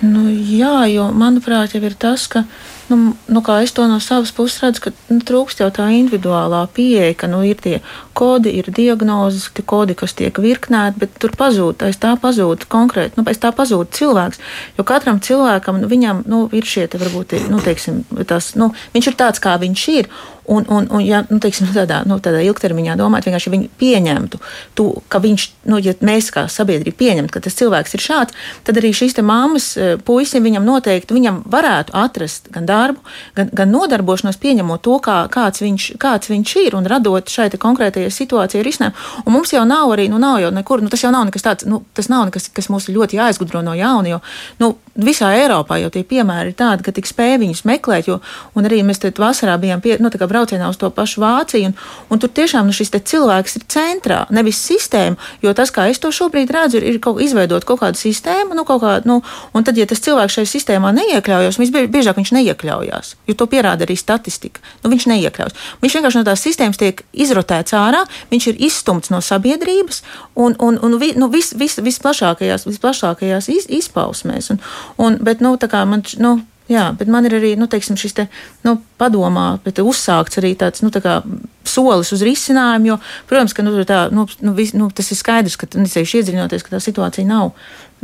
Nu, 0.03 0.25
jā, 0.29 0.85
jo 0.91 1.07
manuprāt, 1.15 1.75
jau 1.75 1.79
ir 1.87 1.93
tas, 1.95 2.25
ka 2.27 2.43
nu, 2.89 3.15
nu, 3.31 3.41
es 3.63 3.71
to 3.71 3.85
no 3.87 3.99
savas 4.03 4.33
puses 4.35 4.59
redzu, 4.61 4.81
ka 4.83 4.91
nu, 5.07 5.21
trūkst 5.23 5.63
jau 5.63 5.69
tā 5.73 5.87
individuālā 5.95 6.65
pieeja, 6.75 7.13
ka 7.15 7.29
nu, 7.31 7.39
ir 7.47 7.55
tie 7.63 7.79
kodi, 8.17 8.51
ir 8.59 8.67
diagnozes, 8.75 9.47
tie 9.55 9.63
kodi, 9.63 9.95
kas 9.95 10.13
tiek 10.13 10.35
virknēti, 10.35 10.99
bet 10.99 11.15
tur 11.21 11.31
pazūd, 11.39 11.87
aiz 11.87 11.99
tā 12.01 12.13
pazūd 12.19 12.67
konkrēti, 12.71 13.15
nu, 13.17 13.25
aiz 13.31 13.39
tā 13.39 13.53
pazūd 13.55 13.95
cilvēks. 13.95 14.43
Jo 14.77 14.85
katram 14.87 15.23
cilvēkam, 15.23 15.79
nu, 15.81 15.89
viņam 15.91 16.25
nu, 16.27 16.43
ir 16.51 16.67
šie, 16.67 16.89
te, 16.91 16.99
varbūt, 17.01 17.37
nu, 17.49 17.63
teiksim, 17.63 18.03
tas, 18.27 18.53
nu, 18.59 18.73
viņš 18.93 19.11
ir 19.11 19.19
tāds, 19.23 19.43
kā 19.43 19.55
viņš 19.63 19.87
ir. 19.95 20.11
Un, 20.47 20.65
un, 20.69 20.87
un 20.91 21.01
ja 21.01 21.23
nu, 21.29 21.39
teiksim, 21.41 21.67
tādā, 21.73 22.03
nu, 22.05 22.19
tādā 22.21 22.41
ilgtermiņā 22.45 22.95
domājot, 22.99 23.25
vienkārši 23.29 23.51
viņi 23.53 23.69
pieņemtu, 23.81 24.39
tu, 24.77 24.85
ka 25.09 25.17
viņš, 25.23 25.45
nu, 25.71 25.79
ja 25.81 25.95
mēs 26.05 26.29
kā 26.33 26.45
sabiedrība 26.51 26.99
pieņemtu, 26.99 27.33
ka 27.33 27.41
tas 27.47 27.57
cilvēks 27.57 27.97
ir 27.97 28.03
šāds, 28.05 28.37
tad 28.67 28.77
arī 28.77 28.91
šīs 28.93 29.17
mammas 29.25 29.71
eh, 29.77 29.95
puisim 29.97 30.45
viņam 30.45 30.67
noteikti, 30.67 31.17
viņam 31.17 31.41
varētu 31.49 31.95
atrast 31.97 32.51
gan 32.53 32.69
darbu, 32.69 33.01
gan, 33.37 33.49
gan 33.57 33.73
nodarbošanos, 33.73 34.37
pieņemot 34.41 34.85
to, 34.85 34.99
kā, 35.01 35.17
kāds, 35.33 35.65
viņš, 35.65 35.89
kāds 36.01 36.29
viņš 36.29 36.55
ir 36.61 36.77
un 36.77 36.85
radot 36.93 37.25
šai 37.31 37.49
konkrētajai 37.49 38.13
situācijai 38.13 38.65
risinājumu. 38.65 39.25
Un 39.25 39.33
mums 39.33 39.53
jau 39.55 39.65
nav 39.65 39.95
arī, 39.95 40.09
nu, 40.11 40.21
nav 40.21 40.43
jau 40.43 40.53
nekur, 40.53 40.85
nu, 40.85 40.93
tas 40.93 41.01
jau 41.01 41.13
nav 41.15 41.25
nekas 41.29 41.45
tāds, 41.45 41.65
nu, 41.69 41.81
tas 41.97 42.11
nav 42.11 42.29
nekas, 42.29 42.51
kas 42.53 42.69
mums 42.69 42.91
ļoti 42.91 43.17
jāizgudro 43.17 43.65
no 43.65 43.73
jauna, 43.77 44.13
jo, 44.13 44.21
nu, 44.61 44.75
visā 44.95 45.31
Eiropā 45.35 45.77
jau 45.81 45.89
tie 45.91 46.03
piemēri 46.07 46.53
ir 46.53 46.57
tādi, 46.57 46.85
ka 46.85 46.93
tik 46.95 47.07
spēj 47.09 47.37
viņus 47.41 47.63
meklēt, 47.67 48.07
jo, 48.09 48.19
un 48.55 48.67
arī 48.67 48.81
mēs 48.87 49.01
te 49.03 49.11
vasarā 49.11 49.57
bijām 49.59 49.81
pie, 49.83 49.97
nu, 49.99 50.09
braucienā 50.09 50.69
uz 50.71 50.79
to 50.79 50.89
pašu 50.89 51.21
Vāciju, 51.23 51.71
un, 51.71 51.75
un 52.09 52.21
tur 52.21 52.31
tiešām 52.31 52.67
nu, 52.67 52.75
šis 52.75 52.93
cilvēks 52.95 53.59
ir 53.59 53.65
centrā, 53.71 54.19
nevis 54.31 54.59
sistēma, 54.63 55.19
jo 55.43 55.53
tas, 55.57 55.71
kā 55.75 55.89
es 55.91 55.99
to 55.99 56.11
šobrīd 56.15 56.51
redzu, 56.51 56.79
ir, 56.79 56.95
ir 56.95 56.99
kaut, 57.03 57.19
izveidot 57.23 57.65
kaut 57.67 57.81
kādu 57.83 57.99
sistēmu, 57.99 58.55
nu, 58.55 58.65
kaut 58.67 58.81
kā, 58.83 58.95
nu, 59.07 59.21
un 59.53 59.67
tad, 59.67 59.77
ja 59.77 59.87
tas 59.89 60.01
cilvēks 60.05 60.39
šajā 60.39 60.51
sistēmā 60.53 60.93
neiekļaujas, 60.95 61.59
visbiežāk 61.59 62.19
viņš 62.19 62.33
neiekļaujas. 62.37 63.15
Jo 63.27 63.35
to 63.37 63.47
pierāda 63.51 63.85
arī 63.87 63.97
statistika. 63.99 64.63
Nu, 64.83 64.91
viņš 64.93 65.07
neiekļaujas. 65.11 65.55
Viņš 65.83 65.97
vienkārši 65.99 66.21
no 66.21 66.25
tās 66.27 66.43
sistēmas 66.45 66.79
tiek 66.79 67.03
izrotēts 67.11 67.75
ārā, 67.75 68.03
viņš 68.31 68.49
ir 68.51 68.63
izstumts 68.67 69.11
no 69.13 69.21
sabiedrības 69.23 70.03
un, 70.35 70.55
un, 70.59 70.79
un 70.83 70.97
vi, 71.01 71.13
nu, 71.19 71.29
vis, 71.33 71.51
vis, 71.57 71.77
visplašākajās, 71.83 72.67
visplašākajās 72.69 73.49
iz, 73.53 73.67
izpausmēs. 73.81 74.51
Un, 74.53 74.61
un, 74.97 75.17
bet, 75.21 75.43
nu, 75.45 75.57
man, 75.85 76.05
nu, 76.19 76.35
Jā, 76.65 76.87
bet 76.97 77.05
man 77.13 77.27
ir 77.27 77.35
arī 77.37 77.51
nu, 77.61 77.67
teiksim, 77.69 77.93
šis 77.93 78.15
te, 78.17 78.23
nu, 78.65 78.79
padomā, 78.97 79.59
bet 79.61 79.77
uzsākts 79.77 80.39
arī 80.41 80.55
tāds 80.57 80.81
nu, 80.81 80.89
tā 80.89 81.19
solis 81.61 82.09
uz 82.09 82.23
risinājumu. 82.25 82.87
Jo, 82.89 82.95
protams, 83.29 83.53
ka 83.53 83.61
nu, 83.61 83.75
tā, 83.85 83.99
nu, 84.09 84.25
nu, 84.41 84.53
vis, 84.57 84.71
nu, 84.73 84.87
tas 84.89 85.11
ir 85.13 85.19
skaidrs, 85.19 85.59
ka 85.61 85.69
nu, 85.77 85.85
iedziļinoties, 85.85 86.65
ka 86.65 86.73
tā 86.73 86.81
situācija 86.81 87.29
nav 87.29 87.53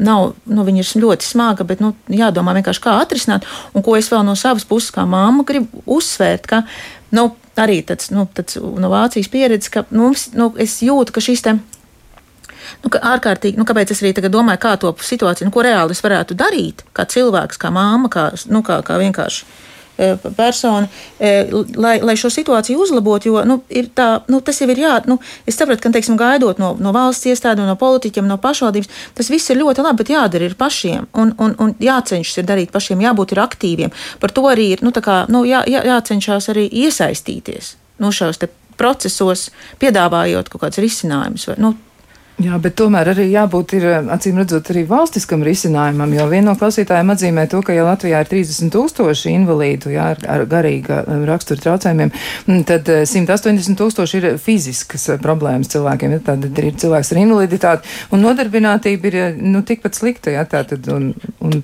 nav, 0.02 0.32
nu, 0.50 0.63
viņa 0.65 0.84
ir 0.84 1.04
ļoti 1.04 1.28
smaga, 1.28 1.65
bet 1.67 1.82
nu, 1.84 1.91
jādomā 2.12 2.56
vienkārši, 2.58 2.84
kā 2.84 2.96
atrisināt. 3.02 3.46
Un 3.76 3.86
ko 3.86 3.98
es 4.00 4.10
vēl 4.12 4.24
no 4.26 4.36
savas 4.39 4.65
puses, 4.67 4.94
kā 4.96 5.06
māma, 5.10 5.46
gribu 5.48 5.84
uzsvērt, 5.86 6.48
ka 6.50 6.63
nu, 7.15 7.28
arī 7.60 7.82
tāds, 7.86 8.10
nu, 8.15 8.26
tāds 8.34 8.58
no 8.58 8.91
Vācijas 8.91 9.30
pieredzes, 9.32 9.72
ka 9.74 9.86
mums, 9.91 10.30
nu, 10.38 10.52
es 10.62 10.80
jūtu, 10.86 11.13
ka 11.13 11.24
šis 11.24 11.46
te. 11.46 11.58
Nu, 12.84 12.91
ārkārtīgi, 13.13 13.60
nu, 13.60 13.65
kāpēc 13.67 13.93
es 13.93 14.03
arī 14.03 14.13
domāju, 14.27 14.62
kā 14.62 14.75
to 14.81 14.93
situāciju, 15.07 15.49
nu, 15.49 15.55
ko 15.55 15.65
reāli 15.65 15.97
es 15.97 16.03
varētu 16.03 16.38
darīt, 16.39 16.86
kā 16.95 17.07
cilvēks, 17.10 17.60
kā 17.62 17.73
māma, 17.73 18.12
kā, 18.12 18.29
nu, 18.51 18.63
kā, 18.65 18.81
kā 18.86 18.99
vienkārši 19.01 19.45
E, 20.01 20.17
persona, 20.36 20.88
e, 21.19 21.47
lai, 21.75 21.99
lai 22.01 22.15
šo 22.17 22.29
situāciju 22.34 22.79
uzlabotu. 22.81 23.29
Jo 23.29 23.43
nu, 23.45 23.60
tā, 23.93 24.07
nu, 24.31 24.39
tas 24.41 24.57
jau 24.62 24.69
ir 24.71 24.79
jā, 24.81 24.93
nu, 25.05 25.19
es 25.45 25.60
saprotu, 25.60 25.84
ka 25.84 25.91
teiksim, 25.93 26.15
gaidot 26.17 26.57
no, 26.63 26.71
no 26.81 26.93
valsts 26.95 27.27
iestādēm, 27.29 27.67
no 27.69 27.75
politiķiem, 27.77 28.25
no 28.25 28.39
pašvaldības, 28.41 28.89
tas 29.19 29.29
viss 29.29 29.51
ir 29.53 29.60
ļoti 29.60 29.86
labi, 29.86 29.99
bet 30.01 30.13
jādara 30.15 30.47
ir 30.47 30.55
pašiem 30.57 31.05
un, 31.12 31.36
un, 31.38 31.53
un 31.62 31.75
jācenšas 31.77 32.41
ir 32.41 32.49
darīt 32.49 32.73
pašiem, 32.73 33.03
jābūt 33.05 33.36
ir 33.36 33.43
aktīviem. 33.43 33.93
Par 34.23 34.34
to 34.34 34.47
arī 34.49 34.71
ir 34.77 34.81
nu, 34.81 34.95
kā, 34.95 35.25
nu, 35.29 35.43
jā, 35.45 35.62
jā, 35.69 35.84
jācenšas 35.91 36.49
arī 36.55 36.65
iesaistīties 36.86 37.75
nu, 38.01 38.10
šajos 38.15 38.41
procesos, 38.81 39.49
piedāvājot 39.77 40.49
kaut 40.49 40.65
kādus 40.65 40.81
risinājumus. 40.81 41.51
Nu, 41.62 41.75
Jā, 42.41 42.58
bet 42.62 42.73
tomēr 42.80 43.12
arī 43.12 43.27
jābūt, 43.30 43.73
ir, 43.77 43.86
acīm 44.13 44.39
redzot, 44.39 44.69
arī 44.71 44.82
valstiskam 44.89 45.43
risinājumam, 45.45 46.13
jo 46.15 46.25
viena 46.32 46.51
no 46.51 46.56
klausītājiem 46.58 47.12
atzīmē 47.13 47.43
to, 47.51 47.60
ka 47.65 47.75
ja 47.75 47.84
Latvijā 47.86 48.21
ir 48.23 48.30
30 48.32 48.71
tūkstoši 48.73 49.34
invalīdu 49.36 49.91
jā, 49.93 50.08
ar, 50.15 50.23
ar 50.36 50.45
garīga 50.49 51.01
um, 51.04 51.25
rakstura 51.27 51.62
traucējumiem, 51.65 52.13
mm, 52.47 52.63
tad 52.69 52.89
180 53.12 53.75
uh, 53.75 53.77
tūkstoši 53.82 54.21
ir 54.21 54.27
fiziskas 54.41 55.10
uh, 55.12 55.19
problēmas 55.21 55.69
cilvēkiem. 55.73 56.15
Ja, 56.17 56.23
tad 56.32 56.47
ir 56.49 56.71
cilvēks 56.82 57.13
ar 57.13 57.21
invaliditāti, 57.21 57.93
un 58.15 58.25
nodarbinātība 58.25 59.12
ir 59.12 59.19
uh, 59.19 59.43
nu, 59.43 59.62
tikpat 59.67 59.99
slikta. 59.99 60.34
Ja, 60.34 60.47
tātad, 60.49 60.88
un, 60.93 61.12
un, 61.45 61.62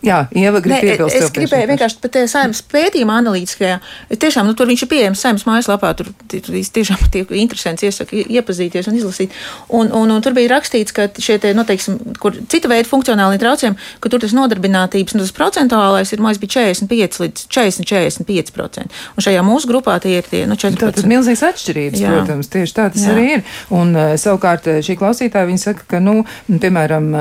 Jā, 0.00 0.22
Ieva 0.32 0.62
grib 0.64 0.80
piebilst. 0.80 1.16
Es 1.18 1.32
gribēju 1.34 1.68
vienkārši 1.74 1.98
pat 2.00 2.16
saimnes 2.30 2.62
pētījuma 2.72 3.18
analītiskajā. 3.20 3.76
Tiešām, 4.20 4.46
nu, 4.48 4.54
tur 4.56 4.70
viņš 4.70 4.84
ir 4.86 4.88
pieejams 4.88 5.20
saimnes 5.20 5.44
mājaslapā, 5.44 5.90
tur, 5.98 6.08
tiešām 6.32 7.02
tie 7.12 7.24
interesants 7.42 7.84
iesaka 7.84 8.16
iepazīties 8.24 8.88
un 8.88 8.96
izlasīt. 8.96 9.36
Un, 9.68 9.90
un, 9.96 10.14
un 10.14 10.24
tur 10.24 10.32
bija 10.36 10.54
rakstīts, 10.54 10.94
ka 10.96 11.10
šie 11.20 11.36
te, 11.42 11.52
nu, 11.56 11.66
teiksim, 11.68 11.98
kur 12.22 12.38
cita 12.48 12.70
veida 12.72 12.88
funkcionāli 12.88 13.40
traucējumi, 13.42 13.90
ka 14.00 14.12
tur 14.12 14.24
tas 14.24 14.32
nodarbinātības, 14.36 15.18
nu, 15.18 15.26
tas 15.26 15.36
procentuālais 15.36 16.14
ir, 16.14 16.24
man 16.24 16.40
bija 16.40 16.56
45 16.56 17.20
līdz 17.26 17.44
40, 17.52 17.90
45 17.92 18.56
procenti. 18.56 19.04
Un 19.18 19.26
šajā 19.26 19.44
mūsu 19.44 19.68
grupā 19.68 19.98
tie 20.00 20.16
ir 20.22 20.32
tie, 20.32 20.46
nu, 20.48 20.56
4. 20.56 20.80
Tas 20.80 21.04
ir 21.04 21.12
milzīgs 21.12 21.44
atšķirības, 21.50 22.00
Jā. 22.00 22.14
protams, 22.16 22.48
tieši 22.52 22.76
tā 22.78 22.88
tas 22.94 23.04
Jā. 23.04 23.12
arī 23.12 23.26
ir. 23.36 23.44
Un 23.76 23.92
uh, 23.92 24.16
savukārt 24.20 24.70
šī 24.86 24.96
klausītāja, 25.00 25.48
viņa 25.50 25.64
saka, 25.66 25.86
ka, 25.92 26.00
nu, 26.00 26.22
piemēram, 26.48 27.12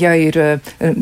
ja 0.00 0.16
ir, 0.16 0.40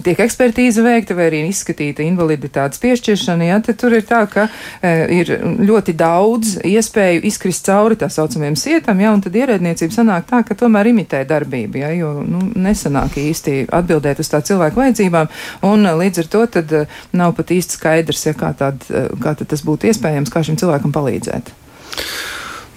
tiek 0.02 0.26
ekspertīze 0.26 0.82
veikta, 0.84 1.19
vai 1.20 1.28
arī 1.30 1.42
izskatīta 1.48 2.04
invaliditātes 2.06 2.80
piešķiršana, 2.82 3.48
ja, 3.50 3.58
tad 3.64 3.78
tur 3.80 3.94
ir 3.96 4.06
tā, 4.08 4.22
ka 4.30 4.46
e, 4.82 4.92
ir 5.20 5.32
ļoti 5.68 5.94
daudz 5.98 6.56
iespēju 6.66 7.22
izkrist 7.30 7.68
cauri 7.68 7.98
tā 8.00 8.10
saucamajam 8.12 8.58
sietam, 8.58 9.00
ja, 9.02 9.12
un 9.14 9.22
tad 9.24 9.36
ierēdniecība 9.38 9.96
sanāk 9.96 10.28
tā, 10.30 10.42
ka 10.46 10.56
tomēr 10.58 10.90
imitē 10.92 11.22
darbību, 11.28 11.82
ja, 11.82 11.92
jo 11.96 12.14
nu, 12.24 12.42
nesanāk 12.58 13.20
īsti 13.20 13.66
atbildēt 13.80 14.22
uz 14.24 14.32
tā 14.32 14.42
cilvēku 14.46 14.82
vajadzībām, 14.82 15.30
un 15.70 15.86
e, 15.86 15.96
līdz 16.04 16.24
ar 16.24 16.30
to 16.34 16.44
tad 16.58 16.76
e, 16.76 16.84
nav 17.16 17.36
pat 17.38 17.54
īsti 17.54 17.78
skaidrs, 17.78 18.26
ja, 18.30 18.36
kā, 18.38 18.54
tād, 18.56 18.84
e, 18.90 19.06
kā 19.22 19.36
tas 19.40 19.64
būtu 19.66 19.90
iespējams, 19.92 20.32
kā 20.32 20.44
šim 20.46 20.60
cilvēkam 20.60 20.94
palīdzēt. 20.96 21.54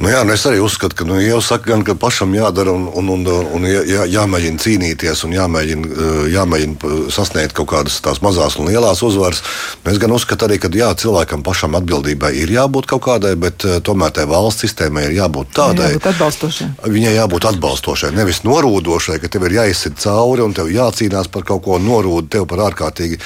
Nu 0.02 0.10
jā, 0.10 0.24
nu 0.26 0.34
es 0.34 0.42
arī 0.50 0.58
uzskatu, 0.64 0.96
ka 0.98 1.06
nu, 1.06 1.20
jau 1.22 1.38
saka, 1.44 1.70
gan, 1.70 1.84
ka 1.86 1.94
pašam 2.00 2.34
jādara 2.34 2.74
un, 2.74 2.88
un, 2.98 3.12
un, 3.14 3.28
un 3.54 3.66
jā, 3.70 4.08
jāmēģina 4.10 4.62
cīnīties 4.64 5.22
un 5.28 5.36
jāmēģina, 5.36 5.90
eh, 5.94 6.24
jāmēģina 6.34 6.94
sasniegt 7.14 7.54
kaut 7.54 7.70
kādas 7.70 8.00
tās 8.02 8.24
mazās 8.26 8.58
un 8.58 8.72
lielās 8.72 9.04
uzvaras. 9.06 9.44
Nu, 9.84 9.92
es 9.94 10.00
gan 10.02 10.16
uzskatu 10.16 10.48
arī, 10.48 10.58
ka 10.64 10.72
jā, 10.74 10.90
cilvēkam 10.98 11.46
pašam 11.46 11.78
atbildībai 11.78 12.34
ir 12.42 12.52
jābūt 12.56 12.90
kaut 12.90 13.04
kādai, 13.06 13.36
bet 13.40 13.68
uh, 13.68 13.78
tomēr 13.86 14.16
tai 14.18 14.26
valsts 14.30 14.66
sistēmai 14.66 15.06
ir 15.08 15.16
jābūt 15.20 15.54
tādai. 15.54 15.92
Jābūt 15.94 16.10
atbalstošai. 16.14 16.68
Viņai 16.96 17.14
jābūt 17.14 17.48
atbalstošai, 17.52 18.12
nevis 18.18 18.42
norūdošai, 18.48 19.20
ka 19.22 19.30
tev 19.30 19.46
ir 19.48 19.58
jāizsit 19.60 20.02
cauri 20.02 20.44
un 20.44 20.58
tev 20.58 20.74
jācīnās 20.74 21.30
par 21.34 21.46
kaut 21.48 21.64
ko 21.68 21.78
norūdu, 21.84 22.32
tev 22.34 22.48
par 22.50 22.66
ārkārtīgi 22.72 23.22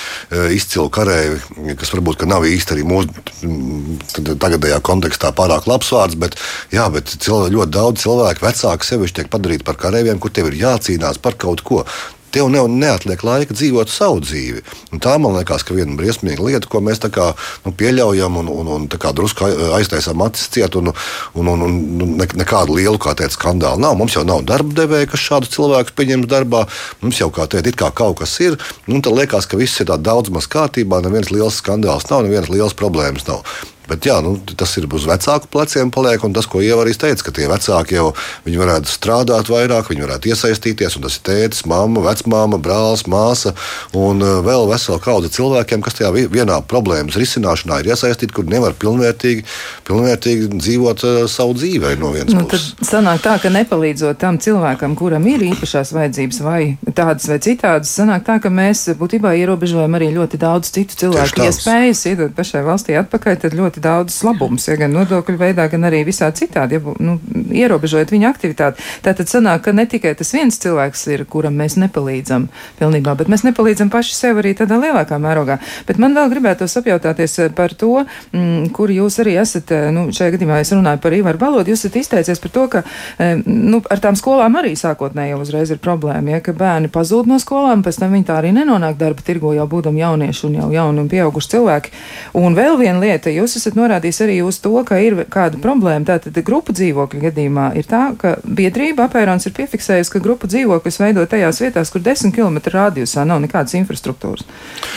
izcilu 0.58 0.92
karēju, 0.94 1.40
kas 1.80 1.96
varbūt 1.96 2.28
nav 2.28 2.46
īsti 2.50 2.76
arī 2.76 2.86
mūsu 2.92 4.36
tagadējā 4.36 4.82
kontekstā 4.84 5.32
pārāk 5.38 5.70
labs 5.70 5.94
vārds. 5.96 6.20
Bet, 6.20 6.36
Jā, 6.74 6.90
bet 6.94 7.14
cilvēki, 7.16 7.56
ļoti 7.56 7.76
daudz 7.78 8.04
cilvēku, 8.04 8.46
vecāki 8.46 8.92
sevišķi 8.92 9.22
tiek 9.22 9.34
padarīti 9.34 9.68
par 9.68 9.80
karavīriem, 9.80 10.22
kur 10.22 10.34
tev 10.34 10.52
ir 10.52 10.62
jācīnās 10.66 11.22
par 11.24 11.40
kaut 11.40 11.66
ko. 11.68 11.84
Tev 12.28 12.50
ne, 12.52 12.60
neatliek 12.68 13.22
laika 13.24 13.56
dzīvot 13.56 13.90
savu 13.90 14.20
dzīvi. 14.20 14.60
Un 14.92 15.00
tā 15.04 15.14
man 15.22 15.38
liekas, 15.38 15.64
ka 15.64 15.76
viena 15.78 15.96
briesmīga 15.96 16.44
lieta, 16.44 16.68
ko 16.70 16.82
mēs 16.84 17.00
kā, 17.14 17.30
nu, 17.64 17.72
pieļaujam 17.72 18.36
un, 18.42 18.50
un, 18.52 18.72
un 18.76 18.88
drusku 18.92 19.48
aiztaisām 19.78 20.26
acis 20.26 20.52
ciet, 20.52 20.76
un, 20.76 20.92
un, 20.92 21.52
un, 21.54 21.64
un 21.70 22.12
ne, 22.20 22.28
nekādu 22.42 22.76
lielu 22.76 23.00
teica, 23.00 23.32
skandālu 23.32 23.82
nav. 23.82 23.96
Mums 24.00 24.18
jau 24.20 24.26
nav 24.28 24.44
darba 24.48 24.76
devēja, 24.82 25.12
kas 25.14 25.24
šādus 25.24 25.56
cilvēkus 25.56 25.96
pieņems 25.96 26.28
darbā. 26.34 26.66
Mums 27.02 27.24
jau 27.24 27.32
kā 27.32 27.48
teikt, 27.48 27.80
kā 27.80 27.94
kaut 27.96 28.20
kas 28.20 28.36
ir. 28.44 28.60
Nu, 28.92 29.00
tad 29.00 29.16
liekas, 29.16 29.48
ka 29.48 29.60
viss 29.60 29.80
ir 29.80 29.96
daudz 29.96 30.34
maz 30.34 30.52
kārtībā, 30.52 31.00
neviens 31.06 31.32
liels 31.32 31.64
skandāls 31.64 32.12
nav, 32.12 32.28
nevienas 32.28 32.52
liels 32.52 32.76
problēmas 32.76 33.26
nav. 33.32 33.48
Bet 33.88 34.08
jā, 34.08 34.18
nu, 34.24 34.36
tas 34.60 34.74
ir 34.80 34.88
uz 34.92 35.08
vecāku 35.08 35.50
pleciem 35.52 35.92
paliek, 35.94 36.24
un 36.28 36.36
tas, 36.36 36.48
ko 36.50 36.62
Ieva 36.64 36.84
arī 36.84 36.96
teica, 36.98 37.24
ka 37.28 37.34
tie 37.36 37.48
vecāki 37.50 37.98
jau 37.98 38.12
varētu 38.46 38.92
strādāt 38.92 39.52
vairāk, 39.52 39.92
viņi 39.92 40.06
varētu 40.06 40.32
iesaistīties, 40.32 40.98
un 40.98 41.06
tas 41.06 41.18
ir 41.20 41.26
tētis, 41.28 41.64
mamma, 41.70 42.04
vecmāma, 42.06 42.60
brālis, 42.62 43.06
māsa 43.08 43.54
un 43.98 44.24
uh, 44.24 44.40
vēl 44.46 44.68
vesela 44.72 45.00
kaudze 45.04 45.32
cilvēkiem, 45.36 45.84
kas 45.86 46.00
tajā 46.00 46.12
vienā 46.34 46.60
problēmas 46.68 47.18
risināšanā 47.20 47.82
ir 47.82 47.92
iesaistīti, 47.94 48.36
kur 48.36 48.48
nevar 48.50 48.76
pilnvērtīgi, 48.80 49.46
pilnvērtīgi 49.88 50.52
dzīvot 50.58 51.06
uh, 51.08 51.20
savu 51.32 51.56
dzīvi 51.58 51.96
no 52.02 52.12
vienas 52.16 52.36
nu, 52.36 52.44
puses. 52.48 52.74
Tad 52.82 52.92
sanāk 52.92 53.24
tā, 53.24 53.38
ka 53.44 53.52
nepalīdzot 53.54 54.20
tam 54.22 54.40
cilvēkam, 54.44 54.98
kuram 55.00 55.28
ir 55.32 55.46
īpašās 55.52 55.94
vajadzības 55.96 56.42
vai 56.46 56.62
tādas 56.98 57.28
vai 57.30 57.40
citādas, 57.44 57.94
sanāk 57.94 58.26
tā, 58.28 58.40
ka 58.44 58.52
mēs 58.54 58.88
būtībā 59.00 59.34
ierobežojam 59.42 59.98
arī 59.98 60.12
ļoti 60.16 60.40
daudz 60.42 60.72
citu 60.76 60.98
cilvēku 61.04 61.46
iespējas 61.48 62.04
iedot 62.12 62.36
pašai 62.38 62.64
valstī 62.68 62.98
atpakaļ, 63.00 63.40
tad 63.44 63.58
ļoti 63.58 63.77
ļoti 63.78 63.82
daudz 63.84 64.24
labumus, 64.24 64.68
ja 64.68 64.76
gan 64.78 64.92
nodokļu 64.94 65.38
veidā, 65.38 65.68
gan 65.70 65.86
arī 65.86 66.04
visā 66.06 66.32
citādi, 66.32 66.78
ja, 66.78 66.94
nu, 67.00 67.20
ierobežojot 67.52 68.12
viņa 68.12 68.30
aktivitāti. 68.30 68.82
Tātad 69.04 69.28
sanāk, 69.30 69.64
ka 69.66 69.72
ne 69.74 69.86
tikai 69.86 70.16
tas 70.16 70.34
viens 70.34 70.58
cilvēks 70.58 71.08
ir, 71.14 71.26
kuram 71.26 71.56
mēs 71.56 71.78
nepalīdzam 71.78 72.48
pilnībā, 72.80 73.16
bet 73.18 73.28
mēs 73.30 73.44
nepalīdzam 73.46 73.90
paši 73.90 74.16
sev 74.16 74.38
arī 74.42 74.56
tādā 74.58 74.80
lielākā 74.82 75.18
mērogā. 75.20 75.60
Bet 75.88 75.98
man 75.98 76.16
vēl 76.16 76.30
gribētu 76.32 76.66
apjautāties 76.68 77.54
par 77.56 77.74
to, 77.74 78.06
mm, 78.34 78.72
kur 78.74 78.90
jūs 78.90 79.20
arī 79.22 79.38
esat, 79.42 79.72
eh, 79.72 79.92
nu, 79.92 80.10
šajā 80.12 80.38
gadījumā 80.38 80.60
es 80.62 80.72
runāju 80.72 81.02
par 81.02 81.14
Ivaru 81.14 81.38
Balodu, 81.38 81.72
jūs 81.72 81.86
esat 81.86 81.96
izteicies 81.96 82.40
par 82.40 82.52
to, 82.52 82.68
ka, 82.68 82.84
eh, 83.20 83.42
nu, 83.46 83.82
ar 83.90 84.00
tām 84.00 84.16
skolām 84.16 84.58
arī 84.58 84.74
sākotnēji 84.76 85.30
jau 85.30 85.42
uzreiz 85.42 85.72
ir 85.72 85.78
problēma, 85.78 86.30
ja, 86.30 86.40
ka 86.40 86.54
bērni 86.54 86.90
pazūd 86.90 87.28
no 87.28 87.40
skolām, 87.40 87.84
pēc 87.84 88.00
tam 88.00 88.14
viņi 88.14 88.26
tā 88.26 88.42
arī 88.42 88.54
nenonāk 88.54 88.98
darba 88.98 89.22
tirgo 89.22 89.54
jau 89.54 89.68
būdam 89.68 89.98
jaunieši 89.98 90.46
un 90.46 90.54
jau 90.62 90.72
jauni 90.72 91.00
un 91.00 91.10
pieauguši 91.10 91.50
cilvēki. 91.50 91.92
Un 92.34 92.56
vēl 92.56 92.78
viena 92.78 93.00
lieta, 93.00 93.30
jūs 93.30 93.58
esat 93.58 93.67
esat 93.68 93.78
norādījis 93.78 94.22
arī 94.24 94.38
uz 94.46 94.60
to, 94.64 94.72
ka 94.88 94.98
ir 95.04 95.20
kāda 95.32 95.60
problēma. 95.62 96.06
Tātad 96.08 96.38
grupu 96.48 96.74
dzīvokļu 96.76 97.22
gadījumā 97.28 97.68
ir 97.80 97.88
tā, 97.90 98.14
ka 98.20 98.38
biedrība 98.44 99.08
apērons 99.08 99.48
ir 99.50 99.56
piefiksējusi, 99.58 100.14
ka 100.14 100.24
grupu 100.24 100.48
dzīvokļus 100.48 101.00
veido 101.02 101.26
tajās 101.28 101.60
vietās, 101.62 101.92
kur 101.92 102.04
10 102.06 102.34
km 102.36 102.62
rādījusā 102.72 103.26
nav 103.28 103.42
nekādas 103.44 103.76
infrastruktūras. 103.80 104.46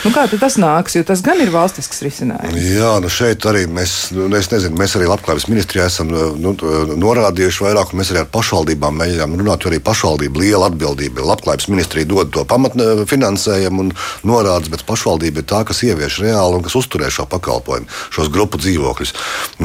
Nu, 0.05 0.13
kā 0.15 0.25
tas 0.31 0.57
nāks, 0.61 0.95
jo 0.95 1.03
tas 1.07 1.23
gan 1.25 1.41
ir 1.43 1.51
valstisks 1.53 2.01
risinājums? 2.05 2.55
Jā, 2.71 2.93
nu 3.03 3.11
šeit 3.11 3.45
arī 3.49 3.65
mēs, 3.67 4.13
nu, 4.15 4.29
es 4.37 4.49
nezinu, 4.53 4.77
mēs 4.79 4.95
arī 4.97 5.09
Labklājības 5.11 5.47
ministrijā 5.51 5.89
esam 5.91 6.11
nu, 6.11 6.55
norādījuši 7.01 7.65
vairāk, 7.67 7.91
un 7.91 8.01
mēs 8.01 8.13
arī 8.13 8.23
ar 8.23 8.31
pašvaldībām 8.31 8.97
mēģinām 9.01 9.35
runāt, 9.41 9.65
jo 9.65 9.73
arī 9.73 9.81
pašvaldība 9.83 10.43
liela 10.45 10.71
atbildība. 10.71 11.25
Labklājības 11.33 11.69
ministrija 11.73 12.09
dod 12.09 12.31
to 12.33 12.45
pamatfinansējumu 12.47 13.85
un 13.85 13.93
norādes, 14.27 14.71
bet 14.71 14.85
pašvaldība 14.87 15.43
ir 15.43 15.49
tā, 15.51 15.63
kas 15.67 15.83
ievieš 15.87 16.21
reāli 16.23 16.59
un 16.59 16.65
kas 16.65 16.77
uzturē 16.79 17.11
šo 17.11 17.27
pakalpojumu, 17.31 17.89
šos 18.13 18.31
grupu 18.33 18.60
dzīvokļus. 18.61 19.13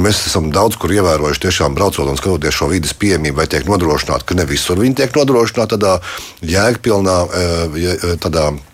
Mēs 0.00 0.22
esam 0.30 0.50
daudz 0.54 0.78
kur 0.80 0.94
ievērojuši, 0.96 1.46
tiešām 1.46 1.76
braucot 1.76 2.08
un 2.08 2.20
skatoties 2.20 2.56
šo 2.56 2.70
vidas 2.72 2.96
pieejamību, 2.96 3.40
vai 3.40 3.48
tiek 3.50 3.68
nodrošināta, 3.68 4.26
ka 4.26 4.38
ne 4.38 4.48
visur 4.48 4.80
viņi 4.82 5.02
tiek 5.02 5.16
nodrošināti 5.16 5.76
tādā 5.76 5.98
jēgpilnā, 6.42 7.18
eh, 7.26 8.16
tādā 8.22 8.50
Eh, 8.56 8.65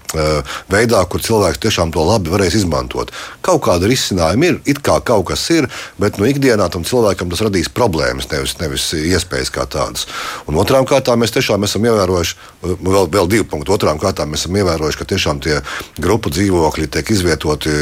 veidā, 0.72 1.02
kur 1.08 1.22
cilvēks 1.24 1.60
tiešām 1.62 1.92
to 1.94 2.04
labi 2.06 2.32
varēs 2.32 2.56
izmantot. 2.60 3.12
Kaut 3.44 3.62
kāda 3.66 3.90
risinājuma 3.90 4.48
ir, 4.48 4.60
it 4.68 4.82
kā 4.84 4.98
kaut 5.04 5.28
kas 5.32 5.44
ir, 5.54 5.68
bet 6.00 6.18
nu, 6.20 6.28
ikdienā 6.30 6.68
tam 6.72 6.86
cilvēkam 6.86 7.30
tas 7.32 7.42
radīs 7.44 7.70
problēmas, 7.72 8.28
nevis, 8.32 8.56
nevis 8.60 8.88
iespējas 8.98 9.52
kā 9.54 9.66
tādas. 9.70 10.06
Un 10.46 10.58
otrām 10.60 10.86
kārtām 10.88 11.22
mēs 11.22 11.34
tiešām 11.34 11.64
esam 11.66 11.86
ievērojuši, 11.88 12.36
vēl, 12.62 13.08
vēl 13.12 13.30
divi 13.30 13.46
punkti. 13.48 13.72
Otrām 13.74 14.00
kārtām 14.02 14.32
mēs 14.32 14.44
esam 14.44 14.58
ievērojuši, 14.60 15.00
ka 15.00 15.08
tiešām 15.12 15.42
tie 15.44 15.60
grupu 16.02 16.32
dzīvokļi 16.32 16.90
tiek 16.92 17.12
izvietoti 17.14 17.72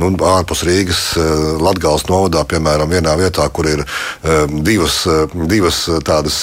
nu, 0.00 0.12
ārpus 0.32 0.64
Rīgas, 0.68 1.02
Latgales 1.62 2.06
novadā, 2.08 2.44
piemēram, 2.48 2.90
vienā 2.92 3.16
vietā, 3.20 3.46
kur 3.52 3.68
ir 3.70 3.84
divas, 4.64 5.02
divas 5.50 5.84
tādas 6.06 6.42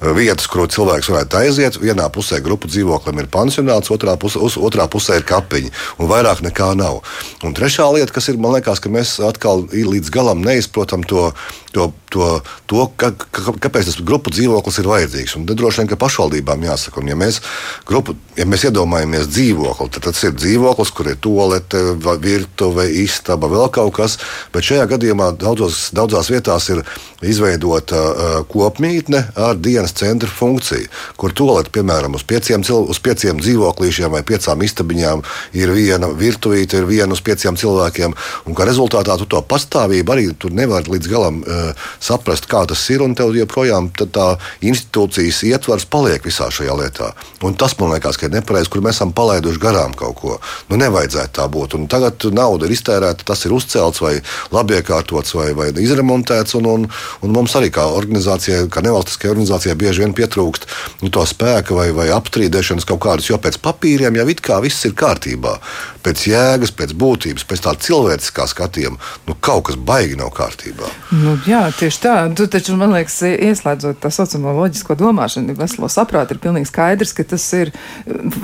vietas, 0.00 0.48
kur 0.50 0.66
cilvēks 0.70 1.10
varētu 1.12 1.40
aiziet. 1.42 1.78
Vienā 1.82 2.08
pusē 2.12 2.40
grupu 2.44 2.70
dzīvoklim 2.70 3.22
ir 3.22 3.30
pansionāts, 3.32 3.92
otrā 3.94 4.16
pusē, 4.20 4.42
uz, 4.42 4.56
otrā 4.62 4.88
pusē 4.90 5.20
ir 5.20 5.26
kapiņa, 5.28 5.72
un 5.98 6.10
vairāk 6.10 6.44
nekā 6.46 6.72
nav. 6.78 7.02
Un 7.42 7.56
trešā 7.56 7.88
lieta, 7.94 8.14
kas 8.14 8.30
ir, 8.32 8.40
man 8.40 8.56
liekas, 8.56 8.82
ka 8.82 8.92
mēs 8.92 9.18
atkal 9.22 9.66
līdz 9.72 10.12
galam 10.14 10.42
neizprotam 10.44 11.04
to, 11.08 11.30
to, 11.72 11.90
to, 12.12 12.28
to 12.68 12.86
ka, 13.00 13.10
ka, 13.16 13.54
kāpēc 13.64 13.88
tas 13.88 14.00
grupu 14.04 14.32
dzīvoklis 14.32 14.78
ir 14.82 14.88
vajadzīgs. 14.90 15.36
Un 15.38 15.46
droši 15.48 15.82
vien, 15.82 15.90
ka 15.90 15.98
pašvaldībām 16.00 16.66
jāsaka, 16.68 17.00
un 17.00 17.08
ja 17.12 17.16
mēs, 17.18 17.40
grupu, 17.88 18.14
ja 18.36 18.46
mēs 18.48 18.66
iedomājamies 18.68 19.30
dzīvokli, 19.32 19.88
tad 19.96 20.08
tas 20.10 20.22
ir 20.28 20.36
dzīvoklis, 20.36 20.92
kur 20.92 21.08
ir 21.12 21.18
toalete, 21.24 21.80
virtuve, 22.22 22.86
istaba, 23.02 23.48
vēl 23.50 23.70
kaut 23.72 23.96
kas, 23.96 24.18
bet 24.52 24.68
šajā 24.68 24.84
gadījumā 24.92 25.32
daudzos, 25.40 25.88
daudzās 25.96 26.30
vietās 26.32 26.68
ir 26.74 26.82
izveidota 27.22 28.02
uh, 28.02 28.36
kopmītne 28.50 29.22
ar 29.38 29.56
dienas 29.56 29.94
centra 29.96 30.28
funkciju, 30.28 30.90
kur 31.16 31.32
toalete, 31.32 31.72
piemēram, 31.72 32.18
uz 32.18 32.26
pieciem, 32.28 32.64
uz 32.68 33.00
pieciem 33.02 33.40
dzīvoklīšiem 33.40 34.12
vai 34.12 34.24
pieciem 34.26 34.51
piecām 34.52 34.62
istabiņām 34.62 35.22
ir 35.54 35.72
viena 35.72 36.08
virtuvīte, 36.08 36.78
ir 36.78 36.86
viena 36.86 37.12
uz 37.12 37.20
pieciem 37.20 37.56
cilvēkiem. 37.56 38.14
Un 38.46 38.54
kā 38.54 38.64
rezultātā 38.66 39.16
tu 39.18 39.26
to 39.26 39.40
pastāvību 39.42 40.12
arī 40.12 40.28
nevari 40.50 40.90
līdz 40.92 41.08
galam 41.08 41.42
uh, 41.42 41.72
saprast, 42.00 42.46
kā 42.46 42.66
tas 42.66 42.82
ir. 42.90 43.02
Un 43.02 43.14
tev 43.14 43.34
joprojām 43.34 43.90
tā 43.92 44.36
institūcijas 44.60 45.42
ietvars 45.44 45.86
paliek 45.86 46.22
visā 46.24 46.50
šajā 46.50 46.74
lietā. 46.76 47.12
Un 47.42 47.54
tas 47.54 47.74
man 47.78 47.92
liekas, 47.94 48.16
ka 48.16 48.26
ir 48.26 48.32
nepareizi, 48.32 48.70
kur 48.70 48.82
mēs 48.82 48.96
esam 48.96 49.12
palaiduši 49.12 49.60
garām 49.60 49.94
kaut 49.94 50.16
ko. 50.20 50.38
Nu, 50.68 50.76
nevajadzētu 50.76 51.34
tā 51.38 51.48
būt. 51.48 51.76
Un 51.78 51.88
tagad 51.88 52.22
nauda 52.32 52.66
ir 52.66 52.76
iztērēta, 52.76 53.24
tas 53.24 53.44
ir 53.46 53.52
uzcelts 53.52 54.02
vai 54.02 54.18
labi 54.52 54.78
iekārtots 54.78 55.34
vai, 55.34 55.52
vai 55.56 55.70
izremontēts. 55.72 56.56
Un, 56.58 56.68
un, 56.68 56.86
un 57.22 57.34
mums 57.34 57.56
arī 57.58 57.72
kā 57.72 57.86
organizācijai, 57.90 58.68
kā 58.72 58.84
nevalstiskajai 58.84 59.32
organizācijai, 59.32 59.78
bieži 59.78 60.04
vien 60.04 60.16
pietrūkst 60.16 60.68
nu, 61.02 61.10
to 61.12 61.24
spēka 61.26 61.76
vai, 61.76 61.88
vai 61.96 62.10
apstrīdēšanas 62.14 62.86
kaut 62.88 63.02
kādas, 63.06 63.30
jo 63.30 63.38
pēc 63.42 63.58
papīriem 63.62 64.20
jau 64.20 64.28
it 64.30 64.41
kā 64.44 64.58
viss 64.64 64.86
ir 64.88 64.96
kārtībā. 64.98 65.56
Pēc 66.02 66.24
jēgas, 66.26 66.72
pēc 66.74 66.94
būtības, 66.98 67.46
pēc 67.46 67.62
tā 67.62 67.74
cilvēciskā 67.86 68.48
skatījuma, 68.50 68.98
nu, 69.28 69.36
kaut 69.38 69.68
kas 69.68 69.78
baigi 69.78 70.18
nav 70.18 70.32
kārtībā. 70.34 70.90
Nu, 71.14 71.36
jā, 71.46 71.64
tieši 71.78 72.02
tā. 72.02 72.16
Tu 72.36 72.48
taču, 72.50 72.74
man 72.80 72.94
liekas, 72.96 73.20
ieslēdzot 73.30 74.00
tā 74.02 74.10
saucamo 74.14 74.56
loģisko 74.58 74.96
domāšanu, 74.98 75.54
veselo 75.58 75.90
saprātu, 75.92 76.34
ir 76.34 76.42
pilnīgi 76.42 76.70
skaidrs, 76.72 77.14
ka 77.16 77.26
tas 77.34 77.46
ir 77.58 77.70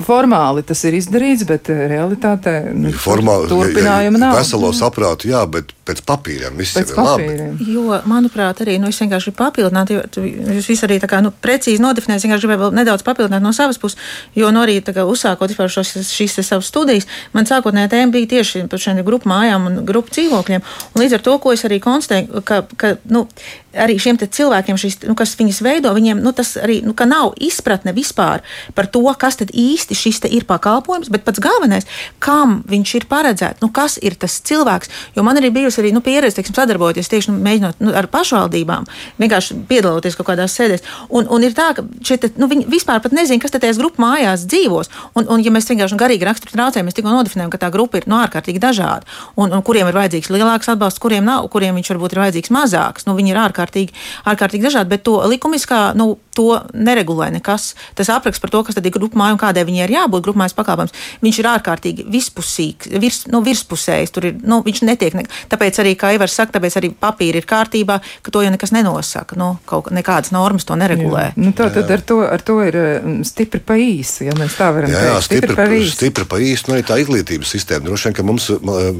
formāli 0.07 0.63
tas 0.67 0.83
ir 0.87 0.97
izdarīts, 0.99 1.45
bet 1.49 1.69
realitātē 1.69 2.55
nu, 2.75 2.93
formāli, 2.95 3.49
turpinājuma 3.51 4.21
nav. 4.21 4.39
Veselo 4.39 4.71
saprātu, 4.75 5.31
jā, 5.33 5.43
bet 5.51 5.73
pēc 5.89 6.01
papīriem 6.07 6.57
viss 6.59 6.77
pēc 6.77 6.93
ir 6.93 6.99
papīriem. 6.99 7.53
labi. 7.53 7.73
Jo, 7.73 7.99
manuprāt, 8.09 8.61
arī 8.63 8.77
nu, 8.81 8.91
es 8.93 9.01
vienkārši 9.01 9.33
papildinātu, 9.37 9.97
jo 9.97 10.25
jūs 10.55 10.69
visi 10.71 10.85
arī 10.87 10.99
tā 11.01 11.09
kā 11.11 11.21
nu, 11.25 11.33
precīzi 11.43 11.81
nodefinējat, 11.83 12.25
vienkārši 12.25 12.45
gribēju 12.45 12.63
vēl 12.65 12.75
nedaudz 12.79 13.05
papildināt 13.07 13.43
no 13.43 13.53
savas 13.55 13.81
puses, 13.81 13.99
jo 14.37 14.51
no 14.51 14.59
nu, 14.59 14.65
arī 14.65 14.79
kā, 14.85 15.05
uzsākot 15.09 15.51
vispār 15.51 15.71
šos, 15.73 15.95
šīs 16.09 16.39
savas 16.41 16.69
studijas, 16.69 17.09
man 17.33 17.49
sākotnējā 17.49 17.93
tēma 17.95 18.15
bija 18.15 18.33
tieši 18.35 18.67
par 18.69 18.81
šiem 18.81 19.01
grupu 19.07 19.31
mājām 19.31 19.69
un 19.69 19.81
grupu 19.87 20.13
dzīvokļiem. 20.15 20.67
Un 20.93 21.03
līdz 21.03 21.17
ar 21.17 21.25
to, 21.25 21.37
ko 21.41 21.55
es 21.55 21.65
arī 21.67 21.81
konstatēju, 21.83 22.43
ka, 22.45 22.63
ka 22.79 22.95
nu, 23.09 23.25
arī 23.73 23.97
šiem 24.01 24.17
cilvēkiem, 24.19 24.77
šis, 24.79 24.99
nu, 25.07 25.15
kas 25.17 25.35
viņus 25.37 25.61
veido, 25.65 25.91
viņiem 25.93 26.21
nu, 26.23 26.33
tas 26.35 26.55
arī 26.59 26.79
nu, 26.85 26.95
nav 27.09 27.35
izpratne 27.41 27.93
vispār 27.95 28.43
par 28.75 28.89
to, 28.89 29.03
kas 29.19 29.39
tad 29.39 29.53
īsti 29.53 29.97
šis 29.97 30.21
ir 30.29 30.45
pakalpojums, 30.49 31.09
bet 31.13 31.23
pats 31.25 31.41
galvenais, 31.41 31.87
kam 32.19 32.59
viņš 32.69 32.95
ir 32.99 33.05
paredzēts, 33.09 33.61
nu, 33.63 33.69
kas 33.73 33.97
ir 34.01 34.17
tas 34.19 34.39
cilvēks. 34.45 34.89
Jo 35.15 35.23
man 35.23 35.39
arī 35.39 35.51
bijusi 35.53 35.78
arī 35.81 35.91
nu, 35.95 36.01
pieredze, 36.05 36.37
teiksim, 36.39 36.55
sadarbojoties 36.57 37.11
tieši 37.11 37.31
nu, 37.31 37.39
mēģinot 37.45 37.83
nu, 37.83 37.93
ar 37.95 38.09
pašvaldībām, 38.11 38.87
vienkārši 39.21 39.57
piedaloties 39.69 40.17
kaut 40.19 40.29
kādās 40.31 40.55
sēdēs. 40.57 40.85
Un, 41.09 41.27
un 41.31 41.45
ir 41.45 41.55
tā, 41.57 41.71
ka 41.77 41.85
šeit, 42.05 42.27
nu, 42.39 42.49
viņi 42.51 42.67
vispār 42.71 43.01
nezina, 43.15 43.41
kas 43.41 43.55
tajās 43.55 43.79
grupu 43.81 44.03
mājās 44.03 44.45
dzīvos. 44.49 44.91
Un, 45.17 45.27
un 45.31 45.43
ja 45.45 45.53
mēs 45.53 45.69
vienkārši 45.69 45.95
nu, 45.95 46.01
garīgi 46.01 46.27
raksturu 46.27 46.55
traucējam, 46.55 46.89
mēs 46.89 46.97
tikko 46.97 47.13
nodefinējam, 47.13 47.51
ka 47.53 47.61
tā 47.61 47.71
grupa 47.73 47.99
ir 47.99 48.07
nu, 48.09 48.19
ārkārtīgi 48.19 48.61
dažāda, 48.63 49.07
un, 49.35 49.53
un 49.55 49.63
kuriem 49.65 49.89
ir 49.89 49.97
vajadzīgs 49.97 50.31
lielāks 50.33 50.71
atbalsts, 50.73 51.01
kuriem 51.03 51.27
nav, 51.27 51.47
kuriem 51.53 51.77
viņš 51.79 51.93
varbūt 51.95 52.15
ir 52.15 52.23
vajadzīgs 52.25 52.53
mazāks. 52.55 53.07
Nu, 53.09 53.15
viņi 53.17 53.33
ir 53.33 53.41
ārkārtīgi, 53.43 53.95
ārkārtīgi 54.29 54.69
dažādi, 54.69 54.91
bet 54.93 55.05
to 55.07 55.17
likumiskā, 55.29 55.89
nu, 55.99 56.15
to 56.39 56.47
neregulē 56.73 57.29
nekas. 57.35 57.73
Tas 57.99 58.11
apraksts 58.13 58.41
par 58.43 58.53
to, 58.53 58.63
kas 58.67 58.77
tad 58.77 58.87
ir 58.87 58.95
grupu 58.95 59.19
māja 59.19 59.35
un 59.35 59.41
kādai 59.41 59.65
viņai 59.67 59.85
ir 59.85 59.95
jābūt 59.97 60.25
grupu 60.25 60.39
mājas 60.39 60.55
pakalpojums, 60.57 60.95
viņš 61.25 61.39
ir 61.41 61.49
ārkārtīgi 61.51 62.05
vispusīgs, 62.11 62.91
virs, 63.01 63.21
nu, 63.31 63.43
virspusējs. 63.45 64.13
Tur 64.15 64.29
ir, 64.29 64.39
nu, 64.47 64.61
viņš 64.65 64.83
netiek, 64.87 65.17
ne, 65.19 65.25
tāpēc 65.51 65.81
arī, 65.83 65.95
kā 65.99 66.13
Ivars 66.15 66.37
saka, 66.39 66.55
tāpēc 66.57 66.79
arī 66.79 66.91
papīri 66.95 67.41
ir 67.41 67.47
kārtībā, 67.49 67.99
ka 68.23 68.33
to 68.33 68.43
jau 68.45 68.53
nekas 68.53 68.73
nenosaka. 68.75 69.37
Nu, 69.39 69.51
kaut 69.69 69.91
nekādas 69.95 70.33
normas 70.35 70.67
to 70.67 70.77
neregulē. 70.79 71.29
Jā. 71.31 71.35
Nu, 71.39 71.53
tā 71.57 71.69
tad 71.73 71.91
ar 71.91 72.03
to, 72.05 72.21
ar 72.25 72.43
to 72.45 72.59
ir 72.65 72.77
mm, 72.79 73.19
stipri 73.27 73.61
pa 73.63 73.77
īsu, 73.79 74.25
ja 74.29 74.35
mēs 74.39 74.55
tā 74.59 74.71
varam 74.75 74.93
jā, 74.93 75.03
jā, 75.09 75.17
teikt. 75.17 75.27
Stipri, 75.29 75.49
stipri 75.49 75.59
pa 75.59 75.67
īsu. 75.75 75.95
Stipri 75.97 76.27
pa 76.29 76.41
īsu, 76.45 76.69
nu 76.69 76.77
arī 76.77 76.85
tā 76.87 76.99
izglītības 77.03 77.53
sistēma. 77.55 77.85
Droši 77.89 78.09
vien, 78.09 78.17
ka 78.17 78.27
mums, 78.27 78.49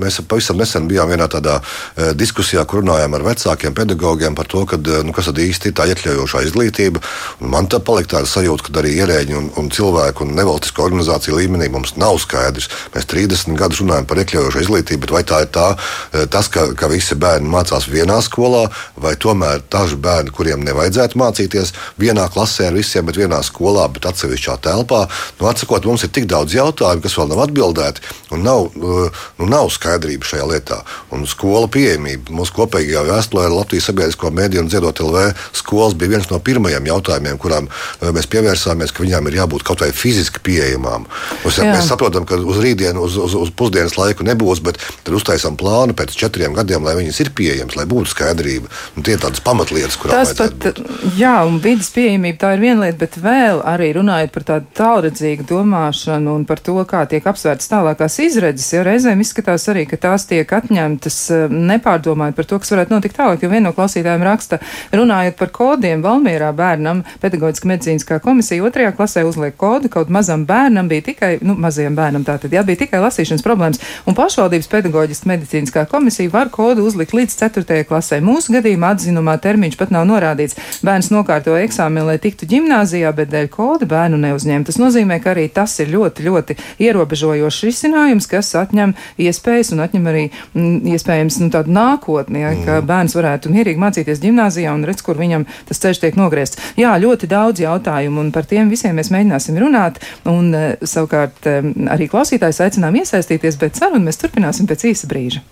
mēs 0.03 0.19
pavisam 0.29 0.59
nesen 0.59 0.89
bijām 0.89 1.11
vienā 1.13 1.29
tādā 1.31 1.59
uh, 1.61 2.11
diskusijā, 2.17 2.65
kur 2.69 2.83
runājām 2.83 3.15
ar 3.17 3.25
vecākiem 3.29 3.75
pedagogiem 3.77 4.37
par 4.37 4.49
to, 4.51 4.65
kad, 4.69 4.91
nu, 5.05 5.15
kas 5.15 5.29
tad 5.31 5.41
īsti 5.43 5.71
ir 5.71 5.77
tā 5.77 5.87
iekļaujošā 5.93 6.43
izglītība. 6.47 7.03
Man 7.39 7.67
tā 7.71 7.79
palika 7.83 8.17
tāda 8.17 8.29
sajūta, 8.29 8.65
ka 8.67 8.81
arī 8.81 8.95
ierēģi 8.99 9.35
un, 9.37 9.49
un 9.59 9.69
cilvēku 9.73 10.25
un 10.25 10.33
nevalstisko 10.37 10.85
organizāciju 10.87 11.37
līmenī 11.37 11.69
mums 11.71 11.95
nav 11.99 12.17
skaidrs. 12.21 12.69
Mēs 12.95 13.07
30 13.09 13.57
gadus 13.59 13.81
runājam 13.83 14.07
par 14.09 14.21
iekļaujošu 14.23 14.63
izglītību, 14.63 15.03
bet 15.05 15.13
vai 15.15 15.23
tā 15.27 15.41
ir 15.45 15.51
tā, 15.55 15.67
eh, 15.75 16.25
tas, 16.31 16.49
ka, 16.51 16.67
ka 16.79 16.89
visi 16.91 17.17
bērni 17.19 17.49
mācās 17.51 17.87
vienā 17.91 18.19
skolā, 18.25 18.65
vai 18.99 19.15
tomēr 19.15 19.63
daži 19.71 19.99
bērni, 20.01 20.33
kuriem 20.35 20.63
nevajadzētu 20.67 21.19
mācīties 21.19 21.73
vienā 22.01 22.27
klasē 22.33 22.69
ar 22.69 22.77
visiem, 22.77 23.05
bet 23.09 23.19
vienā 23.19 23.41
skolā, 23.45 23.87
bet 23.93 24.09
atsevišķā 24.09 24.59
telpā. 24.65 25.05
Nu, 25.39 25.49
atsakot, 25.51 25.85
mums 25.85 26.03
ir 26.03 26.13
tik 26.15 26.27
daudz 26.29 26.55
jautājumu, 26.57 27.03
kas 27.05 27.17
vēl 27.19 27.31
nav 27.33 27.45
atbildēti, 27.47 28.05
un 28.35 28.43
nav, 28.45 28.69
eh, 28.75 29.21
nu, 29.39 29.49
nav 29.49 29.71
skaidrība 29.75 30.27
šajā 30.27 30.49
lietā. 30.49 30.81
Un 31.15 31.25
skola 31.29 31.67
pieejamība 31.71 32.33
mūsu 32.35 32.55
kopīgajā 32.57 33.05
vēstulē 33.07 33.47
ar 33.47 33.57
Latvijas 33.59 33.89
sabiedrisko 33.89 34.31
mediju 34.31 34.63
un 34.63 34.69
dziedot 34.71 34.99
LV 34.99 35.33
skolas 35.53 35.93
bija 35.93 36.15
viens 36.15 36.29
no 36.31 36.39
pirmajiem 36.39 36.85
jautājumiem, 36.89 37.18
kurām 37.41 37.67
eh, 37.69 38.11
mēs 38.15 38.29
pievērsāmies, 38.31 38.93
ka 38.93 39.03
viņām 39.03 39.29
ir 39.29 39.39
jābūt 39.41 39.65
kaut 39.67 39.83
vai 39.83 39.91
fiziski 39.95 40.41
pieejamām. 40.45 41.07
Mums, 41.43 41.59
mēs 41.63 41.89
saprotam, 41.89 42.25
ka 42.29 42.39
uz 42.39 42.61
rītdienu, 42.63 43.03
uz, 43.05 43.17
uz, 43.19 43.35
uz 43.37 43.51
pusdienas 43.55 43.97
laiku 43.99 44.25
nebūs, 44.27 44.63
bet 44.65 44.79
tad 45.03 45.15
uztaisām 45.15 45.57
plānu 45.59 45.95
pēc 45.97 46.15
četriem 46.19 46.55
gadiem, 46.57 46.85
lai 46.85 46.95
viņas 46.99 47.21
ir 47.25 47.33
pieejamas, 47.35 47.77
lai 47.79 47.87
būtu 47.89 48.13
skaidrība. 48.13 48.71
Un 48.97 49.05
tie 49.05 49.15
ir 49.15 49.23
tādas 49.23 49.43
pamatlietas, 49.43 49.97
kurām 49.99 50.19
tas 50.19 50.33
pat, 50.37 50.55
būt. 50.63 50.81
jā, 51.19 51.35
un 51.47 51.59
vidas 51.63 51.91
pieejamība 51.95 52.41
tā 52.43 52.53
ir 52.55 52.63
viena 52.63 52.85
lieta, 52.85 52.99
bet 53.03 53.17
vēl 53.21 53.63
arī 53.67 53.91
runājot 53.97 54.33
par 54.35 54.47
tādu 54.47 54.73
tālredzīgu 54.79 55.47
domāšanu 55.49 56.35
un 56.39 56.45
par 56.49 56.61
to, 56.63 56.77
kā 56.89 57.03
tiek 57.09 57.25
apsvērtas 57.29 57.71
tālākās 57.71 58.19
izredzes, 58.23 58.69
jo 58.73 58.83
reizēm 58.85 59.21
izskatās 59.23 59.67
arī, 59.71 59.85
ka 59.89 59.99
tās 60.09 60.27
tiek 60.29 60.49
atņemtas 60.59 61.19
eh, 61.35 61.57
nepārdomājot 61.71 62.37
par 62.37 62.49
to, 62.49 62.59
kas 62.61 62.73
varētu 62.75 62.95
notikt 62.95 63.17
tālāk, 63.19 63.43
jo 63.43 63.51
viena 63.51 63.69
no 63.69 63.75
klausītājiem 63.77 64.25
raksta, 64.25 64.61
runājot 64.95 65.39
par 65.39 65.53
kodiem 65.55 66.03
Valmierā 66.05 66.51
bērnam, 66.55 66.98
pedagoģiska 67.21 67.69
medicīniskā 67.69 68.19
komisija 68.23 68.63
otrajā 68.65 68.93
klasē 68.97 69.25
uzliek 69.27 69.57
kodu, 69.59 69.89
kaut 69.91 70.09
mazam 70.13 70.45
bērnam 70.49 70.89
bija 70.91 71.07
tikai, 71.09 71.31
nu, 71.45 71.55
mazajam 71.59 71.95
bērnam 71.97 72.25
tātad, 72.27 72.53
jā, 72.53 72.63
bija 72.65 72.83
tikai 72.83 73.01
lasīšanas 73.03 73.45
problēmas, 73.45 73.81
un 74.05 74.17
pašvaldības 74.17 74.69
pedagoģiska 74.71 75.29
medicīniskā 75.29 75.85
komisija 75.89 76.31
var 76.33 76.51
kodu 76.53 76.85
uzlikt 76.87 77.13
līdz 77.17 77.37
4. 77.41 77.83
klasē. 77.89 78.21
Mūsu 78.23 78.53
gadījumā 78.57 78.93
atzinumā 78.95 79.37
termiņš 79.41 79.77
pat 79.79 79.93
nav 79.95 80.07
norādīts. 80.09 80.57
Bērns 80.85 81.11
nokārto 81.13 81.55
eksāmenu, 81.59 82.07
lai 82.09 82.17
tiktu 82.21 82.47
ģimnāzijā, 82.49 83.11
bet 83.15 83.31
dēļ 83.33 83.49
koda 83.53 83.87
bērnu 83.89 84.19
neuzņem. 84.21 84.65
Tas 84.67 84.79
nozīmē, 84.81 85.19
ka 85.23 85.33
arī 85.33 85.47
tas 85.53 85.75
ir 85.83 85.91
ļoti, 85.93 86.25
ļoti 86.27 86.57
ierobežojošs 86.85 87.65
risinājums, 87.67 88.27
kas 88.29 88.51
atņem 88.59 88.95
iespējas 89.21 89.73
un 89.75 89.83
atņem 89.85 90.09
arī 90.11 90.25
m, 90.29 90.33
mm, 90.53 90.95
iespējams 90.95 91.39
nu, 91.43 91.49
tādu 91.53 91.73
nākotni, 91.75 92.43
ja, 92.43 92.53
ka 92.57 92.79
mm. 92.79 92.89
bērns 92.89 93.17
varētu 93.17 93.53
mierīgi 93.53 93.81
mācīties 93.81 94.23
ģimnāzijā 94.23 94.73
un 94.75 94.85
redz, 94.87 95.03
kur 95.05 95.19
viņam 95.19 95.45
tas 95.69 95.81
ceļš 95.83 96.03
tiek 96.03 96.19
nogriezts. 96.19 96.59
Jā, 96.79 96.88
ļoti 97.01 97.29
daudz 97.29 97.61
jautājumu, 97.63 98.25
un 98.25 98.33
par 98.35 98.47
tiem 98.49 98.71
visiem 98.71 98.97
mēs 98.97 99.11
mēģināsim 99.13 99.59
runāt. 99.61 100.01
Un, 100.29 100.51
uh, 100.55 100.73
savukārt, 100.81 101.45
um, 101.51 101.71
arī 101.93 102.09
klausītājs 102.11 102.63
aicinām 102.65 102.97
iesaistīties, 103.01 103.59
bet 103.61 103.79
sarunu 103.79 104.09
mēs 104.09 104.21
turpināsim 104.21 104.69
pēc 104.69 104.89
īsa 104.93 105.09
brīža. 105.11 105.45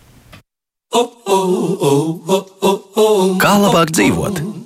Kā 3.44 3.54
labāk 3.62 3.92
dzīvot? 3.94 4.57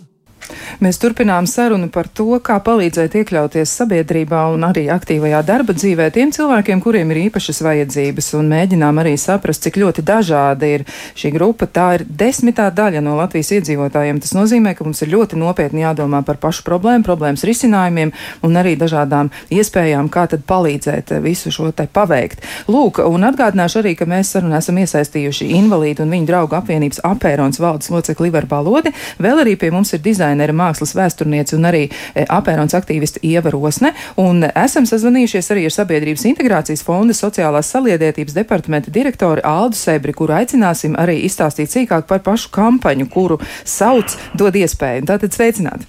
Mēs 0.82 0.98
turpinām 0.98 1.46
sarunu 1.46 1.91
par 1.94 2.08
to, 2.10 2.39
kā 2.41 2.56
palīdzēt 2.65 3.13
iekļauties 3.20 3.70
sabiedrībā 3.78 4.39
un 4.50 4.63
arī 4.65 4.88
aktīvajā 4.89 5.44
darba 5.46 5.76
dzīvē 5.78 6.08
tiem 6.15 6.32
cilvēkiem, 6.34 6.80
kuriem 6.82 7.12
ir 7.13 7.20
īpašas 7.28 7.60
vajadzības, 7.62 8.30
un 8.39 8.48
mēģinām 8.50 8.98
arī 8.98 9.12
saprast, 9.22 9.62
cik 9.62 9.78
ļoti 9.78 10.02
dažāda 10.02 10.65
ir 10.65 10.86
šī 11.13 11.30
grupa. 11.36 11.67
Tā 11.70 11.86
ir 12.00 12.06
desmitā 12.10 12.65
daļa 12.74 13.04
no 13.06 13.13
Latvijas 13.20 13.52
iedzīvotājiem. 13.60 14.24
Tas 14.24 14.34
nozīmē, 14.34 14.74
ka 14.74 14.88
mums 14.88 15.04
ir 15.06 15.12
ļoti 15.13 15.38
nopietni 15.38 15.84
jādomā 15.84 16.24
par 16.26 16.39
pašu 16.41 16.65
problēmu, 16.65 17.06
problēmas 17.06 17.46
risinājumiem 17.46 18.15
un 18.41 18.58
arī 18.58 18.74
dažādām 18.82 19.30
iespējām, 19.54 20.10
kā 20.10 20.26
tad 20.34 20.48
palīdzēt 20.50 21.13
visu 21.22 21.54
šo 21.54 21.70
te 21.78 21.86
paveikt. 21.86 22.41
Lūk, 22.74 23.04
un 23.06 23.30
atgādināšu 23.30 23.84
arī, 23.84 23.94
ka 24.02 24.10
mēs 24.10 24.34
sarunā 24.34 24.63
esam 24.65 24.82
iesaistījuši 24.82 25.52
invalīdu 25.62 26.08
un 26.08 26.17
viņu 26.17 26.32
draugu 26.34 26.58
apvienības 26.58 27.06
apērons 27.13 27.62
valdes 27.62 27.94
locekli 27.94 28.34
Ivar 28.34 28.50
Balodi. 28.50 28.98
Vēl 29.22 29.46
arī 29.46 29.54
pie 29.62 29.70
mums 29.78 29.94
ir 29.94 30.02
dizainera 30.02 30.58
mākslas 30.71 30.95
vēsturniece 30.95 31.57
un 31.60 31.67
arī 31.69 31.84
e, 31.88 32.25
apērons 32.25 32.75
aktīviste 32.77 33.21
Ieva 33.27 33.51
Rosne. 33.53 33.93
Un 34.21 34.45
esam 34.49 34.88
sazvanījušies 34.89 35.51
arī 35.53 35.67
ar 35.67 35.75
Sabiedrības 35.75 36.25
integrācijas 36.31 36.86
fonda 36.88 37.13
sociālās 37.17 37.71
saliedētības 37.75 38.38
departamenta 38.39 38.93
direktori 38.93 39.43
Aldu 39.45 39.77
Sebri, 39.77 40.15
kuru 40.15 40.39
aicināsim 40.39 40.95
arī 40.99 41.19
izstāstīt 41.27 41.71
sīkāk 41.73 42.07
par 42.10 42.23
pašu 42.25 42.51
kampaņu, 42.55 43.10
kuru 43.12 43.41
sauc 43.63 44.15
dod 44.38 44.55
iespēju. 44.55 45.10
Tātad 45.12 45.36
sveicināt! 45.36 45.88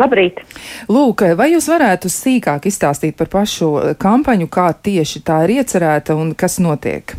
Labrīt! 0.00 0.38
Lūk, 0.88 1.26
vai 1.36 1.50
jūs 1.52 1.68
varētu 1.68 2.08
sīkāk 2.08 2.70
izstāstīt 2.70 3.18
par 3.18 3.28
pašu 3.32 3.74
kampaņu, 4.00 4.48
kā 4.48 4.70
tieši 4.72 5.20
tā 5.26 5.42
ir 5.44 5.58
iecerēta 5.58 6.16
un 6.16 6.32
kas 6.38 6.56
notiek? 6.64 7.12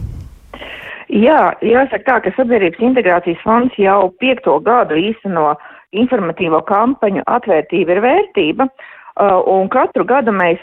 Jā, 1.14 1.54
jāsaka 1.62 2.06
tā, 2.08 2.16
ka 2.26 2.32
Sabiedrības 2.34 2.82
integrācijas 2.82 3.42
fonds 3.46 3.76
jau 3.78 4.08
piekto 4.18 4.56
gadu 4.66 4.98
īsteno 4.98 5.52
informatīvo 5.94 6.64
kampaņu 6.68 7.24
atvērtība 7.30 7.96
ir 7.96 8.02
vērtība, 8.04 8.68
uh, 8.68 9.40
un 9.50 9.70
katru 9.74 10.06
gadu 10.10 10.34
mēs 10.36 10.62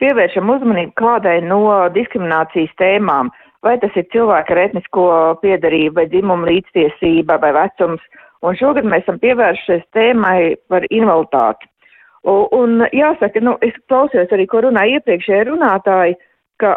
pievēršam 0.00 0.50
uzmanību 0.56 0.96
kādai 0.96 1.40
no 1.44 1.62
diskriminācijas 1.94 2.72
tēmām, 2.80 3.30
vai 3.62 3.76
tas 3.80 3.96
ir 3.96 4.08
cilvēka 4.12 4.54
ar 4.54 4.62
etnisko 4.64 5.06
piedarību, 5.42 5.94
vai 5.98 6.06
dzimuma 6.08 6.48
līdztiesība, 6.48 7.40
vai 7.42 7.52
vecums, 7.56 8.00
un 8.42 8.56
šogad 8.56 8.88
mēs 8.88 9.04
esam 9.04 9.20
pievēršies 9.20 9.84
tēmai 9.96 10.56
par 10.68 10.86
invaliditāti. 10.88 11.68
Un, 12.28 12.46
un 12.52 12.86
jāsaka, 12.92 13.40
nu, 13.40 13.56
es 13.64 13.76
klausījos 13.88 14.32
arī, 14.32 14.46
ko 14.48 14.64
runāja 14.66 15.00
iepriekšējie 15.00 15.44
runātāji, 15.48 16.16
ka 16.60 16.76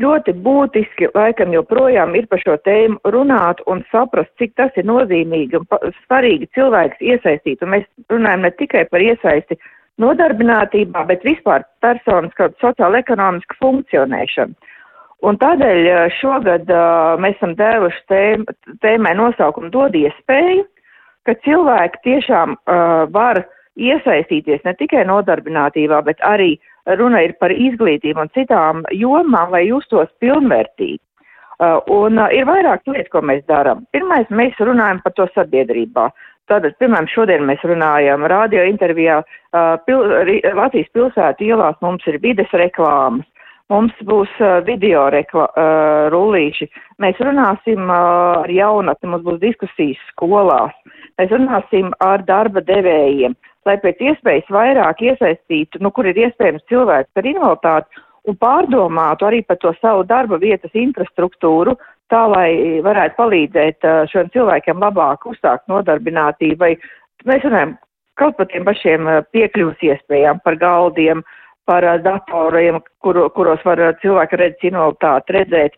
ļoti 0.00 0.34
būtiski 0.44 1.10
laikam 1.14 1.52
joprojām 1.54 2.14
ir 2.18 2.28
par 2.30 2.42
šo 2.42 2.56
tēmu 2.66 3.12
runāt 3.14 3.60
un 3.66 3.82
saprast, 3.92 4.30
cik 4.40 4.54
tas 4.60 4.74
ir 4.76 4.86
nozīmīgi 4.88 5.60
un 5.60 5.66
svarīgi 6.06 6.50
cilvēks 6.56 7.02
iesaistīt. 7.02 7.62
Un 7.62 7.74
mēs 7.76 7.84
runājam 8.12 8.46
ne 8.46 8.52
tikai 8.58 8.84
par 8.90 9.04
iesaisti 9.04 9.58
nodarbinātībā, 10.02 11.04
bet 11.08 11.26
vispār 11.26 11.66
personas 11.82 12.34
kaut 12.38 12.56
sociāla 12.62 13.02
ekonomiska 13.02 13.58
funkcionēšana. 13.62 14.74
Un 15.26 15.38
tādēļ 15.42 16.10
šogad 16.20 16.68
uh, 16.70 17.16
mēs 17.18 17.34
esam 17.40 17.56
devuši 17.58 18.02
tēm, 18.10 18.44
tēmai 18.84 19.16
nosaukumu 19.18 19.72
dod 19.74 19.96
iespēju, 19.98 20.62
ka 21.26 21.34
cilvēki 21.42 22.04
tiešām 22.04 22.54
uh, 22.54 23.08
var 23.10 23.42
iesaistīties 23.78 24.62
ne 24.66 24.74
tikai 24.78 25.02
nodarbinātībā, 25.10 25.98
bet 26.06 26.22
arī 26.26 26.54
runa 26.96 27.20
ir 27.26 27.34
par 27.40 27.52
izglītību 27.52 28.24
un 28.24 28.32
citām 28.36 28.82
jomām, 28.94 29.52
lai 29.52 29.66
justos 29.68 30.08
pilnvērtīgi. 30.22 31.00
Uh, 31.58 31.80
un 31.90 32.20
uh, 32.22 32.30
ir 32.30 32.46
vairāk 32.46 32.86
lietas, 32.86 33.10
ko 33.10 33.20
mēs 33.26 33.42
darām. 33.50 33.82
Pirmais, 33.90 34.28
mēs 34.30 34.54
runājam 34.62 35.00
par 35.02 35.16
to 35.16 35.26
sabiedrībā. 35.34 36.04
Tātad, 36.48 36.76
piemēram, 36.78 37.08
šodien 37.10 37.42
mēs 37.48 37.64
runājam 37.66 38.22
radio 38.30 38.62
intervijā, 38.64 39.18
uh, 39.24 39.74
pil, 39.84 40.06
Latvijas 40.54 40.88
pilsētu 40.94 41.48
ielās 41.48 41.74
mums 41.82 42.06
ir 42.06 42.20
vides 42.22 42.54
reklāmas, 42.54 43.26
mums 43.68 43.98
būs 44.06 44.30
uh, 44.38 44.60
video 44.64 45.08
rekla, 45.12 45.48
uh, 45.50 46.06
rullīši, 46.14 46.70
mēs 47.02 47.18
runāsim 47.26 47.90
uh, 47.90 48.44
ar 48.44 48.54
jaunatni, 48.54 49.10
mums 49.10 49.26
būs 49.26 49.42
diskusijas 49.42 50.00
skolās, 50.12 50.78
mēs 51.18 51.34
runāsim 51.34 51.90
ar 52.06 52.22
darba 52.22 52.62
devējiem, 52.64 53.34
lai 53.68 53.76
pēc 53.82 54.02
iespējas 54.10 54.50
vairāk 54.52 55.02
iesaistītu, 55.04 55.82
nu, 55.84 55.92
kur 55.94 56.08
ir 56.08 56.18
iespējams 56.26 56.66
cilvēks 56.72 57.20
ar 57.20 57.28
invaliditāti 57.28 58.04
un 58.28 58.36
pārdomātu 58.40 59.28
arī 59.28 59.42
par 59.46 59.58
to 59.62 59.72
savu 59.80 60.04
darba 60.08 60.38
vietas 60.40 60.74
infrastruktūru, 60.76 61.76
tā 62.12 62.22
lai 62.32 62.50
varētu 62.84 63.16
palīdzēt 63.18 63.88
šiem 64.12 64.30
cilvēkiem 64.34 64.80
labāk 64.84 65.26
uzsākt 65.28 65.68
nodarbinātību, 65.72 66.58
vai 66.60 67.28
mēs 67.28 67.44
runājam 67.46 67.76
kaut 68.18 68.38
par 68.38 68.48
tiem 68.50 68.64
pašiem 68.66 69.08
piekļuvas 69.32 69.84
iespējām, 69.90 70.40
par 70.44 70.58
galdiem, 70.60 71.22
par 71.68 71.84
datoriem, 72.04 72.80
kur, 73.04 73.20
kuros 73.36 73.62
var 73.64 73.82
cilvēki 74.02 74.40
redzēt 74.40 74.70
invaliditāti 74.72 75.36
redzēt. 75.36 75.76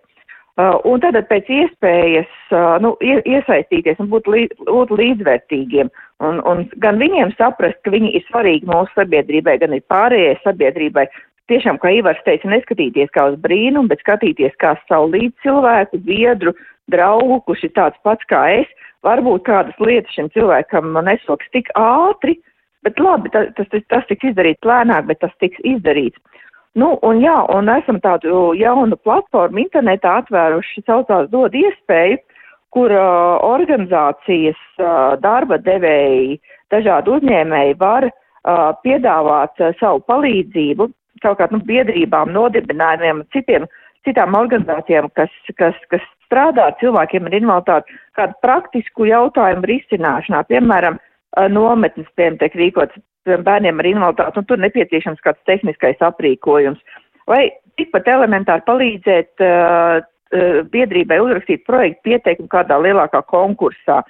Un 0.58 1.00
tad 1.00 1.16
pēc 1.30 1.46
iespējas 1.54 2.52
nu, 2.82 2.92
iesaistīties 3.00 4.00
un 4.02 4.10
būt, 4.12 4.26
līdz, 4.28 4.64
būt 4.66 4.90
līdzvērtīgiem. 4.98 5.90
Un, 6.26 6.40
un 6.44 6.66
gan 6.82 6.98
viņiem 7.00 7.32
saprast, 7.38 7.78
ka 7.84 7.92
viņi 7.94 8.10
ir 8.18 8.26
svarīgi 8.26 8.68
mūsu 8.68 8.92
sabiedrībai, 8.98 9.56
gan 9.62 9.76
ir 9.76 9.84
pārējai 9.88 10.34
sabiedrībai, 10.42 11.06
tiešām, 11.50 11.80
kā 11.82 11.92
Ivars 11.96 12.20
teica, 12.26 12.50
neskatīties 12.50 13.10
kā 13.14 13.30
uz 13.32 13.38
brīnumu, 13.42 13.88
bet 13.90 14.02
skatīties 14.04 14.54
kā 14.62 14.74
savu 14.88 15.10
līdzcilvēku, 15.14 16.02
biedru, 16.06 16.54
draugu, 16.92 17.40
kurš 17.46 17.66
ir 17.68 17.74
tāds 17.78 17.98
pats 18.06 18.26
kā 18.30 18.44
es. 18.60 18.70
Varbūt 19.06 19.46
kādas 19.46 19.78
lietas 19.80 20.12
šim 20.12 20.28
cilvēkam 20.34 20.92
nesoks 21.06 21.48
tik 21.54 21.70
ātri, 21.78 22.36
bet 22.84 23.00
labi, 23.00 23.32
tas, 23.32 23.48
tas, 23.56 23.84
tas 23.88 24.04
tiks 24.10 24.32
izdarīts 24.32 24.66
lēnāk, 24.66 25.06
bet 25.08 25.22
tas 25.24 25.32
tiks 25.40 25.62
izdarīts. 25.64 26.20
Nu, 26.78 26.92
un 27.02 27.18
jā, 27.18 27.34
un 27.50 27.68
esam 27.72 27.98
tādu 28.02 28.52
jaunu 28.54 28.96
platformu 29.02 29.58
internetā 29.64 30.20
atvēruši, 30.20 30.84
saucās 30.86 31.26
dod 31.32 31.54
iespēju, 31.58 32.20
kur 32.70 32.92
uh, 32.94 33.40
organizācijas, 33.42 34.60
uh, 34.78 35.16
darba 35.18 35.58
devēji, 35.58 36.38
dažādi 36.70 37.10
uzņēmēji 37.16 37.74
var 37.80 38.06
uh, 38.06 38.70
piedāvāt 38.84 39.58
uh, 39.58 39.74
savu 39.80 40.04
palīdzību 40.06 40.86
savukārt 41.22 41.52
nu, 41.54 41.60
biedrībām, 41.66 42.32
nodibinājumiem, 42.34 43.24
citiem, 43.34 43.66
citām 44.06 44.36
organizācijām, 44.38 45.10
kas, 45.18 45.32
kas, 45.60 45.76
kas 45.92 46.04
strādā 46.26 46.70
ar 46.70 46.78
cilvēkiem 46.80 47.28
ar 47.28 47.36
invaliditāti, 47.36 47.98
kādu 48.18 48.36
praktisku 48.44 49.08
jautājumu 49.10 49.68
risināšanā, 49.70 50.44
piemēram, 50.50 51.00
nometnes, 51.52 52.08
piemēram, 52.16 52.38
tiek 52.40 52.56
rīkots 52.58 53.02
bērniem 53.26 53.82
ar 53.82 53.88
invaliditāti, 53.90 54.40
un 54.40 54.48
tur 54.48 54.62
nepieciešams 54.62 55.22
kāds 55.24 55.42
tehniskais 55.46 56.00
aprīkojums. 56.02 56.80
Vai 57.30 57.44
tikpat 57.78 58.08
elementāri 58.10 58.66
palīdzēt 58.66 59.44
uh, 59.44 60.00
biedrībai 60.72 61.20
uzrakstīt 61.22 61.66
projektu 61.66 62.10
pieteikumu 62.10 62.50
kādā 62.50 62.80
lielākā 62.82 63.22
konkursā. 63.30 64.00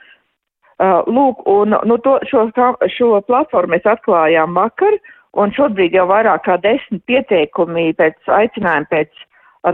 Uh, 0.81 1.03
lūk, 1.11 1.43
un 1.51 1.77
nu, 1.85 2.01
to, 2.01 2.17
šo, 2.31 2.47
šo 2.89 3.11
platformu 3.29 3.77
mēs 3.77 3.89
atklājām 3.91 4.57
vakar, 4.57 4.97
Un 5.39 5.53
šobrīd 5.55 5.95
jau 5.95 6.09
vairāk 6.11 6.43
kā 6.47 6.57
desmit 6.63 7.05
pieteikumi 7.07 7.93
pēc 7.99 8.31
aicinājuma 8.35 8.89
pēc, 8.91 9.11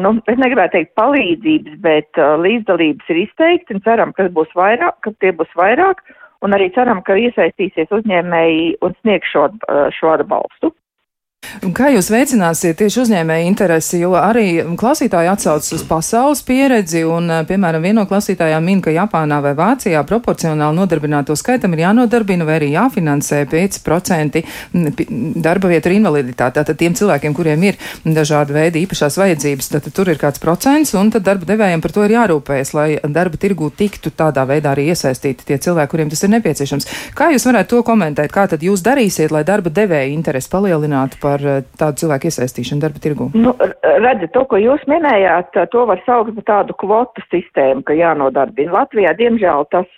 nu, 0.05 0.13
es 0.29 0.41
negribētu 0.43 0.77
teikt 0.77 0.93
palīdzības, 1.01 1.79
bet 1.85 2.21
uh, 2.21 2.35
līdzdalības 2.43 3.13
ir 3.13 3.23
izteikti 3.23 3.77
un 3.77 3.85
ceram, 3.87 4.13
ka 4.17 4.29
būs 4.37 4.53
vairāk, 4.59 4.99
ka 5.01 5.15
tie 5.25 5.33
būs 5.37 5.53
vairāk 5.57 6.03
un 6.47 6.55
arī 6.57 6.71
ceram, 6.75 7.03
ka 7.07 7.19
iesaistīsies 7.19 7.93
uzņēmēji 7.99 8.77
un 8.87 8.95
sniegs 9.01 9.33
šo, 9.35 9.49
šo 9.99 10.13
atbalstu. 10.15 10.73
Kā 11.77 11.89
jūs 11.91 12.09
veicināsiet 12.13 12.77
tieši 12.79 13.01
uzņēmēju 13.03 13.47
interesi, 13.49 13.99
jo 14.03 14.13
arī 14.19 14.61
klausītāji 14.79 15.31
atsaucas 15.31 15.73
uz 15.73 15.83
pasaules 15.89 16.43
pieredzi, 16.47 17.03
un, 17.09 17.31
eh, 17.31 17.45
piemēram, 17.49 17.83
viena 17.83 18.03
no 18.03 18.07
klausītājām 18.07 18.63
min, 18.63 18.81
ka 18.83 18.91
Japānā 18.91 19.41
vai 19.43 19.55
Vācijā 19.55 20.03
proporcionāli 20.07 20.77
nodarbināto 20.77 21.37
skaitam 21.37 21.73
ir 21.73 21.85
jānodarbina 21.87 22.45
vai 22.45 22.59
arī 22.61 22.71
jāfinansē 22.75 23.47
5% 23.49 24.43
darba 25.43 25.69
vietu 25.69 25.89
ar 25.89 25.97
invaliditāti. 25.97 26.57
Tātad 26.61 26.77
tiem 26.77 26.95
cilvēkiem, 26.95 27.35
kuriem 27.35 27.63
ir 27.65 27.77
dažādi 28.05 28.53
veidi 28.53 28.87
īpašās 28.87 29.17
vajadzības, 29.17 29.69
tad 29.69 29.91
tur 29.93 30.09
ir 30.09 30.19
kāds 30.19 30.39
procents, 30.39 30.95
un 30.95 31.11
tad 31.11 31.23
darba 31.23 31.47
devējiem 31.47 31.83
par 31.83 31.93
to 31.93 32.05
ir 32.05 32.17
jārūpējas, 32.17 32.75
lai 32.75 32.89
darba 33.03 33.37
tirgū 33.37 33.73
tiktu 33.73 34.13
tādā 34.13 34.47
veidā 34.47 34.75
arī 34.75 34.91
iesaistīti 34.93 35.47
tie 35.47 35.59
cilvēki, 35.59 35.91
kuriem 35.91 36.11
tas 36.11 36.23
ir 36.23 36.35
nepieciešams. 36.37 36.87
Kā 37.17 37.33
jūs 37.33 37.49
varētu 37.49 37.69
to 37.77 37.83
komentēt? 37.83 38.31
Kā 38.31 38.47
tad 38.47 38.61
jūs 38.61 38.85
darīsiet, 38.85 39.33
lai 39.33 39.43
darba 39.43 39.71
devēja 39.71 40.13
interesi 40.13 40.53
palielinātu 40.53 41.17
par 41.27 41.43
eh, 41.43 41.61
tādu 41.81 42.05
cilvēku 42.05 42.31
iesaistīšanu 42.31 42.85
darba 42.85 43.03
tirgu? 43.03 43.29
Nu, 43.35 43.53
redziet, 43.83 44.33
to, 44.37 44.47
ko 44.51 44.61
jūs 44.63 44.87
minējāt, 44.91 45.59
to 45.73 45.85
var 45.91 46.03
saukt 46.07 46.35
par 46.39 46.49
tādu 46.53 46.77
kvotu 46.83 47.25
sistēmu, 47.31 47.85
ka 47.87 47.97
jānodarbina. 47.99 48.75
Latvijā, 48.81 49.15
diemžēl, 49.19 49.67
tas, 49.75 49.89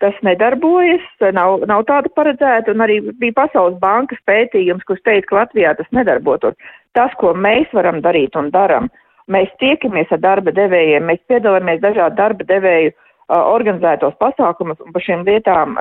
tas 0.00 0.16
nedarbojas, 0.26 1.04
nav, 1.36 1.66
nav 1.70 1.84
tāda 1.90 2.12
paredzēta, 2.16 2.72
un 2.72 2.86
arī 2.86 3.00
bija 3.20 3.36
Pasaules 3.42 3.78
bankas 3.82 4.20
pētījums, 4.30 4.86
kurš 4.88 5.04
teica, 5.04 5.28
ka 5.28 5.40
Latvijā 5.42 5.76
tas 5.78 5.92
nedarbotos. 5.96 6.56
Tas, 6.96 7.12
ko 7.20 7.34
mēs 7.36 7.70
varam 7.76 8.00
darīt 8.02 8.38
un 8.38 8.50
daram, 8.54 8.88
mēs 9.30 9.52
tiekamies 9.62 10.10
ar 10.14 10.22
darba 10.24 10.54
devējiem, 10.56 11.06
mēs 11.06 11.22
piedalāmies 11.30 11.82
dažādu 11.84 12.18
darba 12.18 12.46
devēju 12.48 12.96
organizētos 13.30 14.16
pasākumus 14.20 14.80
un 14.84 14.94
par 14.94 15.04
šīm 15.06 15.24
lietām 15.28 15.78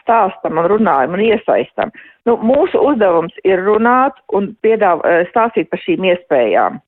stāstam 0.00 0.60
un 0.62 0.70
runājam 0.70 1.16
un 1.16 1.24
iesaistam. 1.26 1.92
Nu, 2.28 2.38
mūsu 2.40 2.80
uzdevums 2.80 3.34
ir 3.44 3.62
runāt 3.66 4.18
un 4.32 4.52
piedāv, 4.64 5.02
stāstīt 5.32 5.70
par 5.72 5.82
šīm 5.84 6.06
iespējām. 6.14 6.82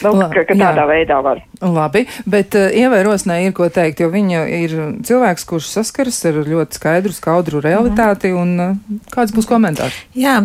Nu, 0.00 0.12
ka, 0.32 0.42
ka 0.48 0.54
tādā 0.56 0.82
jā. 0.82 0.86
veidā 0.88 1.18
var. 1.24 1.40
Labi, 1.60 2.04
bet 2.30 2.56
uh, 2.58 2.72
ievērosnē 2.74 3.38
ir 3.44 3.54
ko 3.56 3.68
teikt, 3.72 4.00
jo 4.02 4.08
viņa 4.12 4.42
ir 4.56 4.74
cilvēks, 5.06 5.44
kurš 5.48 5.68
saskaras 5.76 6.20
ar 6.30 6.40
ļoti 6.46 6.78
skaidru, 6.78 7.12
skaudru 7.14 7.62
realitāti, 7.62 8.32
mm. 8.32 8.40
un 8.40 8.64
uh, 8.64 9.02
kāds 9.12 9.34
būs 9.36 9.48
komentārs? 9.50 9.98
Jā, 10.18 10.38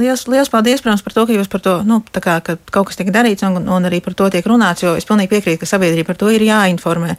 liels, 0.00 0.26
liels 0.32 0.52
paldies, 0.52 0.82
protams, 0.84 1.04
par 1.06 1.16
to, 1.16 1.26
ka 1.28 1.36
jūs 1.36 1.50
par 1.52 1.64
to, 1.66 1.76
nu, 1.86 2.00
tā 2.14 2.22
kā, 2.24 2.38
ka 2.46 2.56
kaut 2.72 2.90
kas 2.90 2.98
tiek 3.00 3.12
darīts, 3.14 3.44
un, 3.46 3.60
un 3.62 3.90
arī 3.90 4.00
par 4.04 4.16
to 4.18 4.30
tiek 4.32 4.48
runāts, 4.48 4.86
jo 4.86 4.96
es 4.98 5.06
pilnīgi 5.08 5.34
piekrītu, 5.36 5.62
ka 5.62 5.70
sabiedrība 5.70 6.10
par 6.12 6.22
to 6.24 6.32
ir 6.32 6.46
jāinformē. 6.46 7.18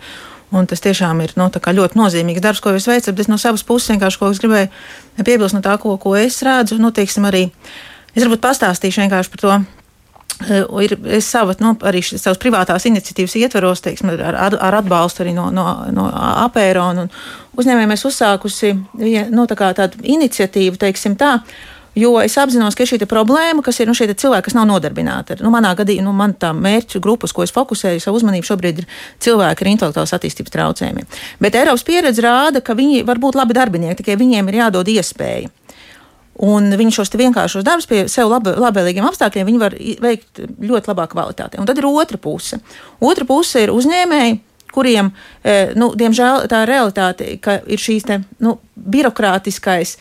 Un 0.55 0.67
tas 0.67 0.79
tiešām 0.79 1.19
ir 1.25 1.33
nu, 1.35 1.49
ļoti 1.51 1.99
nozīmīgs 1.99 2.43
darbs, 2.43 2.61
ko 2.63 2.71
jūs 2.71 2.87
veicat. 2.87 3.15
Bet 3.17 3.27
no 3.27 3.35
savas 3.41 3.65
puses 3.67 3.91
vienkārši 3.91 4.19
ko 4.21 4.29
es 4.31 4.39
gribēju 4.39 5.25
piebilst 5.27 5.57
no 5.57 5.63
tā, 5.65 5.75
ko, 5.81 5.97
ko 5.99 6.15
es 6.15 6.39
redzu. 6.45 6.79
Nu, 6.79 6.93
teiksim, 6.95 7.27
arī, 7.27 7.49
es 8.15 8.23
varbūt 8.23 8.43
pastāstīšu 8.45 9.03
vienkārši 9.03 9.33
par 9.33 9.43
to. 9.43 9.57
Eh, 10.47 10.63
ir 10.85 10.93
es 11.17 11.27
savu, 11.27 11.55
nu, 11.59 11.73
arī 11.89 11.99
savas 12.05 12.39
privātās 12.39 12.85
iniciatīvas 12.87 13.35
ietveros, 13.41 13.83
teiksim, 13.83 14.13
ar, 14.15 14.37
ar, 14.47 14.79
atbalstu 14.79 15.25
arī 15.25 15.33
no, 15.35 15.49
no, 15.51 15.65
no 15.91 16.07
apērona. 16.45 17.07
Uzņēmējiem 17.57 17.91
mēs 17.91 18.05
uzsākusi 18.07 18.75
nu, 19.33 19.47
tā 19.49 19.73
tādu 19.81 20.05
iniciatīvu, 20.15 20.77
teiksim 20.79 21.17
tā, 21.19 21.39
uh, 21.41 21.76
Jo 21.97 22.11
es 22.21 22.35
apzinos, 22.37 22.75
ka 22.77 22.85
ir 22.85 22.91
šī 22.91 23.07
problēma, 23.09 23.63
kas 23.65 23.79
ir 23.81 23.89
nu, 23.89 23.95
šie 23.97 24.11
cilvēki, 24.11 24.45
kas 24.45 24.55
nav 24.57 24.67
nodarbināti. 24.69 25.39
Nu, 25.41 25.49
manā 25.53 25.71
gadījumā, 25.79 26.05
nu, 26.05 26.13
man 26.13 26.35
tā 26.37 26.51
mērķu 26.53 27.01
grupas, 27.01 27.33
ko 27.33 27.41
es 27.41 27.53
fokusēju 27.55 28.03
savu 28.03 28.19
uzmanību, 28.19 28.45
šobrīd 28.45 28.83
ir 28.83 28.89
cilvēki 29.25 29.65
ar 29.65 29.71
intelektuālas 29.71 30.13
attīstības 30.13 30.53
traucējumiem. 30.53 31.07
Bet 31.41 31.57
Eiropas 31.57 31.85
pieredze 31.87 32.21
rāda, 32.21 32.61
ka 32.61 32.77
viņi 32.77 33.01
var 33.07 33.21
būt 33.23 33.39
labi 33.39 33.57
darbinieki, 33.57 34.03
tikai 34.03 34.17
viņiem 34.19 34.51
ir 34.51 34.59
jādod 34.59 34.91
iespēja. 34.93 35.49
Un 36.45 36.69
viņi 36.77 36.93
šos 36.93 37.09
vienkāršos 37.17 37.65
darbus 37.65 37.89
pie 37.89 38.03
sev 38.13 38.29
lab, 38.29 38.45
labvēlīgiem 38.45 39.07
apstākļiem 39.07 39.55
var 39.57 39.73
veikt 40.03 40.43
ļoti 40.45 40.91
labā 40.91 41.07
kvalitātē. 41.09 41.57
Un 41.57 41.65
tad 41.65 41.81
ir 41.81 41.89
otra 41.89 42.21
puse. 42.21 42.59
Otra 43.01 43.25
puse 43.25 43.63
ir 43.65 43.73
uzņēmēji, 43.73 44.37
kuriem, 44.75 45.09
e, 45.41 45.57
nu, 45.79 45.89
diemžēl, 45.97 46.45
tā 46.51 46.61
realitāte 46.69 47.31
ir 47.33 47.81
šīs 47.81 48.05
te, 48.05 48.19
nu, 48.43 48.59
birokrātiskais 48.77 49.95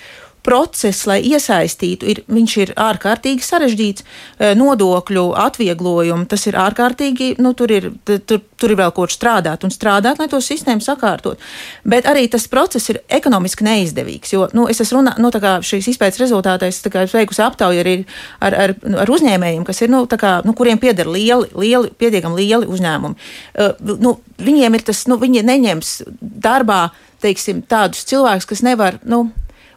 process, 0.46 1.06
lai 1.08 1.18
iesaistītu, 1.26 2.06
ir, 2.12 2.22
viņš 2.30 2.56
ir 2.62 2.72
ārkārtīgi 2.78 3.44
sarežģīts. 3.44 4.04
Eh, 4.38 4.54
nodokļu 4.58 5.24
atvieglojumi, 5.42 6.28
tas 6.30 6.46
ir 6.46 6.58
ārkārtīgi, 6.60 7.34
nu, 7.42 7.52
tur 7.58 7.72
ir, 7.74 7.88
tur, 8.06 8.40
tur 8.56 8.72
ir 8.72 8.78
vēl 8.78 8.92
ko 8.94 9.08
strādāt 9.10 9.66
un 9.66 9.74
strādāt, 9.74 10.20
lai 10.22 10.28
to 10.30 10.40
sistēmu 10.42 10.84
sakārtot. 10.84 11.42
Bet 11.84 12.06
arī 12.10 12.26
tas 12.30 12.46
process 12.52 12.92
ir 12.92 13.00
ekonomiski 13.18 13.66
neizdevīgs, 13.66 14.34
jo, 14.36 14.46
nu, 14.56 14.68
es 14.70 14.80
esmu 14.84 15.00
runā, 15.00 15.16
nu, 15.22 15.32
tā 15.34 15.42
kā 15.42 15.56
šīs 15.66 15.90
izpētes 15.94 16.22
rezultātā, 16.22 16.70
es 16.70 16.82
veikusi 17.14 17.42
aptauju 17.44 17.82
arī 17.82 17.96
ar, 18.40 18.54
ar, 18.66 18.76
ar 19.02 19.14
uzņēmējiem, 19.16 19.64
kas 19.66 19.82
ir, 19.82 19.92
nu, 19.92 20.04
kā, 20.06 20.38
nu, 20.46 20.54
kuriem 20.56 20.80
pieder 20.82 21.10
lieli, 21.10 21.50
lieli, 21.54 21.90
pietiekami 21.98 22.38
lieli 22.42 22.70
uzņēmumi. 22.70 23.18
Uh, 23.56 23.98
nu, 24.02 24.16
viņiem 24.42 24.78
ir 24.78 24.86
tas, 24.86 25.02
nu, 25.10 25.18
viņi 25.20 25.44
neņems 25.46 25.96
darbā, 26.20 26.86
teiksim, 27.24 27.64
tādus 27.66 28.04
cilvēkus, 28.08 28.48
kas 28.48 28.62
nevar, 28.66 29.00
nu, 29.08 29.26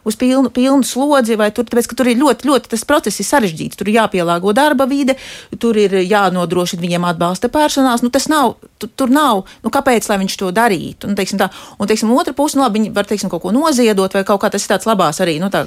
uz 0.04 0.16
pilnu, 0.16 0.50
pilnu 0.54 0.86
slodzi, 0.86 1.36
vai 1.40 1.50
tur, 1.54 1.66
tāpēc, 1.68 1.90
tur 1.96 2.10
ir 2.10 2.18
ļoti, 2.20 2.48
ļoti 2.48 2.72
tas 2.72 2.84
process 2.88 3.20
ir 3.20 3.28
sarežģīts. 3.28 3.78
Tur 3.78 3.90
ir 3.90 4.00
jāpielāgo 4.00 4.54
darba 4.56 4.86
vide, 4.90 5.16
tur 5.60 5.78
ir 5.80 5.94
jānodrošina 6.00 6.82
viņiem 6.82 7.06
atbalsta 7.10 7.50
personāls. 7.52 8.04
Nu, 8.04 8.12
tas 8.12 8.28
nav, 8.30 8.56
tu, 8.80 8.88
tur 8.88 9.12
nav, 9.12 9.44
nu, 9.64 9.72
kāpēc 9.72 10.08
lai 10.10 10.20
viņš 10.22 10.38
to 10.40 10.50
darītu? 10.56 11.10
Un, 11.10 11.16
teiksim, 11.18 11.40
tā, 11.40 11.50
un 11.78 11.90
teiksim, 11.90 12.12
otra 12.16 12.34
puse, 12.36 12.58
nu, 12.58 12.64
labi, 12.64 12.80
viņi 12.80 12.94
var 12.96 13.08
teiksim, 13.08 13.32
kaut 13.32 13.44
ko 13.44 13.54
noziedot, 13.54 14.14
vai 14.16 14.24
kaut 14.28 14.42
kā 14.44 14.52
tas 14.52 14.64
ir 14.64 14.74
tāds 14.74 14.88
labās 14.88 15.20
arī. 15.22 15.38
Nu, 15.42 15.50
tā, 15.52 15.64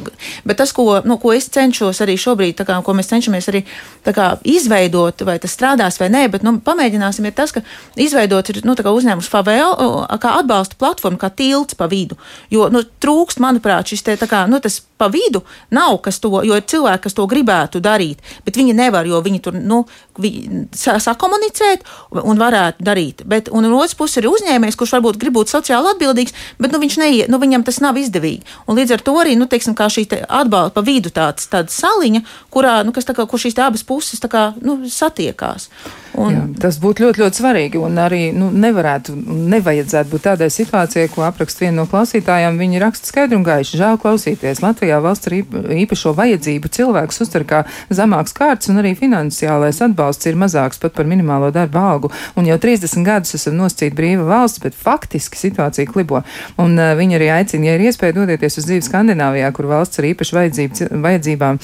bet 0.48 0.60
tas, 0.62 0.74
ko, 0.76 1.02
nu, 1.06 1.20
ko 1.22 1.36
es 1.36 1.50
cenšos 1.54 2.02
arī 2.06 2.18
šobrīd, 2.20 2.64
kā, 2.66 2.80
ko 2.86 2.98
mēs 2.98 3.12
cenšamies 3.14 3.50
arī 3.52 3.64
kā, 4.10 4.30
izveidot, 4.48 5.26
vai 5.28 5.38
tas 5.42 5.54
strādās 5.54 6.00
vai 6.02 6.10
nē, 6.14 6.26
bet 6.34 6.46
nu, 6.46 6.58
pamēģināsim, 6.64 7.28
ir 7.30 7.38
tas, 7.38 7.54
ka 7.56 7.64
izveidot 8.00 8.50
ir 8.50 8.64
nu, 8.68 8.74
uzņēmums 8.74 9.30
Favēl 9.34 9.78
kā 10.22 10.34
atbalsta 10.40 10.78
platformu, 10.80 11.18
kā 11.22 11.30
tilts 11.34 11.78
pa 11.78 11.88
vidu. 11.90 12.18
Jo 12.54 12.68
nu, 12.74 12.84
trūkst, 12.84 13.42
manuprāt, 13.44 13.90
šis 13.90 14.06
te 14.06 14.18
kā, 14.30 14.44
nu, 14.50 14.60
tas 14.64 14.80
pa 14.98 15.10
vidu 15.12 15.44
nav, 15.74 15.98
kas 16.06 16.20
to, 16.24 16.32
jo 16.46 16.58
ir 16.58 16.66
cilvēki, 16.70 17.04
kas 17.08 17.18
to 17.18 17.26
gribētu 17.30 17.82
darīt, 17.84 18.24
bet 18.46 18.58
viņi 18.60 18.76
nevar, 18.78 19.08
jo 19.10 19.20
viņi 19.24 19.42
tur 19.44 19.58
nu, 19.58 19.84
sakomunicēt 20.14 21.86
un 22.22 22.42
varētu 22.42 22.86
darīt. 22.86 23.24
Bet, 23.30 23.50
un 23.52 23.66
no 23.66 23.80
otras 23.80 23.98
puses 23.98 24.22
ir 24.22 24.30
uzņēmējs, 24.30 24.78
kurš 24.80 24.96
varbūt 24.98 25.20
grib 25.22 25.38
būt 25.40 25.54
sociāli 25.54 25.94
atbildīgs, 25.94 26.36
bet 26.62 26.76
nu, 26.76 26.82
neie, 27.02 27.26
nu, 27.32 27.40
viņam 27.42 27.66
tas 27.66 27.82
nav 27.84 27.98
izdevīgi. 28.00 28.46
Un 28.68 28.78
līdz 28.80 28.98
ar 28.98 29.06
to 29.06 29.16
arī 29.20 29.36
nu, 29.40 29.50
teiksim, 29.50 29.76
šī 29.76 30.06
te 30.10 30.22
atbalsta 30.24 30.76
pa 30.78 30.86
vidu 30.86 31.12
tāds, 31.14 31.50
tāda 31.52 31.74
saliņa, 31.74 32.24
kurā 32.54 32.80
nu, 32.86 32.94
kā, 32.94 33.26
kur 33.26 33.42
šīs 33.42 33.60
abas 33.62 33.84
puses 33.88 34.22
kā, 34.30 34.52
nu, 34.62 34.80
satiekās. 34.90 35.70
Un... 36.14 36.34
Jā, 36.34 36.42
tas 36.62 36.78
būtu 36.82 37.08
ļoti, 37.08 37.22
ļoti 37.24 37.40
svarīgi. 37.40 37.80
Un 37.82 37.98
arī 38.02 38.22
nu, 38.38 38.52
nevarētu, 38.54 39.16
nevajadzētu 39.54 40.12
būt 40.12 40.26
tādai 40.28 40.50
situācijai, 40.54 41.10
ko 41.10 41.26
apraksta 41.26 41.66
viena 41.66 41.80
no 41.82 41.88
klausītājām. 41.90 42.60
Viņi 42.62 42.82
raksta 42.84 43.10
skaidri 43.10 43.40
un 43.40 43.46
gaiši. 43.48 43.80
Žēl 43.82 43.98
klausīties. 44.04 44.62
Latvijā 44.62 45.00
valsts 45.04 45.30
ar 45.30 45.38
īpašo 45.80 46.14
vajadzību 46.18 46.70
cilvēks 46.78 47.22
uztver 47.26 47.48
kā 47.50 47.64
zemāks 47.90 48.38
kārts, 48.38 48.70
un 48.70 48.84
arī 48.84 48.94
finansiālais 49.00 49.82
atbalsts 49.82 50.03
ir 50.30 50.38
mazāks 50.40 50.82
pat 50.82 50.96
par 50.98 51.08
minimālo 51.10 51.52
darba 51.56 51.86
algu. 51.94 52.12
Un 52.40 52.48
jau 52.50 52.58
30 52.62 53.06
gadus 53.06 53.36
esam 53.38 53.58
noscīti 53.60 53.96
brīva 53.98 54.26
valsts, 54.28 54.62
bet 54.64 54.76
faktiski 54.78 55.40
situācija 55.40 55.90
klibo. 55.90 56.24
Un 56.62 56.78
uh, 56.78 56.94
viņi 57.00 57.18
arī 57.20 57.30
aicina, 57.38 57.70
ja 57.70 57.78
ir 57.78 57.86
iespēja 57.90 58.18
dodieties 58.20 58.60
uz 58.62 58.68
dzīvi 58.70 58.86
Skandināvijā, 58.88 59.52
kur 59.56 59.70
valsts 59.72 60.02
ar 60.02 60.10
vajadzību, 60.38 60.90
vajadzībām 61.04 61.60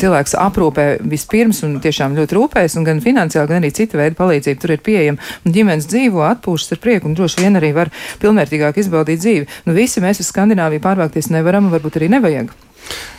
cilvēks 0.00 0.36
aprūpē 0.40 0.86
vispirms 1.14 1.62
un 1.66 1.78
tiešām 1.84 2.16
ļoti 2.18 2.38
rūpēs, 2.38 2.78
un 2.78 2.88
gan 2.88 3.02
finansiāli, 3.04 3.50
gan 3.50 3.62
arī 3.62 3.72
cita 3.76 4.00
veida 4.00 4.18
palīdzība 4.18 4.62
tur 4.62 4.74
ir 4.76 4.84
pieejama. 4.84 5.32
Un 5.44 5.56
ģimenes 5.56 5.88
dzīvo, 5.90 6.24
atpūšas 6.28 6.76
ar 6.76 6.82
prieku 6.84 7.10
un 7.10 7.16
droši 7.18 7.44
vien 7.44 7.60
arī 7.60 7.72
var 7.76 7.92
pilnvērtīgāk 8.22 8.82
izbaudīt 8.82 9.22
dzīvi. 9.24 9.48
Nu, 9.68 9.76
visi 9.76 10.02
mēs 10.04 10.22
uz 10.24 10.30
Skandināviju 10.32 10.84
pārvākties 10.84 11.32
nevaram 11.34 11.68
un 11.68 11.76
varbūt 11.76 12.00
arī 12.00 12.12
nevajag. 12.16 12.54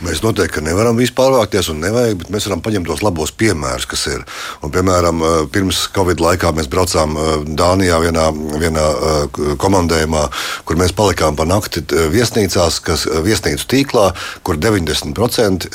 Mēs 0.04 0.24
noteikti 0.24 0.64
nevaram 0.64 0.96
vispār 0.96 1.26
pārvākties 1.26 1.70
un 1.72 1.80
nevajag, 1.82 2.18
bet 2.20 2.32
mēs 2.34 2.46
varam 2.48 2.62
paņemt 2.64 2.88
tos 2.90 3.02
labos 3.04 3.32
piemērus, 3.38 3.86
kas 3.90 4.04
ir. 4.12 4.22
Un, 4.62 4.72
piemēram, 4.74 5.22
eh, 5.22 5.36
pirms 5.52 5.86
Covid 5.94 6.22
laikā 6.22 6.52
mēs 6.56 6.68
braucām 6.70 7.16
eh, 7.16 7.32
Dānijā 7.58 7.98
vienā, 8.02 8.26
vienā 8.60 8.86
eh, 8.86 9.54
komandējumā, 9.62 10.24
kur 10.68 10.78
mēs 10.80 10.94
palikām 10.96 11.36
pa 11.38 11.46
nakti 11.48 11.82
viesnīcās, 12.12 12.78
kas 12.84 13.06
viesnīcu 13.26 13.66
tīklā, 13.70 14.06
kur 14.46 14.58
90% 14.60 15.68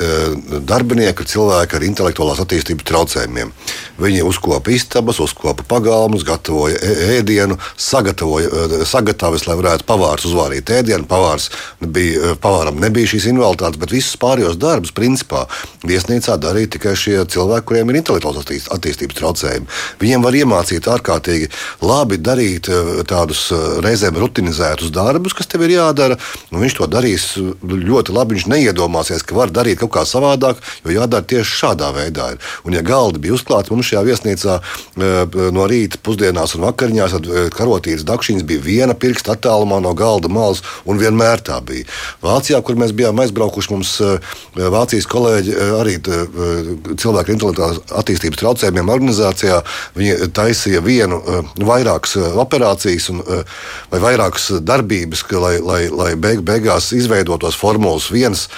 darbinieku 0.68 1.22
ir 1.22 1.30
cilvēki 1.30 1.76
ar 1.76 1.86
intelektuālās 1.86 2.40
attīstības 2.42 2.86
traucējumiem. 2.88 3.52
Viņi 4.02 4.24
uzkopa 4.26 4.72
istabas, 4.74 5.20
uzkopa 5.22 5.64
pagalmus, 5.68 6.24
gatavoja 6.26 6.78
ēdienu, 7.18 7.58
sagatavoja 7.76 8.82
sagatavas, 8.88 9.46
lai 9.48 9.56
varētu 9.60 9.86
pavārs 9.88 10.26
uzvārīt 10.28 10.72
ēdienu. 10.74 11.06
Pavārs 11.10 11.50
bija, 11.80 12.34
pavāram 12.42 12.80
nebija 12.82 13.12
šīs 13.14 13.28
invaliditātes 13.32 13.80
bet 13.82 13.94
visus 13.94 14.18
pārējos 14.22 14.58
darbus 14.60 14.94
principā 14.94 15.44
viesnīcā 15.86 16.38
darīja 16.40 16.76
tikai 16.76 16.94
šie 16.98 17.18
cilvēki, 17.32 17.66
kuriem 17.68 17.90
ir 17.90 18.00
intelektuālās 18.00 18.68
attīstības 18.72 19.18
traucējumi. 19.18 19.68
Viņiem 20.02 20.24
var 20.24 20.36
iemācīt 20.38 20.88
ārkārtīgi 20.90 21.50
labi 21.82 22.18
darīt 22.22 22.70
eh, 22.70 23.02
tādus 23.08 23.44
eh, 23.54 23.64
reizēm 23.84 24.18
rutinizētus 24.22 24.92
darbus, 24.94 25.34
kas 25.36 25.50
tev 25.50 25.66
ir 25.66 25.76
jādara. 25.76 26.18
Viņš 26.52 26.78
to 26.78 26.88
darīs 26.90 27.28
ļoti 27.62 28.14
labi. 28.14 28.36
Viņš 28.36 28.48
neiedomāsies, 28.52 29.24
ka 29.26 29.36
var 29.36 29.52
darīt 29.52 29.82
kaut 29.82 29.92
kā 29.96 30.04
savādāk, 30.08 30.60
jo 30.84 30.94
jādara 30.94 31.26
tieši 31.28 31.58
šādā 31.62 31.90
veidā. 31.96 32.32
Ir. 32.34 32.52
Un, 32.66 32.76
ja 32.76 32.84
galdi 32.86 33.20
bija 33.22 33.36
uzklāti 33.36 33.74
mums 33.74 33.90
šajā 33.90 34.04
viesnīcā 34.08 34.58
eh, 34.58 35.38
no 35.54 35.66
rīta, 35.70 36.00
pusdienās 36.04 36.56
un 36.56 36.66
vakariņās, 36.68 37.16
tad 37.18 37.52
karotīnas 37.56 38.06
dakšiņas 38.08 38.46
bija 38.48 38.64
viena 38.64 38.96
pirksta 38.98 39.36
attālumā 39.36 39.80
no 39.82 39.94
galda 39.98 40.30
malas, 40.32 40.62
un 40.88 41.00
vienmēr 41.00 41.42
tā 41.44 41.58
bija. 41.66 41.88
Vācijā, 42.22 42.60
kur 42.64 42.78
mēs 42.80 42.94
bijām 42.96 43.20
aizbraukuši, 43.22 43.71
mums 43.72 43.94
eh, 44.04 44.36
Vācijas 44.72 45.08
kolēģi 45.10 45.54
eh, 45.54 45.72
arī 45.80 45.96
eh, 45.98 46.34
cilvēku 47.00 47.34
intelektuālās 47.34 47.80
attīstības 48.02 48.40
traucējumiem 48.42 48.92
organizācijā. 48.92 49.62
Viņi 49.98 50.30
taisīja 50.36 50.82
vienu, 50.84 51.20
vairākas 51.62 52.16
operācijas 52.40 53.08
un, 53.12 53.22
vai 53.92 54.00
vairākas 54.02 54.50
darbības, 54.64 55.24
lai, 55.32 55.54
lai, 55.62 55.80
lai 55.92 56.12
beig, 56.20 56.42
beigās 56.46 56.92
izveidotos 56.96 57.58
formulas 57.58 58.10
viens 58.12 58.48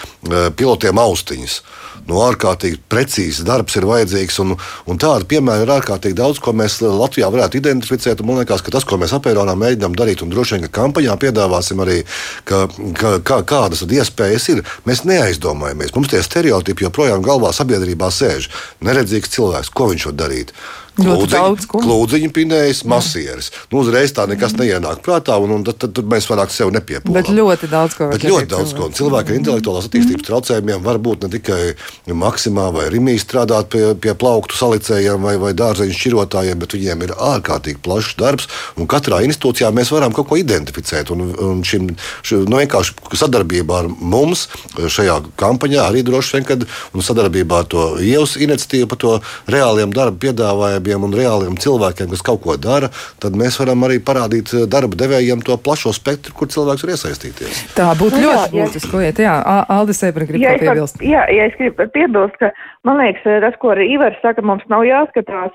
pilotiem 0.56 0.98
austiņas 1.00 1.60
nu, 2.08 2.18
ārkārtīgi 2.24 2.80
precīzs 2.90 3.42
darbs 3.46 3.76
ir 3.78 3.86
vajadzīgs. 3.88 4.38
Un, 4.44 4.54
un 4.90 5.00
tādu 5.00 5.28
piemēru 5.30 5.66
ir 5.66 5.72
ārkārtīgi 5.76 6.18
daudz, 6.18 6.40
ko 6.42 6.54
mēs 6.56 6.80
Latvijā 6.84 7.30
varētu 7.32 7.60
identificēt. 7.60 8.22
Man 8.26 8.42
liekas, 8.42 8.64
ka 8.64 8.74
tas, 8.74 8.86
ko 8.88 8.98
mēs 9.00 9.14
apēronā 9.16 9.56
mēģinām 9.60 9.96
darīt, 9.98 10.24
un 10.24 10.32
droši 10.32 10.58
vien, 10.58 10.68
ka 10.68 10.82
kampaņā 10.82 11.16
piedāvāsim 11.24 11.82
arī, 11.84 12.00
ka, 12.48 12.64
ka, 13.00 13.16
ka, 13.24 13.40
kādas 13.48 13.84
iespējas 13.84 14.48
ir, 14.54 14.64
mēs 14.88 15.04
neaizdomājamies. 15.08 15.94
Mums 15.96 16.12
tie 16.12 16.22
stereotipi 16.24 16.88
joprojām 16.88 17.24
galvā 17.24 17.52
sabiedrībā 17.56 18.10
sēž. 18.12 18.50
Neredzīgs 18.84 19.36
cilvēks, 19.36 19.74
ko 19.74 19.92
viņš 19.92 20.10
var 20.10 20.18
darīt. 20.24 20.56
Klūdziņa 20.94 22.28
pinējis, 22.34 22.84
masieris. 22.86 23.50
Nu, 23.72 23.80
uzreiz 23.82 24.12
tā 24.14 24.28
nekas 24.30 24.52
mm. 24.54 24.60
neienāk 24.62 25.00
prātā, 25.02 25.34
un, 25.42 25.50
un 25.56 25.64
tad, 25.66 25.80
tad, 25.82 25.94
tad 25.96 26.06
mēs 26.10 26.28
vairāk 26.30 26.52
sev 26.54 26.70
nepiepildām. 26.74 27.16
Bet 27.18 27.30
ļoti 27.34 27.70
daudz 27.72 27.96
ko. 27.98 28.08
Bet 28.12 28.26
ļoti 28.28 28.48
daudz 28.52 28.74
ko. 28.78 28.86
Cilvēki 28.94 29.34
ar 29.34 29.38
intelektuālās 29.40 29.88
attīstības 29.88 30.22
mm. 30.22 30.26
traucējumiem 30.28 30.84
var 30.84 31.00
būt 31.02 31.26
ne 31.26 31.30
tikai 31.32 31.58
maksimā 32.14 32.68
vai 32.76 32.84
rimī 32.94 33.16
strādāt 33.18 33.72
pie, 33.74 33.82
pie 33.98 34.14
plauktu 34.18 34.54
salicējiem 34.58 35.26
vai, 35.26 35.34
vai 35.42 35.50
dārzeņu 35.58 35.98
šķirotājiem, 35.98 36.62
bet 36.62 36.78
viņiem 36.78 37.02
ir 37.08 37.16
ārkārtīgi 37.32 37.82
plašs 37.82 38.14
darbs, 38.22 38.46
un 38.78 38.86
katrā 38.90 39.18
institūcijā 39.26 39.72
mēs 39.74 39.90
varam 39.94 40.14
kaut 40.14 40.30
ko 40.30 40.38
identificēt. 40.38 41.10
Un, 41.10 41.26
un 41.34 41.66
šim, 41.66 41.90
šim, 42.22 42.46
nu, 42.46 42.62
vienkārši 42.62 43.18
sadarbībā 43.18 43.82
ar 43.82 43.90
mums 43.98 44.46
šajā 44.78 45.18
kampaņā 45.42 45.90
arī 45.90 46.06
droši 46.06 46.38
vien, 46.38 46.48
kad 46.52 46.66
sadarbībā 46.94 47.64
ar 47.64 47.68
to 47.74 47.90
ievas 47.98 48.38
iniciatīvu 48.38 48.92
par 48.94 49.02
to 49.02 49.18
reāliem 49.50 49.90
darba 49.94 50.22
piedāvājumiem 50.22 50.83
darbiem 50.84 51.06
un 51.06 51.14
reāliem 51.16 51.56
cilvēkiem, 51.56 52.10
kas 52.12 52.22
kaut 52.24 52.42
ko 52.44 52.56
dara, 52.60 52.90
tad 53.22 53.36
mēs 53.38 53.56
varam 53.60 53.84
arī 53.86 54.00
parādīt 54.04 54.52
eh, 54.52 54.66
darba 54.68 54.96
devējiem 55.00 55.42
to 55.44 55.56
plašo 55.56 55.94
spektru, 55.96 56.34
kur 56.36 56.48
cilvēks 56.52 56.84
var 56.84 56.92
iesaistīties. 56.94 57.62
Tā 57.76 57.88
būtu 57.96 58.20
nu, 58.20 58.28
ļoti 58.28 58.58
būtiska 58.58 59.00
lieta. 59.00 59.24
Jā, 59.24 59.34
Aldis 59.72 60.02
Ebra 60.04 60.28
grib 60.28 60.44
jā, 60.44 60.56
piebilst. 60.60 61.00
Jā, 61.00 61.24
jā, 61.32 61.48
es 61.48 61.56
gribu 61.58 61.88
piebilst, 61.94 62.36
ka 62.40 62.52
man 62.84 63.00
liekas, 63.00 63.24
eh, 63.24 63.40
tas, 63.44 63.56
ko 63.62 63.72
arī 63.72 63.88
Ivars 63.96 64.20
saka, 64.22 64.44
mums 64.44 64.64
nav 64.68 64.84
jāskatās 64.84 65.54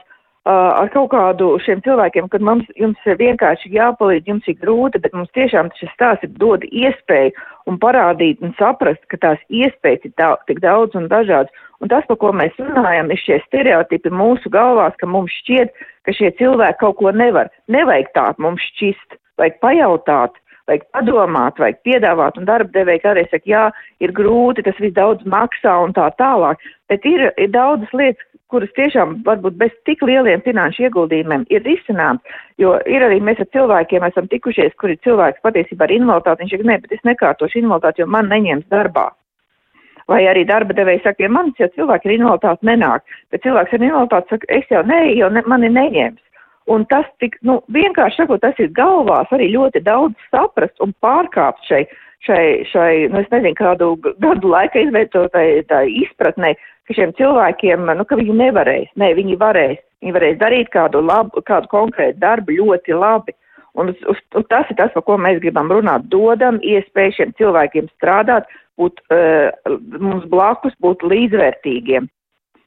ar 0.50 0.90
kaut 0.94 1.12
kādu 1.12 1.52
šiem 1.62 1.82
cilvēkiem, 1.86 2.30
kad 2.34 2.44
mums, 2.46 2.68
jums 2.80 3.00
vienkārši 3.06 3.70
jāpalīdz, 3.76 4.30
jums 4.32 4.48
ir 4.50 4.58
grūti, 4.62 5.02
bet 5.04 5.14
mums 5.14 5.30
tiešām 5.38 5.70
šis 5.78 5.92
stāsts 5.94 6.26
ir 6.26 6.34
dod 6.42 6.66
iespēju 6.66 7.36
un 7.70 7.78
parādīt 7.82 8.42
un 8.42 8.56
saprast, 8.58 9.04
ka 9.12 9.20
tās 9.22 9.44
iespējas 9.50 10.08
ir 10.10 10.16
tā, 10.18 10.32
tik 10.50 10.64
daudz 10.66 10.98
un 10.98 11.10
dažādas. 11.12 11.54
Un 11.80 11.92
tas, 11.92 12.04
par 12.10 12.18
ko 12.20 12.34
mēs 12.36 12.58
runājam, 12.60 13.12
ir 13.14 13.22
šie 13.22 13.40
stereotipi 13.46 14.12
mūsu 14.12 14.52
galvās, 14.52 14.98
ka 15.00 15.08
mums 15.08 15.36
šķiet, 15.44 15.72
ka 16.08 16.16
šie 16.18 16.34
cilvēki 16.42 16.82
kaut 16.82 16.98
ko 17.00 17.14
nevar. 17.16 17.52
Nevajag 17.72 18.14
tā 18.18 18.28
mums 18.42 18.66
šķist, 18.74 19.20
vajag 19.40 19.60
pajautāt, 19.64 20.36
vajag 20.70 20.86
padomāt, 20.94 21.62
vajag 21.62 21.80
piedāvāt, 21.88 22.38
un 22.38 22.50
darba 22.50 22.74
devēja 22.74 23.06
kādreiz 23.06 23.30
saka, 23.32 23.48
jā, 23.50 23.64
ir 24.04 24.14
grūti, 24.16 24.66
tas 24.66 24.78
viss 24.82 24.98
daudz 24.98 25.26
maksā 25.30 25.78
un 25.86 25.96
tā 25.98 26.10
tālāk, 26.20 26.62
bet 26.92 27.06
ir, 27.10 27.30
ir 27.38 27.54
daudzas 27.54 27.94
lietas, 27.96 28.26
kuras 28.50 28.72
tiešām 28.78 29.20
varbūt 29.26 29.58
bez 29.60 29.74
tik 29.88 30.02
lieliem 30.06 30.42
finanšu 30.46 30.88
ieguldījumiem 30.88 31.46
ir 31.54 31.64
risināms, 31.66 32.22
jo 32.62 32.76
ir 32.90 33.06
arī 33.06 33.20
mēs 33.24 33.42
ar 33.44 33.50
cilvēkiem 33.54 34.06
esam 34.10 34.30
tikušies, 34.32 34.76
kuri 34.82 34.98
cilvēks 35.06 35.44
patiesībā 35.46 35.86
ar 35.86 35.96
invaliditāti, 35.96 36.44
viņš 36.44 36.56
saka, 36.56 36.70
nē, 36.72 36.78
bet 36.84 36.96
es 36.98 37.06
nekārtošu 37.08 37.62
invaliditāti, 37.62 38.04
jo 38.04 38.10
man 38.10 38.32
neņems 38.34 38.70
darbā. 38.74 39.10
Vai 40.10 40.24
arī 40.26 40.42
darba 40.50 40.74
devēja 40.74 41.04
saka, 41.04 41.22
ja 41.22 41.30
manis 41.30 41.62
jau 41.62 41.70
cilvēki 41.76 42.10
ar 42.10 42.16
invaliditāti 42.16 42.70
nenāk, 42.72 43.06
bet 43.30 43.46
cilvēks 43.46 43.78
ar 43.78 43.86
invaliditāti 43.86 44.34
saka, 44.34 44.52
es 44.58 44.74
jau 44.74 44.82
nē, 44.90 45.04
jo 45.20 45.30
ne, 45.36 45.46
mani 45.46 45.70
neņems. 45.76 46.26
Un 46.70 46.86
tas 46.90 47.06
tik, 47.22 47.38
nu, 47.46 47.60
vienkārši 47.74 48.24
sakot, 48.24 48.42
tas 48.42 48.58
ir 48.62 48.70
galvās 48.78 49.30
arī 49.34 49.52
ļoti 49.56 49.82
daudz 49.86 50.18
saprast 50.30 50.82
un 50.86 50.94
pārkāpt 51.02 51.66
šai, 51.70 51.84
šai, 52.26 52.44
šai, 52.70 52.92
nu, 53.14 53.24
es 53.24 53.30
nezinu, 53.34 53.58
kādu 53.58 53.94
gadu 54.22 54.52
laika 54.52 54.82
izveidotai 54.82 55.64
tā 55.70 55.82
izpratnē, 56.04 56.54
ka 56.90 56.98
šiem 56.98 57.14
cilvēkiem, 57.20 57.86
nu, 58.00 58.06
ka 58.10 58.18
viņi 58.18 58.36
nevarēs. 58.40 58.90
Nē, 58.98 59.14
viņi 59.20 59.38
varēs. 59.40 59.78
Viņi 60.02 60.16
varēs 60.16 60.40
darīt 60.42 60.72
kādu 60.74 61.04
labu, 61.06 61.44
kādu 61.46 61.70
konkrētu 61.70 62.18
darbu 62.22 62.56
ļoti 62.58 62.98
labi. 62.98 63.36
Un, 63.78 63.92
uz, 63.94 64.00
uz, 64.10 64.44
tas 64.50 64.68
ir 64.72 64.80
tas, 64.80 64.90
par 64.96 65.06
ko 65.06 65.20
mēs 65.22 65.38
gribam 65.44 65.70
runāt. 65.72 66.08
Dodam 66.10 66.58
iespēju 66.66 67.16
šiem 67.20 67.36
cilvēkiem 67.38 67.92
strādāt, 67.94 68.50
būt 68.82 69.04
uh, 69.14 69.52
mums 70.02 70.26
blakus, 70.32 70.74
būt 70.82 71.06
līdzvērtīgiem. 71.06 72.10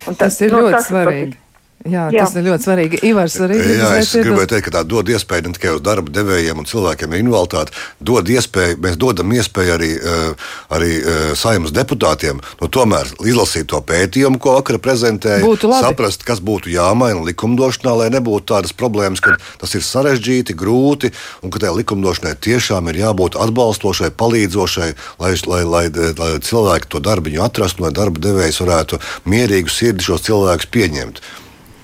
Un 0.07 0.15
tas, 0.15 0.37
tas 0.37 0.41
ir 0.47 0.55
nu, 0.55 0.63
ļoti 0.63 0.77
tas, 0.79 0.89
svarīgi. 0.93 1.42
Jā, 1.83 2.05
jā, 2.15 2.23
tas 2.23 2.37
ir 2.39 2.45
ļoti 2.47 2.67
svarīgi. 2.67 2.99
Ivars 3.09 3.35
arī 3.43 3.57
jā, 3.59 3.89
es 3.99 4.13
gribēju 4.15 4.51
teikt, 4.53 4.67
ka 4.69 4.75
tā 4.77 4.83
dod 4.87 5.09
iespēju 5.11 5.49
ne 5.49 5.57
tikai 5.57 5.73
uz 5.75 5.83
darba 5.83 6.13
devējiem 6.15 6.61
un 6.63 6.69
cilvēkiem 6.69 7.11
ar 7.11 7.23
invaliditāti, 7.23 7.75
dod 7.99 8.31
iespēju, 8.31 8.79
mēs 8.85 8.99
dodam 9.03 9.33
iespēju 9.35 9.75
arī, 9.75 9.91
eh, 9.99 10.47
arī 10.77 10.91
eh, 11.01 11.25
saimnes 11.39 11.75
deputātiem 11.75 12.39
nu, 12.39 12.71
tomēr 12.71 13.11
izlasīt 13.27 13.67
to 13.73 13.83
pētījumu, 13.89 14.39
ko 14.43 14.55
vakar 14.61 14.79
prezentēja, 14.85 15.43
saprast, 15.83 16.23
kas 16.29 16.43
būtu 16.45 16.71
jāmaina 16.71 17.25
likumdošanā, 17.27 17.97
lai 18.05 18.09
nebūtu 18.15 18.53
tādas 18.55 18.77
problēmas, 18.77 19.25
ka 19.25 19.35
tas 19.59 19.75
ir 19.75 19.83
sarežģīti, 19.87 20.55
grūti 20.55 21.11
un 21.43 21.51
ka 21.51 21.65
tajā 21.65 21.75
likumdošanai 21.81 22.37
tiešām 22.39 22.93
ir 22.93 23.03
jābūt 23.03 23.41
atbalstošai, 23.43 24.15
palīdzošai, 24.23 24.91
lai, 25.19 25.35
lai, 25.51 25.63
lai, 25.67 25.85
lai 25.91 26.33
cilvēki 26.39 26.95
to 26.95 27.03
darbu 27.03 27.35
atrastu, 27.43 27.83
lai 27.83 27.95
darba 27.97 28.23
devējs 28.23 28.63
varētu 28.63 29.03
mierīgu 29.27 29.73
sirdi 29.73 30.05
šos 30.07 30.29
cilvēkus 30.29 30.71
pieņemt. 30.71 31.25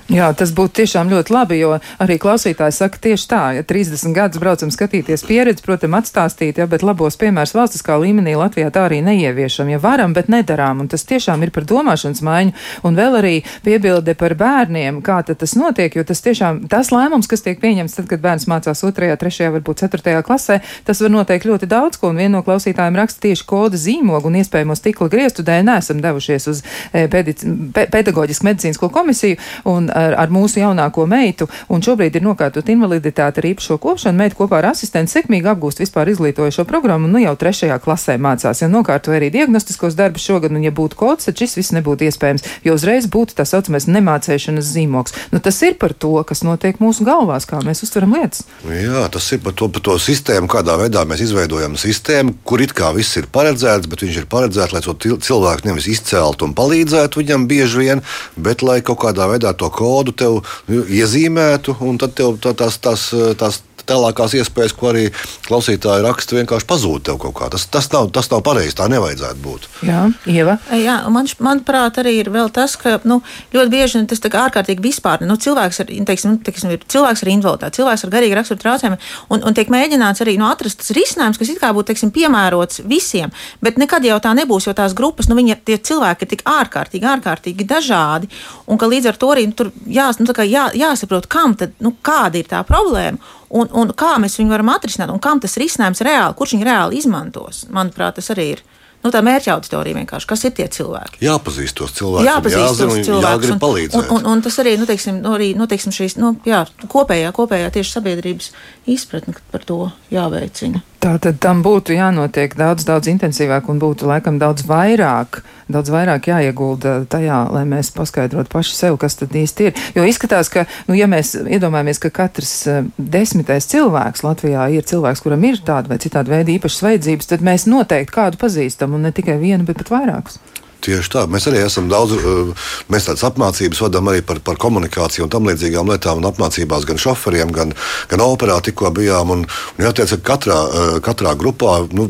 Jā, 0.08 0.30
tas 0.32 0.54
būtu 0.56 0.78
tiešām 0.78 1.10
ļoti 1.12 1.32
labi, 1.34 1.56
jo 1.60 1.74
arī 2.00 2.14
klausītāji 2.16 2.72
saka 2.72 2.96
tieši 3.04 3.26
tā, 3.28 3.40
ja 3.58 3.64
30 3.68 4.14
gadus 4.16 4.40
braucam 4.40 4.70
skatīties 4.72 5.20
pieredzi, 5.28 5.60
protams, 5.66 5.98
atstāstīt, 5.98 6.56
ja, 6.56 6.64
bet 6.64 6.80
labos 6.80 7.18
piemērs 7.20 7.52
valstiskā 7.52 7.98
līmenī 8.00 8.32
Latvijā 8.40 8.70
tā 8.72 8.86
arī 8.88 9.02
neieviešam, 9.04 9.68
ja 9.68 9.76
varam, 9.82 10.14
bet 10.16 10.30
nedarām, 10.32 10.80
un 10.80 10.88
tas 10.88 11.04
tiešām 11.04 11.44
ir 11.44 11.52
par 11.52 11.66
domāšanas 11.68 12.22
maiņu, 12.24 12.54
un 12.88 12.96
vēl 12.96 13.18
arī 13.18 13.32
piebilde 13.66 14.14
par 14.16 14.32
bērniem, 14.40 15.02
kā 15.04 15.18
tad 15.28 15.42
tas 15.42 15.52
notiek, 15.60 16.00
jo 16.00 16.06
tas 16.08 16.24
tiešām, 16.24 16.62
tas 16.72 16.88
lēmums, 16.88 17.28
kas 17.28 17.44
tiek 17.44 17.60
pieņemts 17.60 18.00
tad, 18.00 18.08
kad 18.08 18.24
bērns 18.24 18.48
mācās 18.48 18.80
2., 18.80 19.12
3., 19.20 19.50
varbūt 19.58 19.84
4. 19.84 20.16
klasē, 20.24 20.58
tas 20.88 21.04
var 21.04 21.12
noteikt 21.18 21.50
ļoti 21.52 21.68
daudz, 21.68 22.00
ko, 22.00 22.14
un 22.14 22.22
viena 22.24 22.38
no 22.38 22.42
klausītājiem 22.48 22.96
raksta 22.96 23.26
tieši 23.28 23.44
koda 23.44 23.76
zīmogu 23.76 24.32
un 24.32 24.40
iespējamo 24.40 24.72
stikla 24.80 25.12
griestu 25.12 25.44
dēļ 25.44 25.68
neesam 25.68 26.00
devušies 26.00 26.48
uz 26.48 26.64
e, 26.64 27.04
pedic, 27.12 27.44
pe, 27.76 27.84
pedagoģisku 27.92 28.48
medicīnisko 28.48 28.88
komisiju, 28.94 29.36
un 29.68 29.92
ar, 29.98 30.16
ar 30.24 30.32
mūsu 30.32 30.62
jaunāko 30.62 31.06
meitu, 31.10 31.48
un 31.72 31.82
šobrīd 31.84 32.18
ir 32.18 32.24
nokārtot 32.24 32.68
invaliditāte 32.72 33.42
ar 33.42 33.48
īpašo 33.50 33.78
kopšanu. 33.82 34.18
Meita 34.18 34.38
kopā 34.38 34.60
ar 34.60 34.70
asistentu 34.72 35.12
sekmīgi 35.12 35.50
apgūst 35.52 35.82
vispār 35.82 36.10
izglītojošo 36.12 36.64
programmu, 36.68 37.08
un 37.08 37.16
nu 37.16 37.22
jau 37.22 37.34
trešajā 37.38 37.78
klasē 37.82 38.18
mācās. 38.22 38.62
Ja 38.62 38.70
nokārtoja 38.70 39.20
arī 39.20 39.30
diagnostiskos 39.34 39.96
darbus 39.98 40.26
šogad, 40.26 40.54
un 40.54 40.64
ja 40.66 40.72
būtu 40.74 40.98
kods, 40.98 41.28
tad 41.28 41.40
šis 41.40 41.58
viss 41.58 41.74
nebūtu 41.76 42.08
iespējams, 42.08 42.46
jo 42.66 42.76
uzreiz 42.78 43.08
būtu 43.10 43.36
tā 43.38 43.46
saucamais 43.48 43.88
nemācēšanas 43.90 44.72
zīmoks. 44.74 45.16
Nu, 45.32 45.42
tas 45.44 45.60
ir 45.66 45.78
par 45.80 45.94
to, 45.94 46.14
kas 46.28 46.44
notiek 46.46 46.80
mūsu 46.82 47.06
galvās, 47.08 47.48
kā 47.48 47.60
mēs 47.64 47.84
uztveram 47.86 48.16
lietas. 48.18 48.44
Jā, 48.68 49.06
tas 49.12 49.28
ir 49.34 49.42
par 49.44 49.56
to, 49.58 49.70
par 49.72 49.84
to 49.84 49.98
sistēmu, 50.02 50.50
kādā 50.50 50.78
veidā 50.80 51.04
mēs 51.08 51.24
izveidojam 51.28 51.78
sistēmu, 51.80 52.38
kur 52.48 52.62
it 52.64 52.74
kā 52.76 52.92
viss 52.96 53.18
ir 53.20 53.28
paredzēts, 53.32 53.90
bet 53.90 54.04
viņš 54.04 54.22
ir 54.22 54.30
paredzēts, 54.30 54.76
lai 54.76 54.84
to 54.84 54.94
cilvēku 55.28 55.68
nevis 55.68 55.88
izceltu 55.90 56.48
un 56.48 56.54
palīdzētu 56.58 57.22
viņam 57.22 57.46
bieži 57.50 57.82
vien, 57.82 58.04
bet 58.36 58.64
lai 58.66 58.80
kaut 58.84 59.00
kādā 59.02 59.28
veidā 59.30 59.54
to 59.58 59.68
kodu 59.72 59.87
kodu 59.88 60.12
tev 60.12 60.38
iezīmētu, 60.68 61.78
un 61.88 61.98
tad 62.00 62.16
tev 62.18 62.36
tā, 62.42 62.54
tās, 62.58 62.78
tās, 62.84 63.08
tās 63.40 63.62
tālākās 63.88 64.36
iespējas, 64.38 64.74
ko 64.76 64.90
arī 64.92 65.06
klausītāji 65.48 66.04
raksta, 66.04 66.36
vienkārši 66.38 66.68
pazūd 66.68 67.06
tev 67.08 67.20
kaut 67.22 67.36
kā. 67.38 67.48
Tas, 67.52 67.66
tas 67.72 67.88
nav, 67.92 68.10
tas 68.14 68.30
nav 68.32 68.42
pareizi, 68.46 68.76
tā 68.78 68.88
nevajadzētu 68.92 69.42
būt. 69.44 69.68
Jā, 69.88 70.04
Ieva. 70.28 70.58
Jā, 70.76 70.98
man, 71.12 71.28
manuprāt, 71.44 72.00
arī 72.02 72.18
ir 72.22 72.32
vēl 72.34 72.50
tas, 72.54 72.76
ka 72.80 72.98
nu, 73.08 73.20
ļoti 73.54 73.72
bieži 73.72 74.04
tas 74.10 74.22
ir 74.22 74.38
ārkārtīgi 74.42 74.84
vispār. 74.84 75.24
Nu, 75.28 75.38
cilvēks, 75.40 75.82
ar, 75.84 75.92
teiksim, 76.08 76.36
nu, 76.36 76.42
teiksim, 76.44 76.72
ir 76.74 76.84
cilvēks 76.90 77.24
ar 77.24 77.32
invaliditāti, 77.32 77.80
cilvēks 77.80 78.04
ar 78.06 78.12
garīgu 78.14 78.38
raksturu 78.38 78.62
traucējumiem, 78.64 79.00
un, 79.34 79.44
un 79.48 79.56
tiek 79.56 79.72
mēģināts 79.72 80.24
arī 80.24 80.36
nu, 80.40 80.48
atrast 80.50 80.82
tas 80.82 80.92
risinājums, 80.96 81.40
kas 81.40 81.52
it 81.52 81.60
kā 81.62 81.72
būtu 81.76 81.92
teiksim, 81.92 82.12
piemērots 82.14 82.82
visiem, 82.88 83.32
bet 83.64 83.80
nekad 83.80 84.06
jau 84.06 84.18
tā 84.22 84.34
nebūs, 84.38 84.68
jo 84.68 84.76
tās 84.76 84.96
grupas, 84.98 85.30
nu, 85.30 85.38
viņi, 85.38 85.58
tie 85.68 85.78
cilvēki 85.90 86.26
ir 86.26 86.32
tik 86.34 86.44
ārkārtīgi, 86.48 87.08
ārkārtīgi 87.14 87.68
dažādi, 87.68 88.30
un 88.68 88.80
ka 88.80 88.90
līdz 88.90 89.12
ar 89.12 89.20
to 89.20 89.32
arī 89.34 89.48
nu, 89.48 89.56
tur 89.58 89.72
jās, 89.86 90.20
nu, 90.22 90.28
jā, 90.46 90.68
jāsaprot, 90.76 91.28
kam 91.30 91.56
tad, 91.58 91.74
nu, 91.84 91.94
kāda 92.04 92.40
ir 92.40 92.48
tā 92.50 92.62
problēma 92.68 93.37
un, 93.50 93.70
un 93.72 93.92
kā 93.96 94.16
mēs 94.22 94.38
viņu 94.40 94.54
varam 94.54 94.72
atrisināt, 94.74 95.12
un 95.12 95.22
kam 95.22 95.40
tas 95.42 95.58
risinājums 95.60 96.02
reāli, 96.06 96.36
kurš 96.38 96.56
viņu 96.56 96.68
reāli 96.68 97.00
izmantos. 97.00 97.64
Manuprāt, 97.74 98.18
tas 98.18 98.34
arī 98.34 98.52
ir. 98.56 98.66
Nu, 98.98 99.12
tā 99.14 99.20
mērķa 99.22 99.52
auditorija 99.54 99.94
vienkārši, 99.94 100.26
kas 100.26 100.40
ir 100.48 100.54
tie 100.56 100.64
cilvēki? 100.74 101.20
Jāpazīst 101.22 101.76
tos 101.78 101.92
cilvēkus, 101.94 102.26
jāpazīst 102.26 102.80
tos 102.82 102.96
cilvēkus. 103.06 103.52
Un, 103.94 104.00
un, 104.00 104.08
un, 104.16 104.26
un 104.32 104.42
tas 104.42 104.58
arī, 104.58 104.72
nu, 104.80 104.88
teiksim, 104.90 105.20
nu, 105.22 105.36
arī, 105.36 105.52
nu, 105.54 105.68
teiksim 105.70 105.94
šīs, 105.94 106.16
nu, 106.18 106.32
jā, 106.48 106.64
kopējā, 106.90 107.30
kopējā 107.36 107.70
tieši 107.76 107.94
sabiedrības 107.94 108.50
izpratne 108.90 109.36
par 109.52 109.62
to 109.68 109.78
jāveicina. 110.10 110.82
Tā 110.98 111.12
tad 111.22 111.36
tam 111.38 111.60
būtu 111.62 111.94
jānotiek 111.94 112.56
daudz, 112.58 112.82
daudz 112.82 113.06
intensīvāk 113.12 113.68
un 113.70 113.78
būtu 113.78 114.08
laikam 114.08 114.40
daudz 114.40 114.64
vairāk, 114.66 115.44
daudz 115.70 115.92
vairāk 115.94 116.26
jāiegulda 116.26 116.94
tajā, 117.12 117.36
lai 117.54 117.62
mēs 117.70 117.92
paskaidrotu 117.94 118.50
paši 118.50 118.74
sev, 118.74 118.96
kas 118.98 119.14
tad 119.20 119.36
īsti 119.38 119.68
ir. 119.68 119.78
Jo 119.94 120.08
izskatās, 120.10 120.50
ka, 120.50 120.66
nu, 120.90 120.96
ja 120.98 121.06
mēs 121.06 121.36
iedomājamies, 121.38 122.02
ka 122.02 122.10
katrs 122.18 122.54
uh, 122.66 122.82
desmitais 122.98 123.70
cilvēks 123.70 124.26
Latvijā 124.26 124.66
ir 124.74 124.90
cilvēks, 124.90 125.22
kuram 125.22 125.46
ir 125.46 125.62
tāda 125.62 125.92
vai 125.92 126.00
citāda 126.02 126.34
veida 126.34 126.56
īpašas 126.56 126.82
vajadzības, 126.88 127.30
tad 127.30 127.46
mēs 127.46 127.68
noteikti 127.70 128.18
kādu 128.18 128.42
pazīstam 128.42 128.98
un 128.98 129.06
ne 129.06 129.14
tikai 129.14 129.38
vienu, 129.38 129.62
bet 129.68 129.78
pat 129.78 129.94
vairākus. 129.94 130.42
Tieši 130.78 131.10
tā. 131.10 131.24
Mēs 131.26 131.48
arī 131.50 131.58
esam 131.64 131.88
daudz, 131.90 132.14
eh, 132.14 132.52
mēs 132.92 133.08
tādas 133.08 133.24
apmācības 133.26 133.80
vadām 133.82 134.10
arī 134.12 134.22
par, 134.22 134.38
par 134.38 134.54
komunikāciju 134.62 135.24
un 135.26 135.32
tam 135.32 135.48
līdzīgām 135.50 135.90
lietām, 135.90 136.22
apmācībās 136.22 136.86
gan 136.86 137.00
šoferiem, 137.02 137.50
gan, 137.50 137.72
gan 138.08 138.22
operā 138.22 138.60
tikko 138.62 138.92
bijām. 138.94 139.32
Un, 139.34 139.42
un 139.42 139.84
jāteic, 139.84 140.14
ka 140.22 140.36
katrā, 140.36 140.58
eh, 140.68 141.00
katrā 141.02 141.34
grupā 141.34 141.80
nu, 141.90 142.06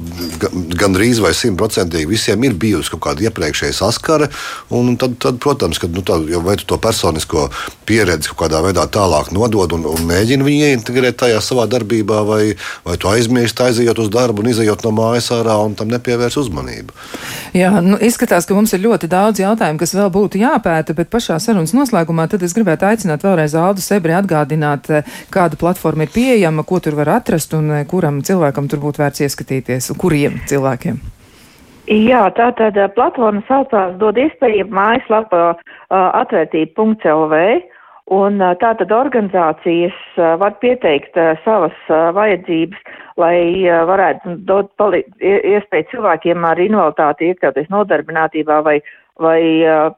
gandrīz 0.77 1.23
vai 1.25 1.33
simtprocentīgi 1.33 2.11
visiem 2.11 2.45
ir 2.45 2.59
bijusi 2.61 2.93
kaut 2.93 3.07
kāda 3.07 3.29
iepriekšēja 3.31 3.79
saskare. 3.79 4.29
Un 4.69 4.99
tad, 5.01 5.17
tad 5.23 5.41
protams, 5.41 5.81
ka 5.81 5.89
nu, 5.89 6.05
tā, 6.05 6.21
tu 6.61 6.69
to 6.69 6.77
personisko 6.77 7.49
pieredzi 7.89 8.29
kaut 8.35 8.45
kādā 8.45 8.61
veidā 8.67 8.85
tālāk 8.85 9.33
nodod 9.33 9.73
un, 9.79 9.89
un 9.89 10.05
mēģini 10.13 10.45
viņu 10.45 10.69
ieintegrēt 10.69 11.17
tajā 11.25 11.41
savā 11.41 11.65
darbībā, 11.73 12.21
vai, 12.29 12.43
vai 12.85 12.99
tu 13.01 13.09
aizmirsti 13.09 13.65
aizejot 13.71 14.05
uz 14.05 14.13
darbu 14.13 14.45
un 14.45 14.53
izejot 14.53 14.85
no 14.85 14.93
mājas 14.93 15.33
ārā 15.33 15.57
un 15.65 15.73
tam 15.79 15.89
nepievērs 15.89 16.37
uzmanību. 16.45 16.93
Jā, 17.57 17.73
nu, 17.81 17.97
izskatās, 18.05 18.45
ka 18.45 18.58
mums 18.59 18.75
ir 18.75 18.83
ļoti 18.83 19.09
daudz 19.11 19.43
jautājumu, 19.43 19.79
kas 19.81 19.95
vēl 19.97 20.11
būtu 20.15 20.41
jāpēta, 20.43 20.97
bet 20.99 21.11
pašā 21.13 21.39
sarunas 21.43 21.75
noslēgumā 21.77 22.27
tad 22.31 22.43
es 22.43 22.55
gribētu 22.57 22.89
aicināt 22.91 23.27
vēlreiz 23.27 23.55
Aldu 23.59 23.85
Sebri 23.85 24.17
atgādināt, 24.19 24.91
eh, 24.91 25.07
kāda 25.35 25.59
platforma 25.61 26.07
ir 26.07 26.15
pieejama, 26.15 26.67
ko 26.67 26.81
tur 26.83 26.99
var 26.99 27.15
atrast 27.19 27.55
un 27.55 27.71
eh, 27.71 27.85
kuram 27.87 28.21
cilvēkam 28.27 28.69
tur 28.69 28.83
būtu 28.83 29.05
vērts 29.05 29.25
ieskatīties, 29.29 29.93
kuriem 29.99 30.43
cilvēkiem. 30.51 30.99
Jā, 31.89 32.27
tā 32.37 32.51
tad 32.59 32.77
eh, 32.77 32.91
platforma 32.93 33.41
saucās 33.49 33.97
dod 34.03 34.19
iespēju 34.21 34.67
mājaslapa 34.69 35.43
uh, 35.55 35.59
atvērtība.lv. 36.21 37.39
Un 38.09 38.41
tā 38.41 38.71
tad 38.79 38.93
organizācijas 38.95 39.97
var 40.41 40.55
pieteikt 40.63 41.17
savas 41.45 41.77
vajadzības, 42.17 42.79
lai 43.21 43.69
varētu 43.91 44.39
dot 44.49 44.73
iespēju 45.21 45.91
cilvēkiem 45.91 46.47
ar 46.49 46.63
invaliditāti 46.63 47.29
iekļauties 47.29 47.69
nodarbinātībā 47.75 48.63
vai, 48.65 48.79
vai 49.21 49.43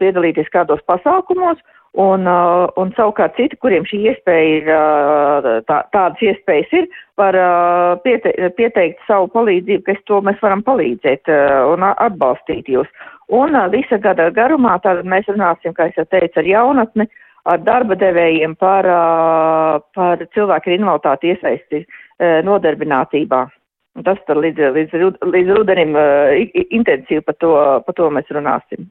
piedalīties 0.01 0.51
kādos 0.51 0.83
pasākumos. 0.91 1.63
Un, 1.99 2.27
un 2.79 2.91
savukārt 2.95 3.35
citi, 3.35 3.57
kuriem 3.63 3.87
šī 3.87 4.03
iespēja 4.11 4.59
ir, 4.59 4.69
tā, 5.67 5.81
tādas 5.95 6.21
iespējas 6.23 6.75
ir, 6.83 6.91
var 7.19 7.39
piete, 8.05 8.31
pieteikt 8.59 9.03
savu 9.07 9.27
palīdzību, 9.35 9.87
ka 9.87 9.97
to 10.07 10.21
mēs 10.27 10.39
varam 10.43 10.63
palīdzēt 10.67 11.31
un 11.71 11.87
atbalstīt 11.91 12.71
jūs. 12.71 12.91
Un 13.35 13.59
visa 13.75 13.99
gada 14.03 14.31
garumā 14.35 14.79
tātad 14.83 15.07
mēs 15.07 15.27
runāsim, 15.31 15.75
kā 15.75 15.91
es 15.91 15.99
jau 15.99 16.07
teicu, 16.11 16.39
ar 16.43 16.47
jaunatni, 16.47 17.07
uh, 17.07 17.27
ar 17.49 17.63
darba 17.65 17.97
devējiem 17.97 18.57
par, 18.61 18.89
par 19.97 20.25
cilvēku 20.35 20.71
ar 20.71 20.77
invaliditāti 20.77 21.33
iesaisti 21.33 21.85
nodarbinātībā. 22.45 23.43
Un 23.99 24.07
tas 24.07 24.21
tad 24.27 24.39
līdz, 24.39 24.71
līdz, 24.77 25.21
līdz 25.35 25.53
rudenim 25.57 25.97
intensīvi 26.71 27.25
par 27.27 27.37
to, 27.43 27.55
par 27.87 27.97
to 27.97 28.11
mēs 28.15 28.29
runāsim. 28.35 28.87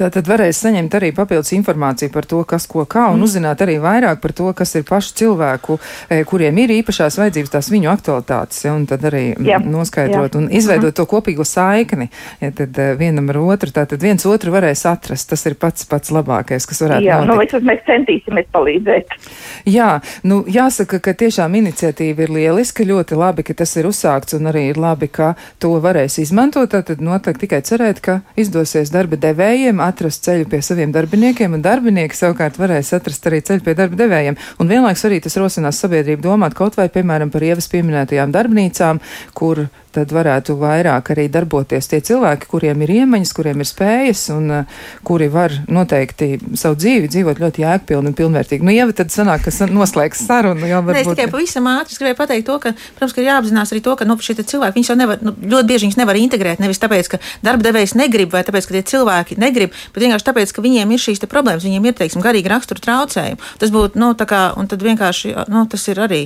Tātad 0.00 0.28
varēs 0.28 0.62
saņemt 0.64 0.94
arī 0.96 1.10
papildus 1.12 1.52
informāciju 1.52 2.12
par 2.14 2.24
to, 2.28 2.40
kas 2.48 2.64
ko 2.70 2.86
kā, 2.88 3.10
un 3.12 3.18
mm. 3.18 3.24
uzzināt 3.26 3.60
arī 3.64 3.76
vairāk 3.82 4.22
par 4.22 4.32
to, 4.36 4.48
kas 4.56 4.72
ir 4.78 4.86
pašu 4.88 5.12
cilvēku, 5.20 5.76
e, 6.08 6.22
kuriem 6.28 6.56
ir 6.62 6.72
īpašās 6.78 7.18
vajadzības, 7.20 7.52
tās 7.52 7.68
viņu 7.72 7.90
aktualitātes, 7.92 8.62
ja, 8.64 8.72
un 8.76 8.86
tad 8.88 9.04
arī 9.10 9.24
jā, 9.44 9.58
noskaidrot 9.60 10.36
jā. 10.36 10.40
un 10.40 10.48
izveidot 10.56 10.92
mm. 10.92 10.96
to 10.96 11.06
kopīgo 11.10 11.44
saikni, 11.44 12.08
ja 12.40 12.52
tad 12.56 12.80
e, 12.80 12.86
vienam 13.00 13.28
ar 13.32 13.40
otru, 13.42 13.74
tātad 13.76 14.00
viens 14.00 14.24
otru 14.28 14.54
varēs 14.54 14.86
atrast. 14.88 15.28
Tas 15.30 15.44
ir 15.46 15.58
pats 15.60 15.84
pats 15.90 16.10
labākais, 16.14 16.64
kas 16.66 16.80
varētu 16.80 17.04
jā, 17.04 17.20
notikt. 17.20 17.28
Jā, 17.28 17.34
nu 17.34 17.36
vismaz 17.42 17.68
mēs 17.68 17.84
centīsimies 17.90 18.48
palīdzēt. 18.56 19.14
Jā, 19.68 19.90
nu 20.26 20.40
jāsaka, 20.48 21.02
ka 21.04 21.14
tiešām 21.20 21.58
iniciatīva 21.60 22.24
ir 22.24 22.34
lieliska, 22.38 22.88
ļoti 22.88 23.20
labi, 23.20 23.44
ka 23.46 23.58
tas 23.60 23.76
ir 23.76 23.90
uzsākts, 23.90 24.38
un 24.38 24.48
arī 24.50 24.70
ir 24.72 24.80
labi, 24.80 25.10
ka 25.12 25.34
to 25.60 25.74
varēs 25.84 26.18
izmantot. 26.24 26.72
Tad 26.72 27.02
noteikti 27.04 27.44
tikai 27.44 27.60
cerēt, 27.66 28.00
ka 28.04 28.20
izdosies 28.40 28.92
darba 28.94 29.18
devējiem 29.60 29.80
atrast 29.84 30.24
ceļu 30.24 30.46
pie 30.48 30.60
saviem 30.64 30.92
darbiniekiem, 30.94 31.52
un 31.52 31.62
darbinieki 31.64 32.16
savukārt 32.16 32.56
varēs 32.60 32.94
atrast 32.96 33.26
arī 33.28 33.42
ceļu 33.44 33.64
pie 33.66 33.74
darba 33.76 33.98
devējiem. 33.98 34.38
Un 34.60 34.70
vienlaiks 34.70 35.04
arī 35.04 35.20
tas 35.20 35.36
rosinās 35.36 35.80
sabiedrību 35.82 36.24
domāt 36.24 36.56
kaut 36.56 36.78
vai, 36.80 36.88
piemēram, 36.88 37.32
par 37.32 37.44
ievas 37.44 37.68
pieminētajām 37.68 38.32
darbnīcām, 38.32 39.02
kur 39.36 39.66
tad 39.94 40.12
varētu 40.14 40.54
vairāk 40.60 41.10
arī 41.14 41.26
darboties 41.32 41.88
tie 41.90 42.00
cilvēki, 42.04 42.48
kuriem 42.50 42.84
ir 42.84 42.92
iemaņas, 43.00 43.32
kuriem 43.34 43.62
ir 43.62 43.68
spējas 43.68 44.22
un 44.34 44.52
uh, 44.60 44.80
kuri 45.06 45.26
var 45.32 45.54
noteikti 45.70 46.38
savu 46.58 46.78
dzīvi 46.78 47.10
dzīvot 47.10 47.40
ļoti 47.42 47.64
jēgpilni 47.64 48.12
un 48.12 48.16
pilnvērtīgi. 48.18 48.66
Nu, 48.66 48.74
Ieva, 48.74 48.94
tad 48.96 49.12
sanāk, 49.14 49.46
ka 49.46 49.68
noslēgs 49.70 50.22
sarunu. 50.26 50.68
Jā, 50.68 50.82
varbūt... 50.84 50.98
Nē, 50.98 51.04
es 51.04 51.10
tikai 51.18 51.28
pavisam 51.32 51.66
ātri 51.72 51.98
gribēju 51.98 52.18
pateikt 52.20 52.46
to, 52.48 52.58
ka, 52.62 52.74
protams, 52.98 53.16
ka 53.16 53.22
ir 53.22 53.30
jāapzinās 53.30 53.74
arī 53.74 53.82
to, 53.86 53.96
ka 53.98 54.08
nu, 54.08 54.18
šie 54.22 54.36
cilvēki, 54.40 54.76
viņus 54.78 54.92
jau 54.92 54.98
nevar, 55.00 55.24
nu, 55.26 55.34
ļoti 55.54 55.70
bieži 55.70 55.88
viņus 55.88 55.98
nevar 56.00 56.20
integrēt, 56.20 56.62
nevis 56.62 56.82
tāpēc, 56.82 57.10
ka 57.14 57.20
darba 57.46 57.66
devējs 57.66 57.96
negrib 57.98 58.34
vai 58.34 58.44
tāpēc, 58.46 58.68
ka 58.68 58.76
tie 58.78 58.84
cilvēki 58.94 59.40
negrib, 59.42 59.74
bet 59.94 60.04
vienkārši 60.06 60.28
tāpēc, 60.30 60.54
ka 60.54 60.64
viņiem 60.64 60.94
ir 60.94 61.02
šīs 61.02 61.24
problēmas, 61.30 61.66
viņiem 61.66 61.90
ir, 61.90 61.96
teiksim, 61.98 62.22
garīgi 62.24 62.52
rakstura 62.52 62.84
traucējumi. 62.86 63.42
Tas 63.60 63.74
būtu, 63.74 64.00
nu, 64.00 64.12
tā 64.18 64.28
kā, 64.30 64.44
un 64.58 64.70
tad 64.70 64.84
vienkārši, 64.86 65.34
nu, 65.50 65.66
tas 65.70 65.86
ir 65.90 66.00
arī 66.06 66.22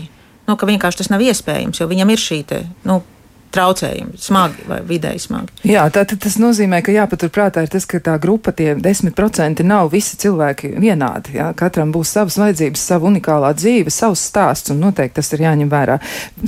nu, 0.49 0.57
ka 0.61 0.69
vienkārši 0.69 1.03
tas 1.03 1.11
nav 1.13 1.25
iespējams, 1.25 1.81
jo 1.81 1.89
viņam 1.91 2.13
ir 2.13 2.21
šī 2.21 2.41
te, 2.49 2.63
nu, 2.89 3.01
traucējumi, 3.55 4.19
smagi 4.21 4.67
vai 4.69 4.81
vidēji 4.87 5.23
smagi. 5.25 5.55
Jā, 5.69 5.85
tātad 5.95 6.21
tas 6.25 6.37
nozīmē, 6.43 6.81
ka 6.85 6.95
jāpaturprātā 6.95 7.65
ir 7.65 7.71
tas, 7.73 7.87
ka 7.89 8.01
tā 8.03 8.17
grupa, 8.23 8.53
tie 8.57 8.75
10% 8.75 9.63
nav 9.67 9.93
visi 9.93 10.19
cilvēki 10.21 10.75
vienādi. 10.83 11.37
Jā. 11.39 11.51
Katram 11.59 11.93
būs 11.95 12.15
savas 12.17 12.39
vajadzības, 12.41 12.83
sava 12.91 13.09
unikālā 13.11 13.53
dzīve, 13.57 13.93
savs 13.95 14.25
stāsts, 14.29 14.73
un 14.75 14.83
noteikti 14.83 15.21
tas 15.21 15.31
ir 15.37 15.45
jāņem 15.47 15.71
vērā. 15.71 15.99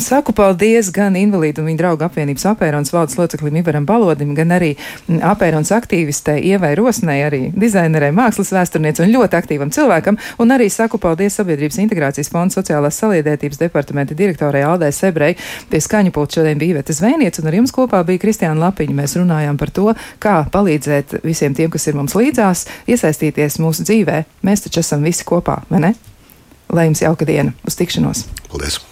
Saku 0.02 0.34
paldies 0.36 0.90
gan 0.94 1.16
invalīdu 1.18 1.62
un 1.62 1.70
viņa 1.70 1.80
draugu 1.82 2.07
apvienības 2.09 2.48
apērons 2.52 2.92
valdes 2.94 3.18
loceklim 3.20 3.61
Ivaram 3.62 3.86
Balodim, 3.88 4.34
gan 4.36 4.54
arī 4.57 4.72
apērons 5.07 5.72
aktīvistē 5.76 6.36
Ievai 6.52 6.74
Rosnei, 6.78 7.20
arī 7.26 7.42
dizainerei, 7.54 8.12
mākslas 8.16 8.52
vēsturniece 8.54 9.04
un 9.04 9.14
ļoti 9.14 9.38
aktīvam 9.38 9.72
cilvēkam, 9.74 10.18
un 10.42 10.54
arī 10.57 10.68
saku 10.72 11.00
paldies 11.02 11.38
Sabiedrības 11.38 11.78
integrācijas 11.84 12.30
fonda 12.32 12.57
sociālās 12.57 12.98
saliedētības 13.02 13.61
departamenta 13.61 14.16
direktorai 14.18 14.64
Aldai 14.66 14.92
Sebrei. 14.94 15.36
Pie 15.70 15.80
skaņu 15.82 16.14
pulta 16.16 16.40
šodien 16.40 16.61
bija 16.61 16.76
Iveta 16.76 16.95
Zvēniec, 16.97 17.38
un 17.40 17.51
ar 17.51 17.59
jums 17.59 17.74
kopā 17.74 18.03
bija 18.07 18.22
Kristiāna 18.22 18.59
Lapiņa. 18.66 18.97
Mēs 18.97 19.16
runājām 19.20 19.61
par 19.61 19.72
to, 19.74 19.92
kā 20.22 20.38
palīdzēt 20.53 21.20
visiem 21.26 21.55
tiem, 21.57 21.70
kas 21.72 21.86
ir 21.90 21.99
mums 21.99 22.16
līdzās, 22.18 22.66
iesaistīties 22.90 23.61
mūsu 23.62 23.86
dzīvē. 23.86 24.24
Mēs 24.47 24.66
taču 24.66 24.82
esam 24.84 25.07
visi 25.07 25.26
kopā, 25.28 25.62
vai 25.70 25.84
ne? 25.88 25.94
Lai 26.72 26.88
jums 26.88 27.05
jauka 27.05 27.28
diena! 27.28 27.55
Uz 27.66 27.78
tikšanos! 27.78 28.26
Paldies! 28.51 28.82